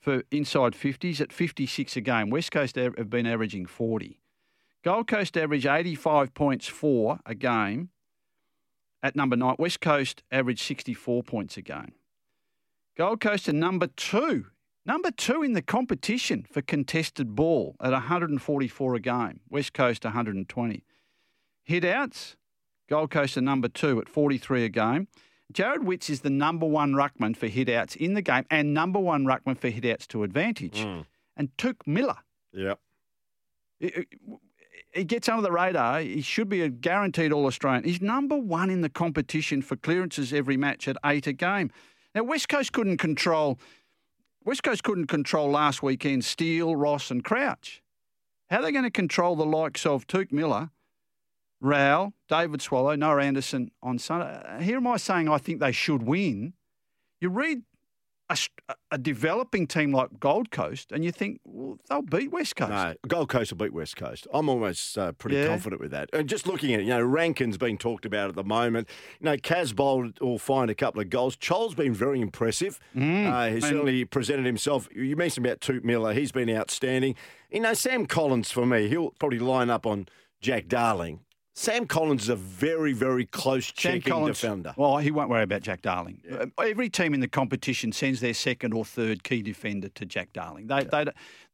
for 0.05 0.23
inside 0.31 0.75
50s 0.75 1.19
at 1.23 1.33
56 1.33 1.97
a 1.97 2.01
game. 2.03 2.29
West 2.29 2.53
Coast 2.53 2.77
have 2.77 3.09
been 3.09 3.27
averaging 3.27 3.65
40. 3.65 4.21
Gold 4.85 5.07
Coast 5.07 5.35
average 5.35 5.65
85 5.65 6.35
points 6.35 6.67
for 6.67 7.21
a 7.25 7.35
game 7.35 7.89
at 9.03 9.17
number 9.17 9.35
nine. 9.35 9.57
West 9.59 9.81
Coast 9.81 10.23
average 10.31 10.63
64 10.63 11.23
points 11.23 11.57
a 11.57 11.63
game. 11.63 11.95
Gold 12.99 13.23
Coast 13.23 13.49
are 13.49 13.55
number 13.55 13.87
two, 13.87 14.49
number 14.85 15.11
two 15.11 15.43
in 15.43 15.55
the 15.55 15.63
competition 15.63 16.45
for 16.53 16.61
contested 16.61 17.35
ball 17.35 17.75
at 17.81 17.93
144 17.93 18.95
a 18.95 19.01
game. 19.01 19.41
West 19.49 19.73
Coast 19.73 20.05
120. 20.05 20.85
Hit 21.65 21.85
outs, 21.87 22.37
Gold 22.91 23.11
Coast 23.11 23.39
are 23.39 23.41
number 23.41 23.69
two 23.69 23.99
at 24.03 24.11
43 24.11 24.67
a 24.67 24.69
game. 24.69 25.09
Jarrod 25.53 25.85
Witts 25.85 26.11
is 26.11 26.21
the 26.21 26.31
number 26.31 26.67
one 26.67 26.95
ruckman 26.95 27.37
for 27.37 27.49
hitouts 27.49 27.97
in 27.97 28.15
the 28.15 28.23
game 28.23 28.45
and 28.51 28.73
number 28.75 28.99
one 28.99 29.25
ruckman 29.25 29.57
for 29.59 29.71
hitouts 29.71 30.07
to 30.09 30.23
advantage. 30.23 30.81
Hmm. 30.83 31.01
And 31.37 31.55
Touk 31.57 31.77
Miller, 31.87 32.19
Yep. 32.53 32.81
he- 33.81 34.07
he 34.93 35.05
gets 35.05 35.29
under 35.29 35.43
the 35.43 35.51
radar. 35.53 36.01
He 36.01 36.21
should 36.23 36.49
be 36.49 36.61
a 36.63 36.69
guaranteed 36.69 37.33
All 37.33 37.47
Australian. 37.47 37.85
He's 37.85 38.01
number 38.01 38.37
one 38.39 38.71
in 38.71 38.81
the 38.81 38.89
competition 38.89 39.61
for 39.63 39.77
clearances 39.77 40.33
every 40.33 40.57
match 40.57 40.87
at 40.89 40.97
eight 41.05 41.27
a 41.27 41.33
game. 41.33 41.71
Now 42.15 42.23
West 42.23 42.49
Coast 42.49 42.73
couldn't 42.73 42.99
control. 42.99 43.59
West 44.45 44.63
Coast 44.63 44.85
couldn't 44.85 45.07
control 45.07 45.51
last 45.51 45.83
weekend 45.83 46.25
Steele, 46.25 46.77
Ross, 46.77 47.11
and 47.11 47.25
Crouch. 47.25 47.83
How 48.51 48.59
are 48.59 48.63
they 48.63 48.73
going 48.73 48.85
to 48.85 48.91
control 48.91 49.35
the 49.37 49.47
likes 49.47 49.85
of 49.87 50.07
Took 50.07 50.31
Miller, 50.31 50.71
Rowell, 51.65 52.13
David 52.29 52.61
Swallow, 52.63 52.95
Noah 52.95 53.23
Anderson 53.23 53.71
on 53.83 53.99
Sunday? 53.99 54.27
Uh, 54.47 54.61
Here 54.61 54.77
am 54.77 54.87
I 54.87 54.99
saying 54.99 55.29
I 55.29 55.39
think 55.39 55.61
they 55.61 55.73
should 55.73 56.03
win. 56.03 56.53
You 57.21 57.31
read 57.31 57.63
a, 58.31 58.37
a, 58.91 58.97
developing 58.99 59.67
team 59.67 59.93
like 59.93 60.19
Gold 60.19 60.51
Coast, 60.51 60.93
and 60.93 61.05
you 61.05 61.13
think 61.13 61.41
well, 61.45 61.79
they'll 61.89 62.01
beat 62.03 62.31
West 62.33 62.57
Coast. 62.57 62.71
No, 62.71 62.95
Gold 63.07 63.29
Coast 63.29 63.51
will 63.53 63.59
beat 63.59 63.73
West 63.73 63.97
Coast. 63.97 64.27
I'm 64.33 64.49
almost 64.49 64.97
uh, 64.99 65.13
pretty 65.13 65.37
Yeah. 65.37 65.47
confident 65.49 65.81
with 65.81 65.91
that. 65.91 66.09
And 66.13 66.29
just 66.29 66.47
looking 66.47 66.73
at 66.75 66.81
it, 66.81 66.85
you 66.85 66.89
know, 66.91 67.03
Rankin's 67.03 67.59
being 67.59 67.77
talked 67.79 68.05
about 68.07 68.31
at 68.31 68.35
the 68.35 68.45
moment. 68.45 68.89
You 69.21 69.27
know, 69.27 69.37
Casbold 69.37 70.21
will 70.21 70.39
find 70.39 70.71
a 70.71 70.75
couple 70.75 71.01
of 71.03 71.11
goals. 71.11 71.37
Chol's 71.37 71.75
been 71.75 71.93
very 71.95 72.21
impressive. 72.21 72.79
uh, 72.95 72.99
he's 72.99 73.07
and- 73.07 73.63
certainly 73.63 74.05
presented 74.07 74.47
himself. 74.47 74.89
You 74.95 75.17
mentioned 75.17 75.47
about 75.47 75.61
Toot 75.61 75.85
Miller. 75.85 76.13
He's 76.15 76.33
been 76.33 76.49
outstanding. 76.51 77.15
You 77.51 77.61
know, 77.61 77.75
Sam 77.75 78.05
Collins 78.07 78.51
for 78.51 78.65
me, 78.67 78.89
he'll 78.89 79.11
probably 79.19 79.39
line 79.39 79.69
up 79.71 79.87
on 79.87 80.09
Jack 80.41 80.69
Darling. 80.69 81.21
Sam 81.57 81.87
Collins 81.87 82.25
is 82.25 82.29
a 82.31 82.37
very, 82.37 82.93
very 82.93 83.27
close 83.27 83.67
Sam 83.67 83.75
checking 83.77 84.13
Collins, 84.13 84.41
defender. 84.41 84.75
Well, 84.77 84.97
he 84.99 85.13
won't 85.13 85.31
worry 85.31 85.45
about 85.45 85.63
Jack 85.63 85.83
Darling. 85.83 86.21
Uh, 86.31 86.47
Every 86.61 86.89
team 86.91 87.15
in 87.15 87.21
the 87.21 87.29
competition 87.29 87.93
sends 87.93 88.21
their 88.21 88.35
second 88.35 88.75
or 88.75 88.85
third 88.85 89.23
key 89.23 89.41
defender 89.41 89.89
to 89.91 90.05
Jack 90.05 90.33
Darling. 90.33 90.67
They, 90.67 90.83
they, 90.85 91.05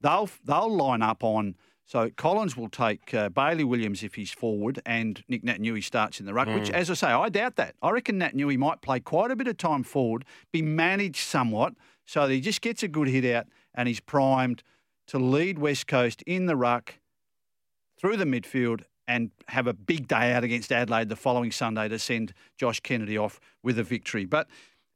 they'll 0.00 0.30
they'll 0.44 0.74
line 0.74 1.02
up 1.02 1.22
on. 1.22 1.54
So 1.84 2.08
Collins 2.16 2.56
will 2.56 2.68
take 2.70 3.12
uh, 3.12 3.28
Bailey 3.30 3.64
Williams 3.64 4.02
if 4.02 4.14
he's 4.14 4.30
forward, 4.30 4.80
and 4.86 5.22
Nic 5.28 5.42
Naitanui 5.44 5.82
starts 5.84 6.18
in 6.20 6.24
the 6.24 6.32
ruck. 6.32 6.46
Which, 6.48 6.70
Mm. 6.70 6.74
as 6.74 6.88
I 6.90 6.94
say, 6.94 7.08
I 7.08 7.28
doubt 7.28 7.56
that. 7.56 7.74
I 7.82 7.90
reckon 7.90 8.18
Naitanui 8.20 8.56
might 8.56 8.80
play 8.80 9.00
quite 9.00 9.30
a 9.30 9.36
bit 9.36 9.48
of 9.48 9.56
time 9.58 9.82
forward, 9.82 10.24
be 10.52 10.62
managed 10.62 11.16
somewhat, 11.26 11.74
so 12.06 12.26
that 12.26 12.32
he 12.32 12.40
just 12.40 12.60
gets 12.62 12.82
a 12.82 12.88
good 12.88 13.08
hit 13.08 13.24
out 13.34 13.48
and 13.74 13.86
he's 13.88 14.00
primed 14.00 14.62
to 15.08 15.18
lead 15.18 15.58
West 15.58 15.88
Coast 15.88 16.22
in 16.22 16.46
the 16.46 16.54
ruck 16.56 16.94
through 17.98 18.16
the 18.16 18.24
midfield 18.24 18.82
and 19.10 19.32
have 19.48 19.66
a 19.66 19.72
big 19.74 20.06
day 20.06 20.32
out 20.32 20.44
against 20.44 20.70
Adelaide 20.70 21.08
the 21.08 21.16
following 21.16 21.50
Sunday 21.50 21.88
to 21.88 21.98
send 21.98 22.32
Josh 22.56 22.78
Kennedy 22.78 23.18
off 23.18 23.40
with 23.60 23.76
a 23.76 23.82
victory. 23.82 24.24
But 24.24 24.46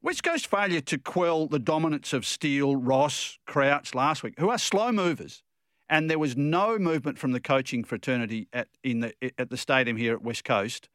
West 0.02 0.22
Coast 0.22 0.46
failure 0.46 0.80
to 0.82 0.98
quell 0.98 1.48
the 1.48 1.58
dominance 1.58 2.12
of 2.12 2.24
Steele, 2.24 2.76
Ross, 2.76 3.40
Crouch 3.44 3.92
last 3.92 4.22
week, 4.22 4.34
who 4.38 4.50
are 4.50 4.58
slow 4.58 4.92
movers, 4.92 5.42
and 5.88 6.08
there 6.08 6.20
was 6.20 6.36
no 6.36 6.78
movement 6.78 7.18
from 7.18 7.32
the 7.32 7.40
coaching 7.40 7.82
fraternity 7.82 8.46
at 8.52 8.68
in 8.84 9.00
the 9.00 9.14
at 9.36 9.50
the 9.50 9.56
stadium 9.56 9.96
here 9.96 10.14
at 10.14 10.22
West 10.22 10.44
Coast 10.44 10.88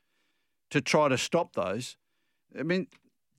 to 0.72 0.80
try 0.80 1.10
to 1.10 1.18
stop 1.18 1.56
those. 1.56 1.98
I 2.58 2.64
mean, 2.64 2.88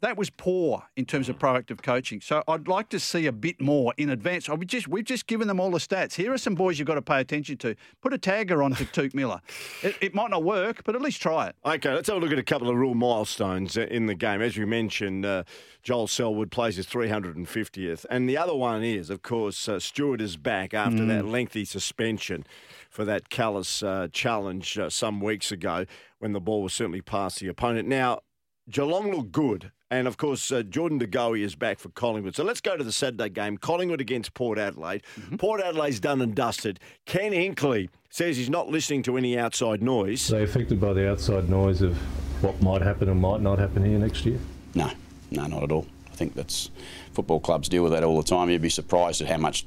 that 0.00 0.16
was 0.16 0.30
poor 0.30 0.84
in 0.96 1.04
terms 1.04 1.28
of 1.28 1.38
proactive 1.38 1.82
coaching. 1.82 2.20
So 2.20 2.42
I'd 2.48 2.68
like 2.68 2.88
to 2.90 3.00
see 3.00 3.26
a 3.26 3.32
bit 3.32 3.60
more 3.60 3.94
in 3.96 4.10
advance. 4.10 4.48
I've 4.48 4.66
just 4.66 4.88
we've 4.88 5.04
just 5.04 5.26
given 5.26 5.48
them 5.48 5.60
all 5.60 5.70
the 5.70 5.78
stats. 5.78 6.14
Here 6.14 6.32
are 6.32 6.38
some 6.38 6.54
boys 6.54 6.78
you've 6.78 6.86
got 6.86 6.94
to 6.94 7.02
pay 7.02 7.20
attention 7.20 7.56
to. 7.58 7.74
Put 8.00 8.14
a 8.14 8.18
tagger 8.18 8.64
on 8.64 8.74
to 8.74 8.84
Touk 8.86 9.14
Miller. 9.14 9.40
It, 9.82 9.96
it 10.00 10.14
might 10.14 10.30
not 10.30 10.42
work, 10.42 10.82
but 10.84 10.94
at 10.94 11.02
least 11.02 11.20
try 11.20 11.48
it. 11.48 11.56
Okay, 11.64 11.92
let's 11.92 12.08
have 12.08 12.16
a 12.16 12.20
look 12.20 12.32
at 12.32 12.38
a 12.38 12.42
couple 12.42 12.68
of 12.68 12.76
real 12.76 12.94
milestones 12.94 13.76
in 13.76 14.06
the 14.06 14.14
game. 14.14 14.40
As 14.40 14.56
we 14.56 14.64
mentioned, 14.64 15.24
uh, 15.26 15.44
Joel 15.82 16.06
Selwood 16.06 16.50
plays 16.50 16.76
his 16.76 16.86
350th. 16.86 18.06
And 18.10 18.28
the 18.28 18.36
other 18.36 18.54
one 18.54 18.82
is, 18.82 19.10
of 19.10 19.22
course, 19.22 19.68
uh, 19.68 19.78
Stewart 19.78 20.20
is 20.20 20.36
back 20.36 20.74
after 20.74 21.04
that 21.06 21.26
lengthy 21.26 21.64
suspension 21.64 22.44
for 22.88 23.04
that 23.04 23.28
callous 23.30 23.82
uh, 23.82 24.08
challenge 24.12 24.78
uh, 24.78 24.90
some 24.90 25.20
weeks 25.20 25.52
ago 25.52 25.86
when 26.18 26.32
the 26.32 26.40
ball 26.40 26.62
was 26.62 26.74
certainly 26.74 27.00
past 27.00 27.40
the 27.40 27.48
opponent. 27.48 27.88
Now, 27.88 28.20
Geelong 28.70 29.14
look 29.14 29.32
good. 29.32 29.72
And 29.92 30.06
of 30.06 30.16
course, 30.16 30.52
uh, 30.52 30.62
Jordan 30.62 30.98
De 30.98 31.06
Goey 31.06 31.42
is 31.42 31.56
back 31.56 31.80
for 31.80 31.88
Collingwood. 31.88 32.36
So 32.36 32.44
let's 32.44 32.60
go 32.60 32.76
to 32.76 32.84
the 32.84 32.92
Saturday 32.92 33.28
game. 33.28 33.58
Collingwood 33.58 34.00
against 34.00 34.34
Port 34.34 34.56
Adelaide. 34.56 35.02
Port 35.36 35.60
Adelaide's 35.60 35.98
done 35.98 36.20
and 36.20 36.32
dusted. 36.32 36.78
Ken 37.06 37.32
Hinkley 37.32 37.88
says 38.08 38.36
he's 38.36 38.50
not 38.50 38.68
listening 38.68 39.02
to 39.04 39.16
any 39.16 39.36
outside 39.36 39.82
noise. 39.82 40.32
Are 40.32 40.38
they 40.38 40.44
affected 40.44 40.80
by 40.80 40.92
the 40.92 41.10
outside 41.10 41.48
noise 41.48 41.82
of 41.82 41.96
what 42.42 42.60
might 42.62 42.82
happen 42.82 43.08
and 43.08 43.20
might 43.20 43.40
not 43.40 43.58
happen 43.58 43.84
here 43.84 43.98
next 43.98 44.24
year? 44.24 44.38
No, 44.74 44.92
no, 45.32 45.46
not 45.46 45.64
at 45.64 45.72
all. 45.72 45.86
I 46.12 46.14
think 46.14 46.34
that's 46.34 46.70
football 47.12 47.40
clubs 47.40 47.68
deal 47.68 47.82
with 47.82 47.92
that 47.92 48.04
all 48.04 48.16
the 48.16 48.28
time. 48.28 48.48
You'd 48.48 48.62
be 48.62 48.68
surprised 48.68 49.20
at 49.22 49.28
how 49.28 49.38
much 49.38 49.66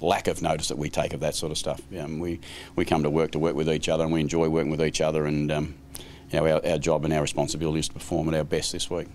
lack 0.00 0.28
of 0.28 0.42
notice 0.42 0.68
that 0.68 0.78
we 0.78 0.88
take 0.88 1.12
of 1.12 1.20
that 1.20 1.34
sort 1.34 1.52
of 1.52 1.58
stuff. 1.58 1.80
Um, 1.98 2.18
we 2.20 2.40
we 2.74 2.84
come 2.84 3.02
to 3.02 3.10
work 3.10 3.32
to 3.32 3.38
work 3.38 3.54
with 3.54 3.68
each 3.68 3.88
other, 3.88 4.04
and 4.04 4.12
we 4.12 4.20
enjoy 4.20 4.48
working 4.48 4.70
with 4.70 4.82
each 4.82 5.00
other. 5.00 5.26
And 5.26 5.50
um, 5.50 5.74
you 6.36 6.48
know, 6.48 6.54
our, 6.56 6.66
our 6.72 6.78
job 6.78 7.04
and 7.04 7.12
our 7.14 7.22
responsibility 7.22 7.80
is 7.80 7.88
to 7.88 7.94
perform 7.94 8.28
at 8.28 8.34
our 8.34 8.44
best 8.44 8.72
this 8.72 8.90
week. 8.90 9.06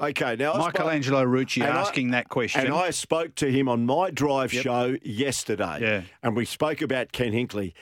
Okay, 0.00 0.36
now 0.36 0.52
I 0.54 0.60
spoke- 0.60 0.74
Michelangelo 0.74 1.24
Rucci 1.24 1.62
and 1.64 1.72
I- 1.76 1.80
asking 1.80 2.10
that 2.10 2.28
question. 2.28 2.62
And 2.66 2.74
I 2.74 2.90
spoke 2.90 3.34
to 3.36 3.50
him 3.50 3.68
on 3.68 3.86
my 3.86 4.10
drive 4.10 4.52
Yep. 4.52 4.62
show 4.62 4.96
yesterday. 5.02 5.78
Yeah. 5.80 6.02
And 6.22 6.34
we 6.36 6.44
spoke 6.44 6.82
about 6.82 7.12
Ken 7.12 7.32
Hinkley. 7.32 7.72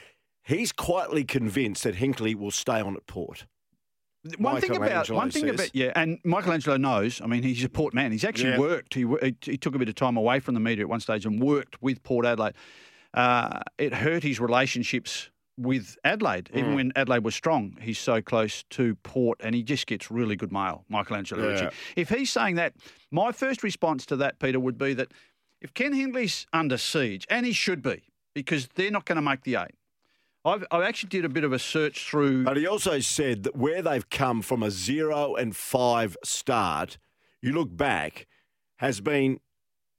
He's 0.44 0.72
quietly 0.72 1.24
convinced 1.24 1.84
that 1.84 1.96
Hinkley 1.96 2.34
will 2.34 2.50
stay 2.50 2.80
on 2.80 2.96
at 2.96 3.06
Port. 3.06 3.46
one 4.38 4.60
thing 4.60 4.76
about 4.76 5.10
one 5.10 5.30
thing 5.32 5.46
says. 5.46 5.54
about 5.54 5.74
yeah, 5.74 5.90
and 5.96 6.18
Michelangelo 6.24 6.76
knows. 6.76 7.20
I 7.20 7.26
mean, 7.26 7.42
he's 7.42 7.64
a 7.64 7.68
Port 7.68 7.92
man. 7.92 8.12
He's 8.12 8.24
actually 8.24 8.50
Yeah. 8.50 8.58
worked. 8.58 8.94
He, 8.94 9.04
he 9.20 9.34
he 9.42 9.56
took 9.56 9.74
a 9.74 9.78
bit 9.78 9.88
of 9.88 9.94
time 9.96 10.16
away 10.16 10.38
from 10.38 10.54
the 10.54 10.60
media 10.60 10.84
at 10.84 10.88
one 10.88 11.00
stage 11.00 11.26
and 11.26 11.42
worked 11.42 11.82
with 11.82 12.02
Port 12.04 12.24
Adelaide. 12.26 12.54
Uh, 13.14 13.60
it 13.78 13.92
hurt 13.94 14.22
his 14.22 14.38
relationships 14.38 15.30
with 15.58 15.96
Adelaide, 16.04 16.50
even 16.54 16.72
Mm. 16.72 16.74
when 16.74 16.92
Adelaide 16.96 17.24
was 17.24 17.34
strong. 17.34 17.76
He's 17.80 17.98
so 17.98 18.22
close 18.22 18.62
to 18.70 18.94
Port, 18.96 19.38
and 19.42 19.54
he 19.54 19.62
just 19.62 19.86
gets 19.86 20.10
really 20.10 20.34
good 20.36 20.50
mail. 20.52 20.84
Michelangelo 20.88 21.50
Yeah. 21.50 21.60
Rucci. 21.68 21.72
If 21.96 22.08
he's 22.08 22.32
saying 22.32 22.54
that, 22.56 22.74
my 23.10 23.32
first 23.32 23.62
response 23.62 24.06
to 24.06 24.16
that, 24.16 24.38
Peter, 24.38 24.58
would 24.58 24.78
be 24.78 24.94
that 24.94 25.12
if 25.60 25.74
Ken 25.74 25.92
Hinkley's 25.92 26.46
under 26.52 26.78
siege, 26.78 27.26
and 27.28 27.44
he 27.46 27.52
should 27.52 27.82
be, 27.82 28.02
because 28.34 28.68
they're 28.74 28.90
not 28.90 29.04
going 29.04 29.16
to 29.16 29.22
make 29.22 29.42
the 29.42 29.56
eight. 29.56 29.74
I've, 30.44 30.64
I 30.72 30.82
actually 30.84 31.10
did 31.10 31.24
a 31.24 31.28
bit 31.28 31.44
of 31.44 31.52
a 31.52 31.58
search 31.58 32.04
through. 32.08 32.42
But 32.44 32.56
he 32.56 32.66
also 32.66 32.98
said 32.98 33.44
that 33.44 33.54
where 33.54 33.80
they've 33.82 34.08
come 34.10 34.42
from 34.42 34.62
a 34.62 34.70
zero 34.72 35.36
and 35.36 35.54
five 35.54 36.16
start, 36.24 36.98
you 37.40 37.52
look 37.52 37.76
back, 37.76 38.26
has 38.76 39.00
been 39.00 39.38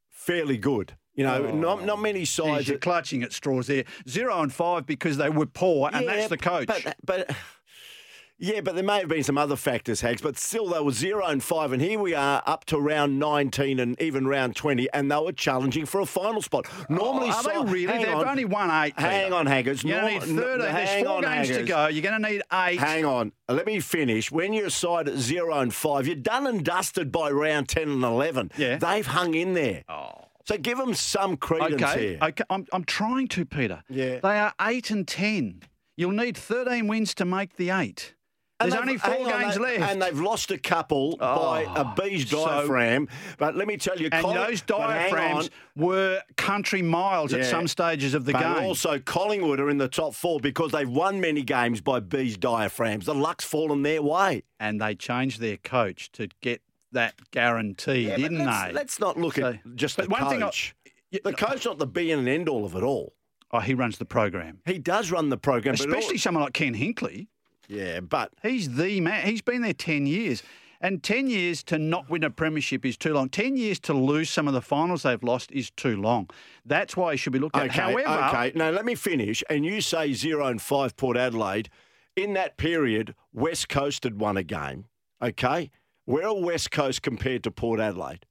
fairly 0.10 0.58
good. 0.58 0.98
You 1.16 1.24
know, 1.26 1.48
oh, 1.52 1.56
not 1.56 1.86
not 1.86 2.02
many 2.02 2.26
sides. 2.26 2.68
you're 2.68 2.78
clutching 2.80 3.22
at 3.24 3.32
straws 3.34 3.68
there. 3.68 3.84
Zero 4.10 4.42
and 4.42 4.52
five 4.52 4.86
because 4.86 5.18
they 5.18 5.30
were 5.30 5.46
poor, 5.46 5.90
and 5.94 6.06
Yeah, 6.06 6.16
that's 6.16 6.30
the 6.30 6.38
coach. 6.38 6.66
But, 6.68 6.96
but 7.06 7.30
yeah, 8.40 8.62
but 8.62 8.74
there 8.74 8.84
may 8.84 8.98
have 9.00 9.10
been 9.10 9.24
some 9.24 9.38
other 9.38 9.56
factors, 9.56 10.02
Hags. 10.02 10.22
But 10.24 10.38
still, 10.40 10.68
they 10.70 10.80
were 10.82 10.92
zero 10.92 11.24
and 11.28 11.42
five, 11.44 11.72
and 11.72 11.80
here 11.80 12.00
we 12.00 12.16
are 12.16 12.42
up 12.48 12.66
to 12.66 12.80
round 12.80 13.20
nineteen 13.20 13.80
and 13.80 14.00
even 14.02 14.28
round 14.28 14.56
twenty, 14.56 14.88
and 14.92 15.12
they 15.12 15.18
were 15.18 15.32
challenging 15.34 15.86
for 15.86 16.02
a 16.02 16.06
final 16.08 16.42
spot. 16.42 16.66
Normally, 16.90 17.28
Oh, 17.30 17.34
are 17.34 17.44
si- 17.44 17.50
they 17.52 17.72
really? 17.72 17.86
They've 18.06 18.08
on. 18.16 18.28
only 18.28 18.46
won 18.46 18.72
eight. 18.72 18.98
Hang 19.00 19.26
Peter. 19.26 19.36
on, 19.36 19.46
Haggers. 19.46 19.84
Going 19.84 20.20
to 20.22 20.26
need 20.28 20.42
30. 20.42 20.64
There's 20.64 21.06
four 21.08 21.22
games 21.22 21.48
to 21.50 21.64
go. 21.64 21.88
You're 21.88 22.02
going 22.10 22.22
to 22.24 22.30
need 22.30 22.42
eight. 22.52 22.80
Hang 22.80 23.06
on. 23.06 23.34
Let 23.48 23.68
me 23.68 23.80
finish. 23.82 24.32
When 24.32 24.52
you're 24.54 24.66
a 24.68 24.72
side 24.72 25.08
at 25.08 25.18
zero 25.18 25.54
and 25.60 25.72
five, 25.72 26.08
you're 26.08 26.16
done 26.16 26.48
and 26.48 26.66
dusted 26.66 27.12
by 27.12 27.30
round 27.30 27.70
10 27.70 27.84
and 27.88 28.04
11. 28.04 28.52
Yeah. 28.58 28.78
They've 28.78 29.06
hung 29.06 29.36
in 29.36 29.54
there. 29.54 29.84
Oh. 29.88 30.23
So 30.46 30.58
give 30.58 30.78
them 30.78 30.94
some 30.94 31.38
credence 31.38 31.82
Okay, 31.82 32.08
here. 32.10 32.18
okay. 32.22 32.44
I'm, 32.50 32.66
I'm 32.74 32.84
trying 32.84 33.28
to, 33.30 33.46
Peter. 33.46 33.84
Yeah. 33.90 34.20
They 34.20 34.38
are 34.40 34.54
eight 34.62 34.92
and 34.92 35.08
ten. 35.08 35.62
You'll 35.96 36.12
need 36.12 36.36
13 36.36 36.88
wins 36.88 37.14
to 37.16 37.26
make 37.26 37.56
the 37.56 37.70
eight. 37.70 38.16
And 38.60 38.72
There's 38.72 38.82
only 38.82 38.98
four 38.98 39.14
on, 39.34 39.42
games 39.42 39.60
left. 39.60 39.80
And 39.92 40.02
they've 40.02 40.20
lost 40.20 40.50
a 40.52 40.58
couple 40.58 41.18
by 41.18 41.66
oh, 41.66 41.74
a 41.82 41.96
bee's 42.02 42.30
so- 42.30 42.46
diaphragm. 42.46 43.10
but 43.38 43.56
let 43.56 43.68
me 43.68 43.78
tell 43.78 43.98
you, 44.00 44.10
and 44.12 44.24
Colli- 44.24 44.36
those 44.38 44.62
diaphragms 44.62 45.50
on. 45.78 45.84
were 45.84 46.22
country 46.38 46.82
miles 46.82 47.34
at 47.34 47.46
some 47.46 47.68
stages 47.68 48.14
of 48.14 48.26
the 48.26 48.34
game. 48.34 48.64
also, 48.64 49.00
Collingwood 49.00 49.60
are 49.60 49.70
in 49.70 49.78
the 49.80 49.88
top 49.90 50.14
four 50.14 50.40
because 50.40 50.72
they've 50.72 50.88
won 50.90 51.20
many 51.20 51.42
games 51.42 51.82
by 51.82 52.00
bees 52.00 52.38
diaphragms. 52.38 53.06
The 53.06 53.16
luck's 53.16 53.44
fallen 53.46 53.82
their 53.82 54.02
way. 54.02 54.44
and 54.60 54.80
they 54.80 54.96
changed 54.96 55.42
their 55.42 55.58
coach 55.58 56.12
to 56.14 56.30
get 56.42 56.62
that 56.94 57.16
guarantee, 57.32 58.08
Yeah, 58.08 58.16
didn't 58.18 58.46
let's, 58.46 58.64
they? 58.68 58.72
Let's 58.74 59.00
not 59.00 59.18
look 59.18 59.36
So- 59.36 59.50
at 59.54 59.76
just 59.76 59.98
the 59.98 60.06
one 60.08 60.28
thing 60.30 60.42
I- 60.44 60.46
coach. 60.48 60.76
The 61.24 61.34
coach 61.34 61.66
not 61.66 61.78
the 61.78 61.86
be 61.86 62.12
and 62.12 62.28
end 62.28 62.50
all 62.50 62.66
of 62.66 62.76
it 62.76 62.82
all. 62.82 63.14
Oh, 63.52 63.60
he 63.60 63.76
runs 63.76 64.00
the 64.00 64.06
program. 64.06 64.62
He 64.66 64.80
does 64.80 65.12
run 65.12 65.30
the 65.30 65.38
program, 65.38 65.76
but 65.78 65.88
all- 65.88 65.94
Especially 65.96 66.18
someone 66.18 66.44
like 66.44 66.54
Ken 66.54 66.74
Hinkley. 66.74 67.28
yeah, 67.68 68.00
but 68.00 68.32
He's 68.42 68.76
the 68.78 69.00
man. 69.00 69.28
He's 69.28 69.42
been 69.44 69.62
there 69.62 69.74
10 69.74 70.08
years. 70.08 70.42
And 70.82 71.02
10 71.02 71.30
years 71.30 71.64
to 71.66 71.78
not 71.80 72.10
win 72.10 72.26
a 72.26 72.30
premiership 72.30 72.86
is 72.86 72.98
too 72.98 73.14
long. 73.14 73.30
10 73.30 73.56
years 73.56 73.80
to 73.82 73.94
lose 73.94 74.30
some 74.30 74.50
of 74.50 74.54
the 74.54 74.62
finals 74.62 75.04
they've 75.04 75.24
lost 75.24 75.50
is 75.54 75.70
too 75.72 75.96
long. 76.02 76.30
That's 76.66 76.98
why 76.98 77.12
he 77.14 77.18
should 77.18 77.32
be 77.32 77.40
looked 77.40 77.56
at. 77.56 77.68
Okay, 77.68 77.80
However, 77.80 78.36
okay. 78.36 78.52
Now, 78.54 78.70
let 78.72 78.84
me 78.84 78.96
finish. 78.96 79.44
And 79.50 79.64
you 79.64 79.80
say 79.80 80.12
zero 80.12 80.48
and 80.48 80.62
five 80.62 80.98
Port 80.98 81.16
Adelaide. 81.16 81.70
In 82.18 82.34
that 82.34 82.58
period, 82.58 83.16
West 83.32 83.70
Coast 83.70 84.04
had 84.04 84.20
won 84.20 84.36
a 84.36 84.44
game. 84.44 84.86
Okay, 85.22 85.72
where 86.06 86.28
are 86.28 86.40
West 86.40 86.72
Coast 86.72 87.02
compared 87.02 87.44
to 87.44 87.52
Port 87.52 87.80
Adelaide? 87.80 88.26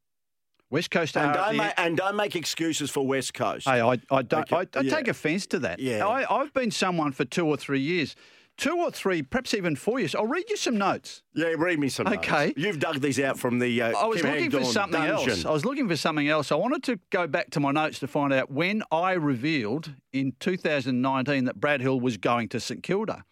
West 0.72 0.90
Coast 0.90 1.18
And 1.18 1.34
don't, 1.34 1.56
make, 1.58 1.72
and 1.76 1.96
don't 1.98 2.16
make 2.16 2.34
excuses 2.34 2.90
for 2.90 3.06
West 3.06 3.34
Coast. 3.34 3.68
Hey, 3.68 3.82
I, 3.82 3.98
I 4.10 4.22
don't. 4.22 4.50
Okay, 4.50 4.56
I, 4.56 4.78
I 4.78 4.82
yeah. 4.82 4.96
take 4.96 5.06
offence 5.06 5.46
to 5.48 5.58
that. 5.60 5.78
Yeah. 5.78 6.06
I, 6.06 6.40
I've 6.40 6.54
been 6.54 6.70
someone 6.70 7.12
for 7.12 7.26
two 7.26 7.46
or 7.46 7.58
three 7.58 7.80
years, 7.80 8.16
two 8.56 8.74
or 8.78 8.90
three, 8.90 9.22
perhaps 9.22 9.52
even 9.52 9.76
four 9.76 9.98
years. 9.98 10.14
I'll 10.14 10.26
read 10.26 10.48
you 10.48 10.56
some 10.56 10.78
notes. 10.78 11.22
yeah, 11.34 11.48
read 11.58 11.78
me 11.78 11.90
some. 11.90 12.06
notes. 12.06 12.16
Okay. 12.16 12.54
you've 12.56 12.78
dug 12.78 13.02
these 13.02 13.20
out 13.20 13.38
from 13.38 13.58
the. 13.58 13.82
Uh, 13.82 13.98
I 13.98 14.06
was 14.06 14.22
Kim 14.22 14.30
looking 14.30 14.50
for 14.50 14.58
Hagdorn 14.60 14.72
something 14.72 15.02
else. 15.02 15.44
I 15.44 15.50
was 15.50 15.66
looking 15.66 15.88
for 15.88 15.96
something 15.96 16.26
else. 16.26 16.50
I 16.50 16.54
wanted 16.54 16.82
to 16.84 16.98
go 17.10 17.26
back 17.26 17.50
to 17.50 17.60
my 17.60 17.70
notes 17.70 17.98
to 17.98 18.06
find 18.06 18.32
out 18.32 18.50
when 18.50 18.82
I 18.90 19.12
revealed 19.12 19.92
in 20.14 20.32
2019 20.40 21.44
that 21.44 21.60
Brad 21.60 21.82
Hill 21.82 22.00
was 22.00 22.16
going 22.16 22.48
to 22.48 22.60
St 22.60 22.82
Kilda. 22.82 23.24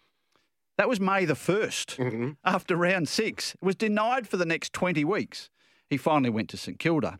That 0.81 0.89
was 0.89 0.99
May 0.99 1.25
the 1.25 1.35
1st 1.35 1.97
Mm-hmm. 1.97 2.29
after 2.43 2.75
round 2.75 3.07
six. 3.07 3.53
It 3.53 3.63
was 3.63 3.75
denied 3.75 4.27
for 4.27 4.37
the 4.37 4.47
next 4.47 4.73
20 4.73 5.05
weeks. 5.05 5.51
He 5.91 5.95
finally 5.95 6.31
went 6.31 6.49
to 6.49 6.57
St 6.57 6.79
Kilda. 6.79 7.19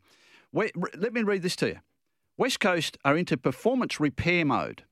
We, 0.52 0.72
let 0.98 1.14
me 1.14 1.22
read 1.22 1.44
this 1.44 1.56
to 1.58 1.68
you. 1.68 1.80
West 2.40 2.60
Coast 2.60 2.98
are 3.06 3.16
into 3.16 3.38
performance 3.38 4.00
repair 4.00 4.46
mode. 4.46 4.86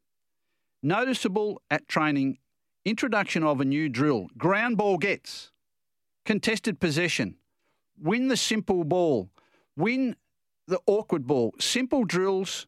Noticeable 0.83 1.63
at 1.71 1.87
training, 1.87 2.37
introduction 2.85 3.43
of 3.43 3.59
a 3.59 3.65
new 3.65 3.89
drill, 3.89 4.27
ground 4.37 4.77
ball 4.77 4.99
gets, 4.99 5.51
contested 6.23 6.79
possession, 6.79 7.37
win 7.99 8.27
the 8.27 8.37
simple 8.37 8.83
ball, 8.83 9.31
win 9.75 10.15
the 10.67 10.79
awkward 10.85 11.25
ball, 11.25 11.55
simple 11.59 12.03
drills, 12.03 12.67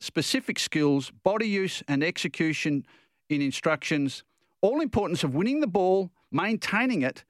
specific 0.00 0.58
skills, 0.58 1.10
body 1.24 1.48
use 1.48 1.82
and 1.88 2.04
execution 2.04 2.84
in 3.30 3.40
instructions, 3.40 4.22
all 4.62 4.80
importance 4.80 5.24
of 5.24 5.34
winning 5.34 5.60
the 5.60 5.66
ball, 5.66 6.10
maintaining 6.30 7.02
it 7.02 7.24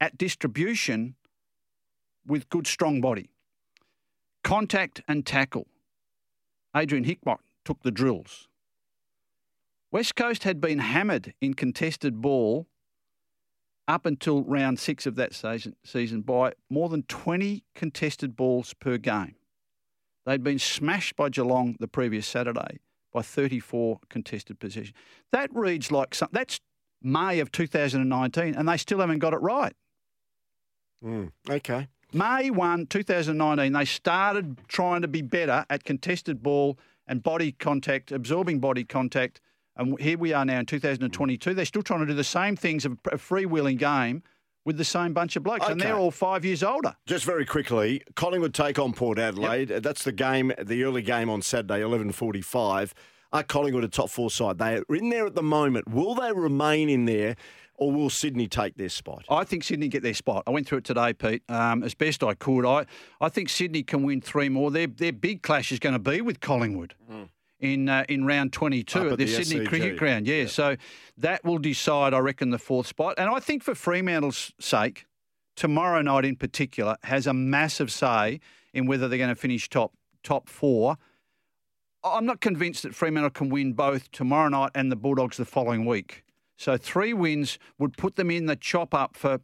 at 0.00 0.18
distribution 0.18 1.14
with 2.26 2.48
good 2.48 2.66
strong 2.66 3.00
body. 3.00 3.30
Contact 4.42 5.00
and 5.08 5.24
tackle. 5.24 5.66
Adrian 6.76 7.04
Hickmott 7.04 7.38
took 7.64 7.82
the 7.82 7.90
drills. 7.90 8.48
West 9.90 10.16
Coast 10.16 10.42
had 10.42 10.60
been 10.60 10.80
hammered 10.80 11.34
in 11.40 11.54
contested 11.54 12.20
ball 12.20 12.66
up 13.86 14.06
until 14.06 14.42
round 14.42 14.78
six 14.78 15.06
of 15.06 15.14
that 15.16 15.34
season, 15.84 16.20
by 16.22 16.52
more 16.70 16.88
than 16.88 17.02
20 17.04 17.64
contested 17.74 18.34
balls 18.34 18.74
per 18.74 18.96
game. 18.96 19.36
They'd 20.26 20.42
been 20.42 20.58
smashed 20.58 21.16
by 21.16 21.28
Geelong 21.28 21.76
the 21.80 21.88
previous 21.88 22.26
Saturday 22.26 22.80
by 23.12 23.22
34 23.22 24.00
contested 24.08 24.58
possessions. 24.58 24.94
That 25.32 25.50
reads 25.54 25.92
like 25.92 26.14
some, 26.14 26.30
that's 26.32 26.60
May 27.04 27.38
of 27.38 27.52
2019, 27.52 28.54
and 28.54 28.68
they 28.68 28.76
still 28.78 28.98
haven't 28.98 29.18
got 29.20 29.34
it 29.34 29.42
right. 29.42 29.74
Mm, 31.04 31.30
okay. 31.48 31.88
May 32.12 32.50
1, 32.50 32.86
2019, 32.86 33.72
they 33.72 33.84
started 33.84 34.58
trying 34.68 35.02
to 35.02 35.08
be 35.08 35.20
better 35.20 35.66
at 35.68 35.84
contested 35.84 36.42
ball 36.42 36.78
and 37.06 37.22
body 37.22 37.52
contact, 37.52 38.10
absorbing 38.10 38.58
body 38.58 38.84
contact. 38.84 39.40
And 39.76 40.00
here 40.00 40.16
we 40.16 40.32
are 40.32 40.44
now 40.44 40.60
in 40.60 40.66
2022. 40.66 41.52
They're 41.52 41.64
still 41.64 41.82
trying 41.82 42.00
to 42.00 42.06
do 42.06 42.14
the 42.14 42.24
same 42.24 42.56
things 42.56 42.84
of 42.84 42.92
a 43.12 43.16
freewheeling 43.16 43.78
game 43.78 44.22
with 44.64 44.78
the 44.78 44.84
same 44.84 45.12
bunch 45.12 45.36
of 45.36 45.42
blokes, 45.42 45.68
and 45.68 45.78
they're 45.78 45.96
all 45.96 46.10
five 46.10 46.44
years 46.44 46.62
older. 46.62 46.96
Just 47.06 47.26
very 47.26 47.44
quickly, 47.44 48.02
Collingwood 48.14 48.54
take 48.54 48.78
on 48.78 48.94
Port 48.94 49.18
Adelaide. 49.18 49.68
That's 49.68 50.04
the 50.04 50.12
game, 50.12 50.52
the 50.62 50.84
early 50.84 51.02
game 51.02 51.28
on 51.28 51.42
Saturday, 51.42 51.82
eleven 51.82 52.12
forty-five. 52.12 52.94
Are 53.34 53.42
Collingwood 53.42 53.82
a 53.82 53.88
top 53.88 54.10
four 54.10 54.30
side? 54.30 54.58
They 54.58 54.76
are 54.76 54.94
in 54.94 55.10
there 55.10 55.26
at 55.26 55.34
the 55.34 55.42
moment. 55.42 55.88
Will 55.88 56.14
they 56.14 56.32
remain 56.32 56.88
in 56.88 57.04
there, 57.04 57.34
or 57.74 57.90
will 57.90 58.08
Sydney 58.08 58.46
take 58.46 58.76
their 58.76 58.88
spot? 58.88 59.24
I 59.28 59.42
think 59.42 59.64
Sydney 59.64 59.88
get 59.88 60.04
their 60.04 60.14
spot. 60.14 60.44
I 60.46 60.50
went 60.50 60.68
through 60.68 60.78
it 60.78 60.84
today, 60.84 61.12
Pete, 61.12 61.42
um, 61.48 61.82
as 61.82 61.94
best 61.94 62.22
I 62.22 62.34
could. 62.34 62.64
I, 62.64 62.86
I 63.20 63.28
think 63.28 63.48
Sydney 63.48 63.82
can 63.82 64.04
win 64.04 64.20
three 64.20 64.48
more. 64.48 64.70
Their 64.70 64.86
their 64.86 65.12
big 65.12 65.42
clash 65.42 65.72
is 65.72 65.80
going 65.80 65.94
to 65.94 65.98
be 65.98 66.20
with 66.20 66.38
Collingwood 66.38 66.94
in 67.58 67.88
uh, 67.88 68.04
in 68.08 68.24
round 68.24 68.52
twenty 68.52 68.84
two 68.84 69.00
Up 69.00 69.12
at, 69.12 69.18
the, 69.18 69.24
the 69.24 69.44
Sydney 69.44 69.64
SCG. 69.64 69.68
Cricket 69.68 69.96
Ground. 69.98 70.28
Yeah, 70.28 70.46
so 70.46 70.76
that 71.18 71.44
will 71.44 71.58
decide, 71.58 72.14
I 72.14 72.20
reckon, 72.20 72.50
the 72.50 72.58
fourth 72.58 72.86
spot. 72.86 73.16
And 73.18 73.28
I 73.28 73.40
think 73.40 73.64
for 73.64 73.74
Fremantle's 73.74 74.52
sake, 74.60 75.06
tomorrow 75.56 76.02
night 76.02 76.24
in 76.24 76.36
particular 76.36 76.96
has 77.02 77.26
a 77.26 77.34
massive 77.34 77.90
say 77.90 78.38
in 78.72 78.86
whether 78.86 79.08
they're 79.08 79.18
going 79.18 79.28
to 79.28 79.34
finish 79.34 79.68
top 79.68 79.92
top 80.22 80.48
four. 80.48 80.98
I'm 82.04 82.26
not 82.26 82.40
convinced 82.40 82.82
that 82.82 82.94
Fremantle 82.94 83.30
can 83.30 83.48
win 83.48 83.72
both 83.72 84.10
tomorrow 84.12 84.48
night 84.50 84.72
and 84.74 84.92
the 84.92 84.96
Bulldogs 84.96 85.38
the 85.38 85.46
following 85.46 85.86
week. 85.86 86.22
So 86.56 86.76
three 86.76 87.14
wins 87.14 87.58
would 87.78 87.96
put 87.96 88.16
them 88.16 88.30
in 88.30 88.46
the 88.46 88.56
chop 88.56 88.94
up 88.94 89.16
for 89.16 89.40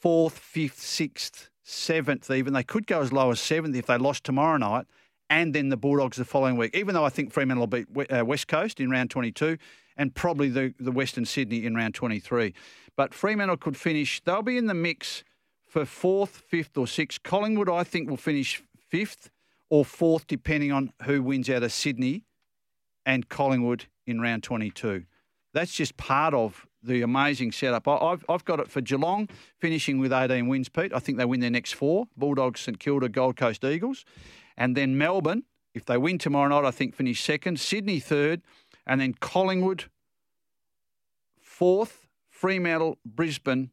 fourth, 0.00 0.36
fifth, 0.36 0.80
sixth, 0.80 1.50
seventh, 1.62 2.30
even. 2.30 2.52
They 2.52 2.64
could 2.64 2.86
go 2.88 3.00
as 3.00 3.12
low 3.12 3.30
as 3.30 3.40
seventh 3.40 3.76
if 3.76 3.86
they 3.86 3.96
lost 3.96 4.24
tomorrow 4.24 4.56
night, 4.56 4.86
and 5.30 5.54
then 5.54 5.68
the 5.68 5.76
Bulldogs 5.76 6.16
the 6.16 6.24
following 6.24 6.56
week. 6.56 6.76
Even 6.76 6.94
though 6.94 7.04
I 7.04 7.10
think 7.10 7.32
Fremantle 7.32 7.62
will 7.62 7.84
beat 7.84 8.12
uh, 8.12 8.24
West 8.24 8.48
Coast 8.48 8.80
in 8.80 8.90
round 8.90 9.10
22 9.10 9.56
and 9.96 10.14
probably 10.14 10.48
the, 10.48 10.74
the 10.80 10.90
Western 10.90 11.24
Sydney 11.24 11.64
in 11.64 11.76
round 11.76 11.94
23. 11.94 12.52
But 12.96 13.14
Fremantle 13.14 13.56
could 13.56 13.76
finish, 13.76 14.20
they'll 14.24 14.42
be 14.42 14.58
in 14.58 14.66
the 14.66 14.74
mix 14.74 15.22
for 15.68 15.84
fourth, 15.84 16.42
fifth, 16.48 16.76
or 16.76 16.86
sixth. 16.86 17.22
Collingwood, 17.22 17.68
I 17.68 17.84
think, 17.84 18.10
will 18.10 18.16
finish 18.16 18.62
fifth 18.90 19.30
or 19.72 19.86
fourth, 19.86 20.26
depending 20.26 20.70
on 20.70 20.92
who 21.04 21.22
wins 21.22 21.48
out 21.48 21.62
of 21.62 21.72
Sydney 21.72 22.26
and 23.06 23.30
Collingwood 23.30 23.86
in 24.06 24.20
round 24.20 24.42
22. 24.42 25.04
That's 25.54 25.72
just 25.72 25.96
part 25.96 26.34
of 26.34 26.66
the 26.82 27.00
amazing 27.00 27.52
setup. 27.52 27.88
I- 27.88 27.96
I've, 27.96 28.22
I've 28.28 28.44
got 28.44 28.60
it 28.60 28.68
for 28.70 28.82
Geelong 28.82 29.30
finishing 29.58 29.98
with 29.98 30.12
18 30.12 30.46
wins, 30.46 30.68
Pete. 30.68 30.92
I 30.92 30.98
think 30.98 31.16
they 31.16 31.24
win 31.24 31.40
their 31.40 31.48
next 31.48 31.72
four 31.72 32.06
Bulldogs, 32.18 32.60
St 32.60 32.78
Kilda, 32.78 33.08
Gold 33.08 33.36
Coast 33.38 33.64
Eagles. 33.64 34.04
And 34.58 34.76
then 34.76 34.98
Melbourne, 34.98 35.44
if 35.72 35.86
they 35.86 35.96
win 35.96 36.18
tomorrow 36.18 36.48
night, 36.48 36.68
I 36.68 36.70
think 36.70 36.94
finish 36.94 37.22
second. 37.24 37.58
Sydney 37.58 37.98
third. 37.98 38.42
And 38.86 39.00
then 39.00 39.14
Collingwood 39.14 39.84
fourth. 41.40 42.08
Fremantle, 42.28 42.98
Brisbane. 43.06 43.70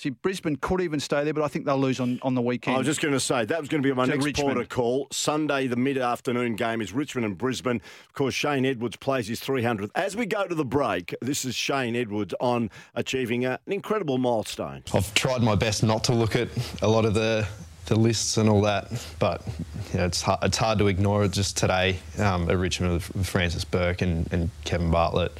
See, 0.00 0.08
Brisbane 0.08 0.56
could 0.56 0.80
even 0.80 0.98
stay 0.98 1.24
there, 1.24 1.34
but 1.34 1.44
I 1.44 1.48
think 1.48 1.66
they'll 1.66 1.78
lose 1.78 2.00
on, 2.00 2.18
on 2.22 2.34
the 2.34 2.40
weekend. 2.40 2.74
I 2.74 2.78
was 2.78 2.86
just 2.86 3.02
going 3.02 3.12
to 3.12 3.20
say 3.20 3.44
that 3.44 3.60
was 3.60 3.68
going 3.68 3.82
to 3.82 3.86
be 3.86 3.94
my 3.94 4.06
To 4.06 4.12
next 4.12 4.24
Richmond. 4.24 4.52
port 4.54 4.62
of 4.62 4.70
call. 4.70 5.08
Sunday, 5.12 5.66
the 5.66 5.76
mid-afternoon 5.76 6.56
game 6.56 6.80
is 6.80 6.94
Richmond 6.94 7.26
and 7.26 7.36
Brisbane. 7.36 7.82
Of 8.08 8.14
course, 8.14 8.32
Shane 8.32 8.64
Edwards 8.64 8.96
plays 8.96 9.28
his 9.28 9.42
300th. 9.42 9.90
As 9.94 10.16
we 10.16 10.24
go 10.24 10.46
to 10.46 10.54
the 10.54 10.64
break, 10.64 11.14
this 11.20 11.44
is 11.44 11.54
Shane 11.54 11.94
Edwards 11.96 12.32
on 12.40 12.70
achieving 12.94 13.44
a, 13.44 13.60
an 13.66 13.74
incredible 13.74 14.16
milestone. 14.16 14.84
I've 14.94 15.12
tried 15.12 15.42
my 15.42 15.54
best 15.54 15.82
not 15.82 16.02
to 16.04 16.14
look 16.14 16.34
at 16.34 16.48
a 16.80 16.88
lot 16.88 17.04
of 17.04 17.12
the 17.12 17.46
the 17.84 17.96
lists 17.96 18.38
and 18.38 18.48
all 18.48 18.62
that, 18.62 18.88
but 19.18 19.46
yeah, 19.92 20.06
it's 20.06 20.22
hard, 20.22 20.38
it's 20.44 20.56
hard 20.56 20.78
to 20.78 20.86
ignore 20.86 21.24
it. 21.24 21.32
Just 21.32 21.58
today 21.58 21.98
um, 22.18 22.48
at 22.48 22.56
Richmond 22.56 22.94
with 22.94 23.14
with 23.14 23.26
Francis 23.26 23.64
Bourke 23.66 24.00
and, 24.00 24.32
and 24.32 24.48
Kevin 24.64 24.90
Bartlett, 24.90 25.36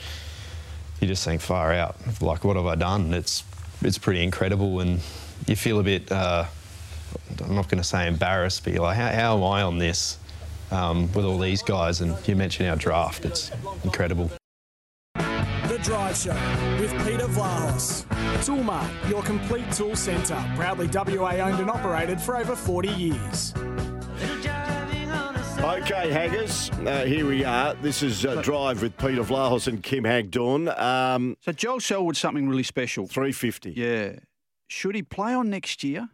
you 1.01 1.09
just 1.09 1.25
think 1.25 1.41
far 1.41 1.73
out. 1.73 1.97
Like, 2.21 2.45
what 2.45 2.57
have 2.57 2.67
I 2.67 2.75
done? 2.75 3.15
It's 3.15 3.43
it's 3.83 3.99
pretty 3.99 4.23
incredible, 4.23 4.81
and 4.81 5.01
you 5.47 5.57
feel 5.57 5.81
a 5.81 5.83
bit. 5.83 6.11
Uh, 6.11 6.45
I'm 7.43 7.55
not 7.55 7.69
going 7.69 7.83
to 7.83 7.89
say 7.89 8.07
embarrassed, 8.07 8.65
but 8.65 8.73
you're 8.73 8.83
like, 8.83 8.97
how, 8.97 9.09
how 9.09 9.37
am 9.37 9.45
I 9.45 9.63
on 9.63 9.79
this 9.79 10.19
um, 10.71 11.13
with 11.13 11.25
all 11.25 11.39
these 11.39 11.63
guys? 11.63 12.01
And 12.01 12.17
you 12.27 12.37
mentioned 12.37 12.69
our 12.69 12.77
draft. 12.77 13.25
It's 13.25 13.51
incredible. 13.85 14.31
The 15.15 15.79
Drive 15.83 16.17
Show 16.17 16.35
with 16.81 16.93
Peter 17.07 17.27
Vlahos. 17.27 18.05
Toolmart, 18.45 19.09
your 19.09 19.23
complete 19.23 19.71
tool 19.73 19.97
centre. 19.97 20.43
Proudly 20.57 20.89
WA 20.93 21.33
owned 21.37 21.61
and 21.61 21.71
operated 21.71 22.21
for 22.21 22.37
over 22.37 22.55
40 22.55 22.89
years. 22.89 23.55
Okay, 25.71 26.11
Haggers, 26.11 26.69
uh, 26.85 27.05
here 27.05 27.25
we 27.29 27.45
are. 27.45 27.75
This 27.75 28.03
is 28.03 28.27
uh, 28.27 28.43
Drive 28.43 28.83
with 28.83 28.97
Peter 28.97 29.23
Vlahos 29.23 29.69
and 29.69 29.81
Kim 29.81 30.03
Hagdorn. 30.03 30.69
Um, 30.77 31.37
so 31.43 31.53
Joel 31.53 31.79
Selwood's 31.79 32.19
something 32.19 32.49
really 32.49 32.65
special. 32.65 33.07
350. 33.07 33.75
Yeah. 33.77 34.17
Should 34.67 34.97
he 34.97 35.03
play 35.05 35.33
on 35.33 35.49
next 35.49 35.85
year? 35.85 36.09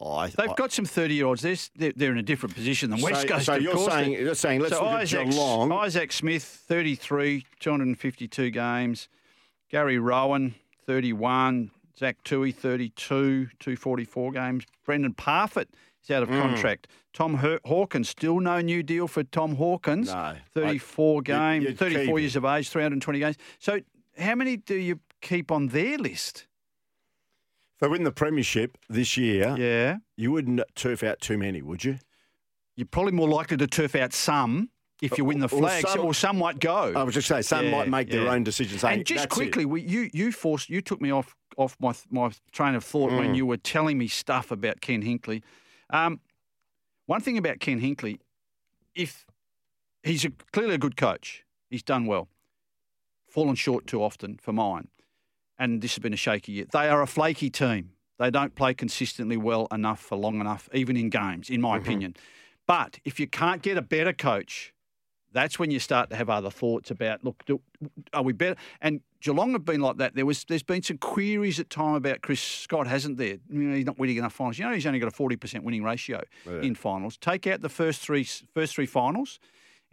Oh, 0.00 0.14
I, 0.14 0.28
They've 0.28 0.54
got 0.54 0.70
some 0.70 0.84
30 0.84 1.14
year 1.14 1.26
olds. 1.26 1.42
They're, 1.42 1.92
they're, 1.96 2.12
in 2.12 2.18
a 2.18 2.22
different 2.22 2.54
position 2.54 2.90
than 2.90 3.00
West 3.00 3.22
So- 3.22 3.28
Coast. 3.28 3.46
so 3.46 3.56
of 3.56 3.62
you're 3.62 3.74
course. 3.74 3.92
saying- 3.92 4.12
you're 4.12 4.34
saying 4.36 4.60
let's 4.60 4.76
so 4.76 4.84
look 4.84 4.92
at 4.92 5.00
Isaac, 5.00 5.30
Geelong. 5.30 5.72
Isaac 5.72 6.12
Smith, 6.12 6.44
33, 6.44 7.44
252 7.58 8.50
games. 8.50 9.08
Gary 9.68 9.98
Rohan, 9.98 10.54
31. 10.86 11.72
Zach 11.98 12.18
Tuohy, 12.24 12.54
32, 12.54 13.46
244 13.58 14.30
games. 14.30 14.64
Brandan 14.86 15.14
Parfitt 15.14 15.66
is 16.04 16.10
out 16.10 16.22
of 16.22 16.28
Mm. 16.28 16.40
contract. 16.40 16.88
Tom 17.12 17.34
Her- 17.36 17.60
Hawkins, 17.64 18.08
still 18.08 18.40
no 18.40 18.60
new 18.60 18.82
deal 18.82 19.08
for 19.08 19.22
Tom 19.24 19.56
Hawkins. 19.56 20.08
No. 20.12 20.36
34 20.52 21.20
I- 21.20 21.22
games, 21.22 21.64
you'd 21.64 21.78
34 21.78 22.16
keep 22.16 22.20
years 22.22 22.36
of 22.36 22.44
age, 22.44 22.68
320 22.68 23.18
games. 23.18 23.36
So 23.58 23.80
how 24.18 24.34
many 24.34 24.56
do 24.56 24.74
you 24.76 25.00
keep 25.20 25.50
on 25.50 25.68
their 25.68 25.98
list? 25.98 26.46
If 27.74 27.80
they 27.80 27.88
win 27.88 28.04
the 28.04 28.12
premiership 28.12 28.78
this 28.88 29.16
year, 29.16 29.56
yeah, 29.58 29.96
you 30.16 30.30
wouldn't 30.30 30.60
turf 30.74 31.02
out 31.02 31.20
too 31.20 31.36
many, 31.38 31.60
would 31.62 31.84
you? 31.84 31.98
You're 32.76 32.86
probably 32.86 33.12
more 33.12 33.28
likely 33.28 33.56
to 33.56 33.66
turf 33.66 33.94
out 33.94 34.12
some 34.12 34.70
if 35.02 35.18
you 35.18 35.24
win 35.24 35.38
the 35.40 35.46
Or 35.46 35.58
flags, 35.58 35.90
some- 35.90 36.00
or 36.04 36.14
some 36.14 36.38
might 36.38 36.60
go. 36.60 36.92
I 36.94 37.02
was 37.02 37.14
just 37.14 37.28
saying, 37.28 37.42
some 37.42 37.70
might 37.70 37.88
make 37.88 38.10
their 38.10 38.28
own 38.28 38.44
decisions. 38.44 38.80
saying, 38.80 38.98
and 38.98 39.06
just 39.06 39.22
"That's 39.24 39.34
quickly, 39.34 39.64
we, 39.64 39.82
you 39.82 40.08
you 40.12 40.30
forced 40.32 40.68
you 40.70 40.80
took 40.80 41.00
me 41.00 41.10
off 41.10 41.34
off 41.56 41.76
my 41.80 41.94
my 42.10 42.30
train 42.52 42.74
of 42.74 42.84
thought 42.84 43.10
when 43.12 43.32
Mm. 43.32 43.36
you 43.36 43.46
were 43.46 43.56
telling 43.56 43.98
me 43.98 44.08
stuff 44.08 44.50
about 44.50 44.80
Ken 44.80 45.02
Hinkley. 45.02 45.42
Um, 45.90 46.20
one 47.06 47.20
thing 47.20 47.38
about 47.38 47.60
Ken 47.60 47.80
Hinkley, 47.80 48.18
if 48.94 49.26
he's 50.02 50.24
a, 50.24 50.30
clearly 50.52 50.74
a 50.74 50.78
good 50.78 50.96
coach, 50.96 51.44
he's 51.70 51.82
done 51.82 52.06
well. 52.06 52.28
Fallen 53.28 53.56
short 53.56 53.86
too 53.86 54.02
often 54.02 54.38
for 54.40 54.52
mine, 54.52 54.88
and 55.58 55.82
this 55.82 55.94
has 55.94 56.02
been 56.02 56.12
a 56.12 56.16
shaky 56.16 56.52
year. 56.52 56.66
They 56.72 56.88
are 56.88 57.02
a 57.02 57.06
flaky 57.06 57.50
team. 57.50 57.90
They 58.18 58.30
don't 58.30 58.54
play 58.54 58.74
consistently 58.74 59.36
well 59.36 59.66
enough 59.72 60.00
for 60.00 60.16
long 60.16 60.40
enough, 60.40 60.68
even 60.72 60.96
in 60.96 61.10
games, 61.10 61.50
in 61.50 61.60
my 61.60 61.76
opinion. 61.76 62.14
But 62.66 62.98
if 63.04 63.18
you 63.18 63.26
can't 63.26 63.60
get 63.60 63.76
a 63.76 63.82
better 63.82 64.12
coach, 64.12 64.73
that's 65.34 65.58
when 65.58 65.70
you 65.70 65.78
start 65.78 66.08
to 66.10 66.16
have 66.16 66.30
other 66.30 66.48
thoughts 66.50 66.90
about 66.90 67.22
look, 67.22 67.44
do, 67.44 67.60
are 68.14 68.22
we 68.22 68.32
better? 68.32 68.56
And 68.80 69.00
Geelong 69.20 69.52
have 69.52 69.64
been 69.66 69.80
like 69.82 69.98
that. 69.98 70.14
There 70.14 70.24
was, 70.24 70.44
there's 70.44 70.62
been 70.62 70.82
some 70.82 70.96
queries 70.98 71.60
at 71.60 71.68
time 71.68 71.94
about 71.96 72.22
Chris 72.22 72.40
Scott, 72.40 72.86
hasn't 72.86 73.18
there? 73.18 73.36
You 73.50 73.58
know, 73.64 73.74
he's 73.76 73.84
not 73.84 73.98
winning 73.98 74.16
enough 74.16 74.32
finals. 74.32 74.58
You 74.58 74.64
know, 74.66 74.72
he's 74.72 74.86
only 74.86 74.98
got 74.98 75.08
a 75.08 75.10
forty 75.10 75.36
percent 75.36 75.64
winning 75.64 75.82
ratio 75.82 76.22
Yeah. 76.46 76.60
in 76.62 76.74
finals. 76.74 77.18
Take 77.18 77.46
out 77.46 77.60
the 77.60 77.68
first 77.68 78.00
three, 78.00 78.24
first 78.54 78.74
three 78.74 78.86
finals 78.86 79.40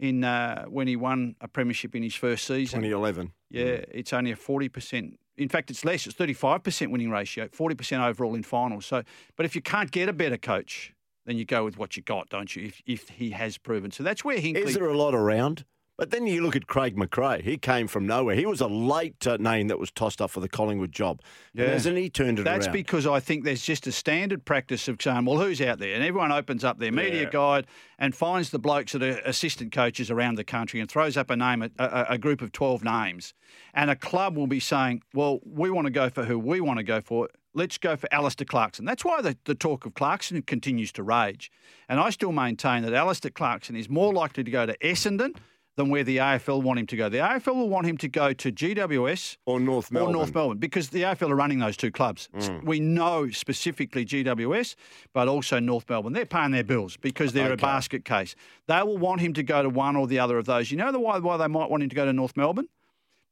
in 0.00 0.24
uh, 0.24 0.64
when 0.64 0.86
he 0.88 0.96
won 0.96 1.34
a 1.40 1.48
premiership 1.48 1.94
in 1.94 2.02
his 2.02 2.14
first 2.14 2.46
season. 2.46 2.80
2011. 2.80 3.32
Yeah, 3.50 3.64
it's 3.92 4.12
only 4.12 4.30
a 4.32 4.36
forty 4.36 4.68
percent. 4.68 5.18
In 5.36 5.48
fact, 5.48 5.70
it's 5.70 5.84
less. 5.84 6.06
It's 6.06 6.14
thirty-five 6.14 6.62
percent 6.62 6.90
winning 6.92 7.10
ratio, 7.10 7.48
forty 7.52 7.74
percent 7.74 8.02
overall 8.02 8.34
in 8.34 8.42
finals. 8.42 8.86
So, 8.86 9.02
but 9.36 9.46
if 9.46 9.54
you 9.54 9.62
can't 9.62 9.90
get 9.90 10.08
a 10.08 10.12
better 10.12 10.36
coach, 10.36 10.92
then 11.26 11.36
you 11.36 11.44
go 11.44 11.64
with 11.64 11.78
what 11.78 11.96
you 11.96 12.02
got, 12.02 12.28
don't 12.28 12.54
you? 12.54 12.66
If 12.66 12.82
if 12.86 13.08
he 13.08 13.30
has 13.30 13.58
proven, 13.58 13.90
so 13.90 14.02
that's 14.02 14.24
where 14.24 14.38
Hinkley. 14.38 14.64
Is 14.64 14.74
there 14.74 14.88
a 14.88 14.96
lot 14.96 15.14
around? 15.14 15.64
But 16.02 16.10
then 16.10 16.26
you 16.26 16.42
look 16.42 16.56
at 16.56 16.66
Craig 16.66 16.96
McRae. 16.96 17.42
He 17.42 17.56
came 17.56 17.86
from 17.86 18.08
nowhere. 18.08 18.34
He 18.34 18.44
was 18.44 18.60
a 18.60 18.66
late 18.66 19.24
uh, 19.24 19.36
name 19.36 19.68
that 19.68 19.78
was 19.78 19.92
tossed 19.92 20.20
up 20.20 20.32
for 20.32 20.40
the 20.40 20.48
Collingwood 20.48 20.90
job. 20.90 21.20
And 21.56 21.68
hasn't 21.70 21.96
he 21.96 22.10
turned 22.10 22.40
it 22.40 22.42
That's 22.42 22.66
around? 22.66 22.72
because 22.72 23.06
I 23.06 23.20
think 23.20 23.44
there's 23.44 23.62
just 23.62 23.86
a 23.86 23.92
standard 23.92 24.44
practice 24.44 24.88
of 24.88 25.00
saying, 25.00 25.26
well, 25.26 25.38
who's 25.38 25.60
out 25.60 25.78
there? 25.78 25.94
And 25.94 26.02
everyone 26.02 26.32
opens 26.32 26.64
up 26.64 26.80
their 26.80 26.90
media 26.90 27.22
Yeah. 27.22 27.30
guide 27.30 27.66
and 28.00 28.16
finds 28.16 28.50
the 28.50 28.58
blokes 28.58 28.90
that 28.94 29.02
are 29.04 29.18
assistant 29.24 29.70
coaches 29.70 30.10
around 30.10 30.34
the 30.34 30.42
country 30.42 30.80
and 30.80 30.90
throws 30.90 31.16
up 31.16 31.30
a 31.30 31.36
name, 31.36 31.62
a, 31.62 31.70
a, 31.78 32.06
a 32.08 32.18
group 32.18 32.42
of 32.42 32.50
12 32.50 32.82
names. 32.82 33.32
And 33.72 33.88
a 33.88 33.94
club 33.94 34.36
will 34.36 34.48
be 34.48 34.58
saying, 34.58 35.02
well, 35.14 35.38
we 35.44 35.70
want 35.70 35.86
to 35.86 35.92
go 35.92 36.10
for 36.10 36.24
who 36.24 36.36
we 36.36 36.60
want 36.60 36.78
to 36.78 36.82
go 36.84 37.00
for. 37.00 37.28
Let's 37.54 37.78
go 37.78 37.94
for 37.94 38.08
Alastair 38.12 38.46
Clarkson. 38.46 38.84
That's 38.86 39.04
why 39.04 39.20
the, 39.22 39.36
the 39.44 39.54
talk 39.54 39.86
of 39.86 39.94
Clarkson 39.94 40.42
continues 40.42 40.90
to 40.94 41.04
rage. 41.04 41.52
And 41.88 42.00
I 42.00 42.10
still 42.10 42.32
maintain 42.32 42.82
that 42.82 42.92
Alastair 42.92 43.30
Clarkson 43.30 43.76
is 43.76 43.88
more 43.88 44.12
likely 44.12 44.42
to 44.42 44.50
go 44.50 44.66
to 44.66 44.76
Essendon 44.78 45.36
than 45.76 45.88
where 45.88 46.04
the 46.04 46.18
AFL 46.18 46.62
want 46.62 46.78
him 46.78 46.86
to 46.86 46.96
go. 46.96 47.08
The 47.08 47.18
AFL 47.18 47.54
will 47.54 47.68
want 47.68 47.86
him 47.86 47.96
to 47.98 48.08
go 48.08 48.32
to 48.32 48.52
GWS 48.52 49.38
or 49.46 49.58
North 49.58 49.90
or 49.90 49.94
Melbourne. 49.94 50.12
North 50.12 50.34
Melbourne 50.34 50.58
because 50.58 50.90
the 50.90 51.02
AFL 51.02 51.30
are 51.30 51.34
running 51.34 51.60
those 51.60 51.76
two 51.76 51.90
clubs. 51.90 52.28
Mm. 52.34 52.64
We 52.64 52.80
know 52.80 53.30
specifically 53.30 54.04
GWS, 54.04 54.74
but 55.12 55.28
also 55.28 55.58
North 55.58 55.88
Melbourne. 55.88 56.12
They're 56.12 56.26
paying 56.26 56.50
their 56.50 56.64
bills 56.64 56.96
because 56.96 57.32
they're 57.32 57.52
a 57.52 57.56
basket 57.56 58.04
case. 58.04 58.34
They 58.66 58.82
will 58.82 58.98
want 58.98 59.20
him 59.20 59.32
to 59.34 59.42
go 59.42 59.62
to 59.62 59.68
one 59.68 59.96
or 59.96 60.06
the 60.06 60.18
other 60.18 60.38
of 60.38 60.46
those. 60.46 60.70
You 60.70 60.76
know 60.76 60.92
the 60.92 61.00
why 61.00 61.18
why 61.18 61.36
they 61.36 61.48
might 61.48 61.70
want 61.70 61.82
him 61.82 61.88
to 61.88 61.96
go 61.96 62.04
to 62.04 62.12
North 62.12 62.36
Melbourne? 62.36 62.68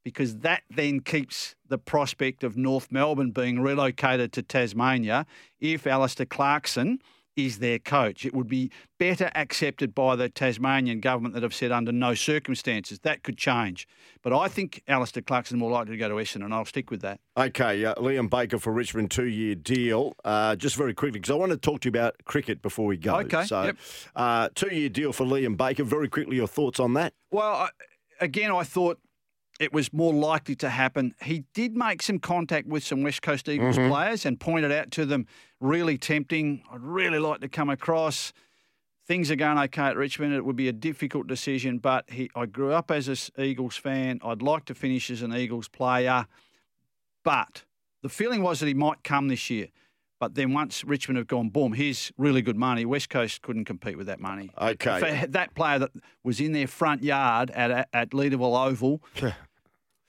Because 0.03 0.37
that 0.37 0.63
then 0.67 1.01
keeps 1.01 1.55
the 1.67 1.77
prospect 1.77 2.43
of 2.43 2.57
North 2.57 2.91
Melbourne 2.91 3.29
being 3.29 3.59
relocated 3.59 4.33
to 4.33 4.41
Tasmania 4.41 5.27
if 5.59 5.85
Alastair 5.85 6.25
Clarkson 6.25 6.99
is 7.35 7.59
their 7.59 7.79
coach. 7.79 8.25
It 8.25 8.33
would 8.33 8.47
be 8.47 8.71
better 8.99 9.31
accepted 9.35 9.95
by 9.95 10.15
the 10.15 10.29
Tasmanian 10.29 10.99
government 10.99 11.33
that 11.33 11.43
have 11.43 11.53
said 11.53 11.71
under 11.71 11.91
no 11.91 12.13
circumstances. 12.13 12.99
That 12.99 13.23
could 13.23 13.37
change. 13.37 13.87
But 14.21 14.33
I 14.33 14.47
think 14.47 14.83
Alastair 14.87 15.23
Clarkson 15.23 15.57
more 15.57 15.71
likely 15.71 15.93
to 15.93 15.97
go 15.97 16.09
to 16.09 16.15
Essendon, 16.15 16.45
and 16.45 16.53
I'll 16.53 16.65
stick 16.65 16.91
with 16.91 17.01
that. 17.01 17.19
Okay, 17.37 17.85
uh, 17.85 17.95
Liam 17.95 18.29
Baker 18.29 18.59
for 18.59 18.71
Richmond 18.73 19.11
two-year 19.11 19.55
deal. 19.55 20.13
Uh, 20.25 20.55
just 20.55 20.75
very 20.75 20.93
quickly, 20.93 21.19
because 21.19 21.31
I 21.31 21.35
want 21.35 21.51
to 21.51 21.57
talk 21.57 21.81
to 21.81 21.87
you 21.87 21.91
about 21.91 22.15
cricket 22.25 22.61
before 22.61 22.85
we 22.85 22.97
go. 22.97 23.15
Okay, 23.19 23.45
So, 23.45 23.63
yep. 23.63 23.77
uh, 24.15 24.49
two-year 24.53 24.89
deal 24.89 25.13
for 25.13 25.25
Liam 25.25 25.55
Baker. 25.57 25.83
Very 25.83 26.09
quickly, 26.09 26.35
your 26.35 26.47
thoughts 26.47 26.79
on 26.79 26.93
that? 26.93 27.13
Well, 27.31 27.53
I, 27.53 27.69
again, 28.19 28.51
I 28.51 28.63
thought 28.63 28.99
it 29.61 29.71
was 29.71 29.93
more 29.93 30.11
likely 30.11 30.55
to 30.55 30.69
happen. 30.69 31.13
He 31.21 31.43
did 31.53 31.75
make 31.77 32.01
some 32.01 32.17
contact 32.17 32.67
with 32.67 32.83
some 32.83 33.03
West 33.03 33.21
Coast 33.21 33.47
Eagles 33.47 33.77
Mhm. 33.77 33.89
players 33.89 34.25
and 34.25 34.39
pointed 34.39 34.71
out 34.71 34.89
to 34.91 35.05
them, 35.05 35.27
really 35.59 35.99
tempting. 35.99 36.63
I'd 36.71 36.81
really 36.81 37.19
like 37.19 37.41
to 37.41 37.47
come 37.47 37.69
across. 37.69 38.33
Things 39.05 39.29
are 39.29 39.35
going 39.35 39.59
okay 39.59 39.83
at 39.83 39.97
Richmond. 39.97 40.33
It 40.33 40.45
would 40.45 40.55
be 40.55 40.67
a 40.67 40.73
difficult 40.73 41.27
decision, 41.27 41.77
but 41.77 42.09
he, 42.09 42.29
I 42.35 42.47
grew 42.47 42.71
up 42.73 42.89
as 42.89 43.07
an 43.07 43.43
Eagles 43.45 43.77
fan. 43.77 44.19
I'd 44.23 44.41
like 44.41 44.65
to 44.65 44.73
finish 44.73 45.11
as 45.11 45.21
an 45.21 45.31
Eagles 45.35 45.67
player, 45.67 46.25
but 47.23 47.63
the 48.01 48.09
feeling 48.09 48.41
was 48.41 48.61
that 48.61 48.67
he 48.67 48.73
might 48.73 49.03
come 49.03 49.27
this 49.27 49.49
year. 49.51 49.67
But 50.19 50.35
then 50.35 50.53
once 50.53 50.83
Richmond 50.83 51.17
have 51.17 51.25
gone, 51.27 51.49
boom, 51.49 51.73
here's 51.73 52.11
really 52.17 52.43
good 52.43 52.55
money. 52.55 52.85
West 52.85 53.09
Coast 53.09 53.41
couldn't 53.41 53.65
compete 53.65 53.97
with 53.97 54.05
that 54.07 54.19
money. 54.19 54.51
Okay. 54.59 54.99
For 54.99 55.27
that 55.27 55.55
player 55.55 55.79
that 55.79 55.91
was 56.23 56.39
in 56.39 56.51
their 56.51 56.67
front 56.67 57.03
yard 57.03 57.49
at 57.51 57.89
at 57.91 58.11
Leederville 58.11 58.67
Oval 58.67 59.01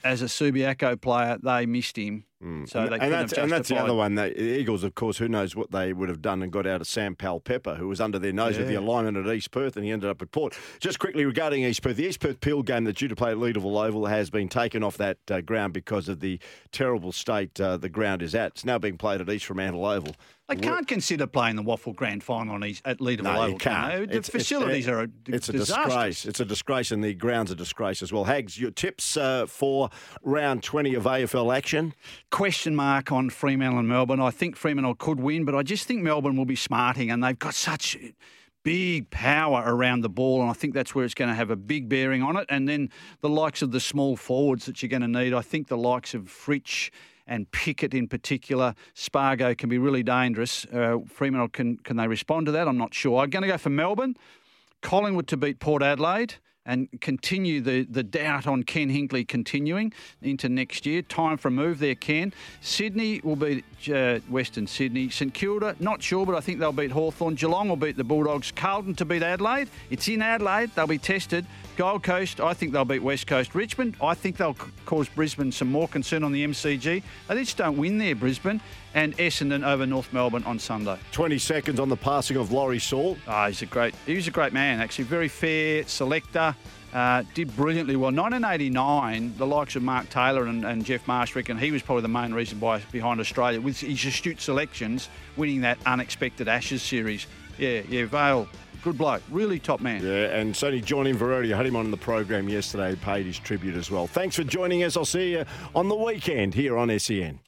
as 0.05 0.23
a 0.23 0.27
Subiaco 0.27 1.01
player, 1.01 1.39
they 1.43 1.67
missed 1.67 1.97
him. 1.97 2.25
So 2.67 2.81
and, 2.81 2.95
and 2.95 3.13
that's, 3.13 3.33
and 3.35 3.51
that's 3.53 3.69
the 3.69 3.79
other 3.79 3.95
one. 3.95 4.17
The 4.17 4.41
Eagles, 4.59 4.83
of 4.83 4.95
course, 4.97 5.19
who 5.19 5.29
knows 5.29 5.55
what 5.55 5.71
they 5.71 5.93
would 5.93 6.09
have 6.09 6.21
done 6.21 6.43
and 6.43 6.51
got 6.51 6.67
out 6.67 6.81
of 6.81 6.89
Sam 6.89 7.15
Powell 7.15 7.39
Pepper, 7.41 7.77
who 7.77 7.87
was 7.87 8.01
under 8.01 8.19
their 8.19 8.33
nose 8.33 8.59
with 8.59 8.67
the 8.69 8.75
alignment 8.75 9.17
at 9.17 9.33
East 9.33 9.53
Perth, 9.53 9.77
and 9.77 9.85
he 9.85 9.93
ended 9.93 10.11
up 10.11 10.21
at 10.23 10.33
Port. 10.33 10.59
Just 10.81 10.99
quickly 10.99 11.25
regarding 11.25 11.63
East 11.63 11.83
Perth, 11.83 11.97
the 11.97 12.05
East 12.07 12.19
Perth 12.21 12.41
Peel 12.41 12.63
game 12.63 12.85
that's 12.85 12.99
due 12.99 13.07
to 13.09 13.15
play 13.17 13.31
at 13.31 13.37
Leederville 13.37 13.85
Oval 13.87 14.07
has 14.07 14.29
been 14.31 14.49
taken 14.49 14.83
off 14.83 14.97
that 14.97 15.19
uh, 15.31 15.41
ground 15.41 15.73
because 15.73 16.09
of 16.09 16.19
the 16.21 16.41
terrible 16.73 17.13
state 17.13 17.61
uh, 17.61 17.77
the 17.77 17.89
ground 17.89 18.23
is 18.23 18.35
at. 18.35 18.53
It's 18.53 18.65
now 18.65 18.79
being 18.79 18.99
played 18.99 19.21
at 19.21 19.29
East 19.31 19.45
Fremantle 19.45 19.85
Oval. 19.87 20.15
They 20.49 20.57
can't 20.57 20.87
consider 20.87 21.27
playing 21.27 21.57
the 21.57 21.63
WAFL 21.63 21.95
Grand 21.95 22.23
Final 22.23 22.57
on 22.57 22.65
East, 22.65 22.83
at 22.85 22.99
Leederville 22.99 23.23
No, 23.23 23.31
Oval. 23.37 23.49
you 23.51 23.57
can't. 23.59 23.91
can? 23.93 23.99
The 24.01 24.03
It's- 24.03 24.29
it's- 24.29 24.29
facilities 24.29 24.87
are 24.89 25.01
a 25.01 25.07
d- 25.07 25.33
It's 25.33 25.49
a 25.49 25.53
disastrous. 25.53 25.87
disgrace. 25.87 26.27
It's 26.27 26.41
a 26.41 26.45
disgrace, 26.45 26.91
and 26.91 27.03
the 27.03 27.15
ground's 27.15 27.53
a 27.53 27.55
disgrace 27.55 28.03
as 28.03 28.13
well. 28.13 28.25
Hags, 28.25 28.59
your 28.61 28.71
tips 28.71 29.17
uh, 29.17 29.47
for 29.47 29.89
round 30.23 30.63
20 30.63 30.95
of 30.95 31.05
AFL 31.07 31.57
action? 31.57 31.95
Question 32.33 32.75
mark 32.75 33.13
on 33.13 33.29
Fremantle 33.29 33.79
and 33.79 33.87
Melbourne. 33.87 34.19
I 34.19 34.31
think 34.31 34.57
Fremantle 34.57 34.95
could 34.95 35.21
win, 35.21 35.45
but 35.45 35.55
I 35.55 35.63
just 35.63 35.87
think 35.87 36.03
Melbourne 36.03 36.35
will 36.35 36.47
be 36.47 36.57
smarting, 36.57 37.11
and 37.11 37.23
they've 37.23 37.39
got 37.39 37.53
such 37.53 37.95
big 38.63 39.11
power 39.11 39.63
around 39.67 40.01
the 40.01 40.09
ball, 40.09 40.41
and 40.41 40.49
I 40.49 40.55
think 40.55 40.73
that's 40.73 40.95
where 40.95 41.05
it's 41.05 41.13
going 41.13 41.29
to 41.29 41.35
have 41.35 41.51
a 41.51 41.57
big 41.57 41.91
bearing 41.91 42.23
on 42.23 42.39
it. 42.39 42.47
And 42.49 42.67
then 42.67 42.89
the 43.21 43.29
likes 43.29 43.61
of 43.61 43.71
the 43.71 43.81
small 43.81 44.17
forwards 44.17 44.65
that 44.65 44.83
you're 44.83 44.89
going 44.89 45.03
to 45.03 45.09
need. 45.09 45.35
I 45.35 45.43
think 45.43 45.69
the 45.69 45.77
likes 45.77 46.15
of 46.15 46.23
Fritsch 46.23 46.91
and 47.27 47.51
Pickett 47.51 47.93
in 47.93 48.09
particular, 48.09 48.75
Spargo 48.95 49.55
can 49.55 49.69
be 49.69 49.77
really 49.77 50.03
dangerous. 50.03 50.65
Uh, 50.73 51.01
Fremantle 51.07 51.51
can 51.51 51.77
can 51.77 51.99
they 51.99 52.09
respond 52.09 52.47
to 52.47 52.53
that? 52.53 52.67
I'm 52.67 52.79
not 52.79 52.95
sure. 52.95 53.21
I'm 53.21 53.29
going 53.29 53.43
to 53.43 53.49
go 53.49 53.59
for 53.59 53.69
Melbourne. 53.69 54.17
Collingwood 54.81 55.29
to 55.29 55.37
beat 55.37 55.61
Port 55.61 55.83
Adelaide 55.83 56.37
and 56.65 56.89
continue 57.01 57.61
the, 57.61 57.85
the 57.85 58.03
doubt 58.03 58.47
on 58.47 58.63
Ken 58.63 58.89
Hinkley 58.89 59.27
continuing 59.27 59.93
into 60.21 60.49
next 60.49 60.87
year. 60.87 61.03
Time 61.03 61.37
for 61.37 61.49
a 61.49 61.51
move 61.51 61.79
there, 61.79 61.95
Ken. 61.95 62.33
Sydney 62.61 63.21
will 63.25 63.37
beat 63.37 63.65
uh, 63.93 64.21
Western 64.29 64.67
Sydney. 64.67 65.11
St 65.11 65.35
Kilda, 65.35 65.75
not 65.81 66.03
sure, 66.03 66.25
but 66.25 66.35
I 66.37 66.41
think 66.41 66.61
they'll 66.61 66.73
beat 66.73 66.93
Hawthorn. 66.93 67.35
Geelong 67.35 67.69
will 67.69 67.77
beat 67.77 67.97
the 67.97 68.05
Bulldogs. 68.05 68.53
Carlton 68.53 68.95
to 68.97 69.05
beat 69.05 69.23
Adelaide. 69.23 69.69
It's 69.91 70.07
in 70.09 70.23
Adelaide. 70.23 70.71
They'll 70.75 70.87
be 70.87 70.99
tested. 70.99 71.47
Gold 71.77 72.03
Coast, 72.03 72.41
I 72.41 72.53
think 72.53 72.73
they'll 72.73 72.85
beat 72.85 73.03
West 73.03 73.27
Coast. 73.27 73.55
Richmond, 73.55 73.97
I 74.03 74.15
think 74.15 74.37
they'll 74.37 74.57
cause 74.85 75.09
Brisbane 75.09 75.51
some 75.51 75.71
more 75.73 75.89
concern 75.89 76.23
on 76.23 76.33
the 76.33 76.45
MCG. 76.45 77.03
They 77.29 77.35
just 77.35 77.57
don't 77.57 77.79
win 77.79 77.99
there, 77.99 78.15
Brisbane. 78.15 78.61
And 78.95 79.17
Essendon 79.17 79.67
over 79.67 79.87
North 79.87 80.13
Melbourne 80.13 80.45
on 80.45 80.59
Sunday. 80.59 80.99
20 81.13 81.39
seconds 81.39 81.81
on 81.81 81.89
the 81.89 81.97
passing 81.97 82.37
of 82.37 82.53
Lawrie 82.53 82.79
Sawle. 82.79 83.17
Ah, 83.27 83.47
he's 83.47 83.63
a 83.63 83.67
great. 83.67 83.95
He 84.07 84.15
was 84.15 84.29
a 84.29 84.31
great 84.31 84.53
man, 84.53 84.81
actually. 84.81 85.05
Very 85.05 85.29
fair 85.29 85.87
selector. 85.87 86.55
Uh, 86.93 87.23
did 87.33 87.55
brilliantly 87.57 87.97
well. 87.97 88.13
1989, 88.13 89.35
the 89.39 89.47
likes 89.47 89.77
of 89.77 89.83
Mark 89.83 90.11
Taylor 90.11 90.45
and, 90.45 90.63
and 90.67 90.85
Geoff 90.85 91.09
Marsh 91.09 91.35
reckon 91.35 91.57
he 91.57 91.71
was 91.71 91.81
probably 91.81 92.03
the 92.03 92.09
main 92.09 92.35
reason 92.35 92.61
why 92.61 92.83
behind 92.93 93.19
Australia 93.19 93.63
with 93.63 93.81
his 93.81 94.05
astute 94.05 94.43
selections, 94.43 95.09
winning 95.39 95.63
that 95.63 95.79
unexpected 95.87 96.49
Ashes 96.49 96.83
series. 96.83 97.27
Yeah, 97.57 97.81
yeah, 97.89 98.05
Vale, 98.05 98.47
good 98.83 98.99
bloke, 98.99 99.23
really 99.31 99.59
top 99.59 99.81
man. 99.81 100.03
Yeah, 100.05 100.37
and 100.37 100.55
Sonny 100.55 100.83
John 100.83 101.07
Inverarity, 101.07 101.55
I 101.55 101.57
had 101.57 101.65
him 101.65 101.77
on 101.77 101.91
the 101.91 101.97
program 101.97 102.49
yesterday, 102.51 102.95
paid 102.97 103.25
his 103.25 103.39
tribute 103.39 103.75
as 103.75 103.91
well. 103.91 104.07
Thanks 104.07 104.37
for 104.37 104.45
joining 104.45 104.83
us. 104.83 104.95
I'll 104.95 105.07
see 105.07 105.33
you 105.33 105.47
on 105.75 105.89
the 105.89 105.97
weekend 105.97 106.53
here 106.53 106.77
on 106.77 106.99
SEN. 106.99 107.41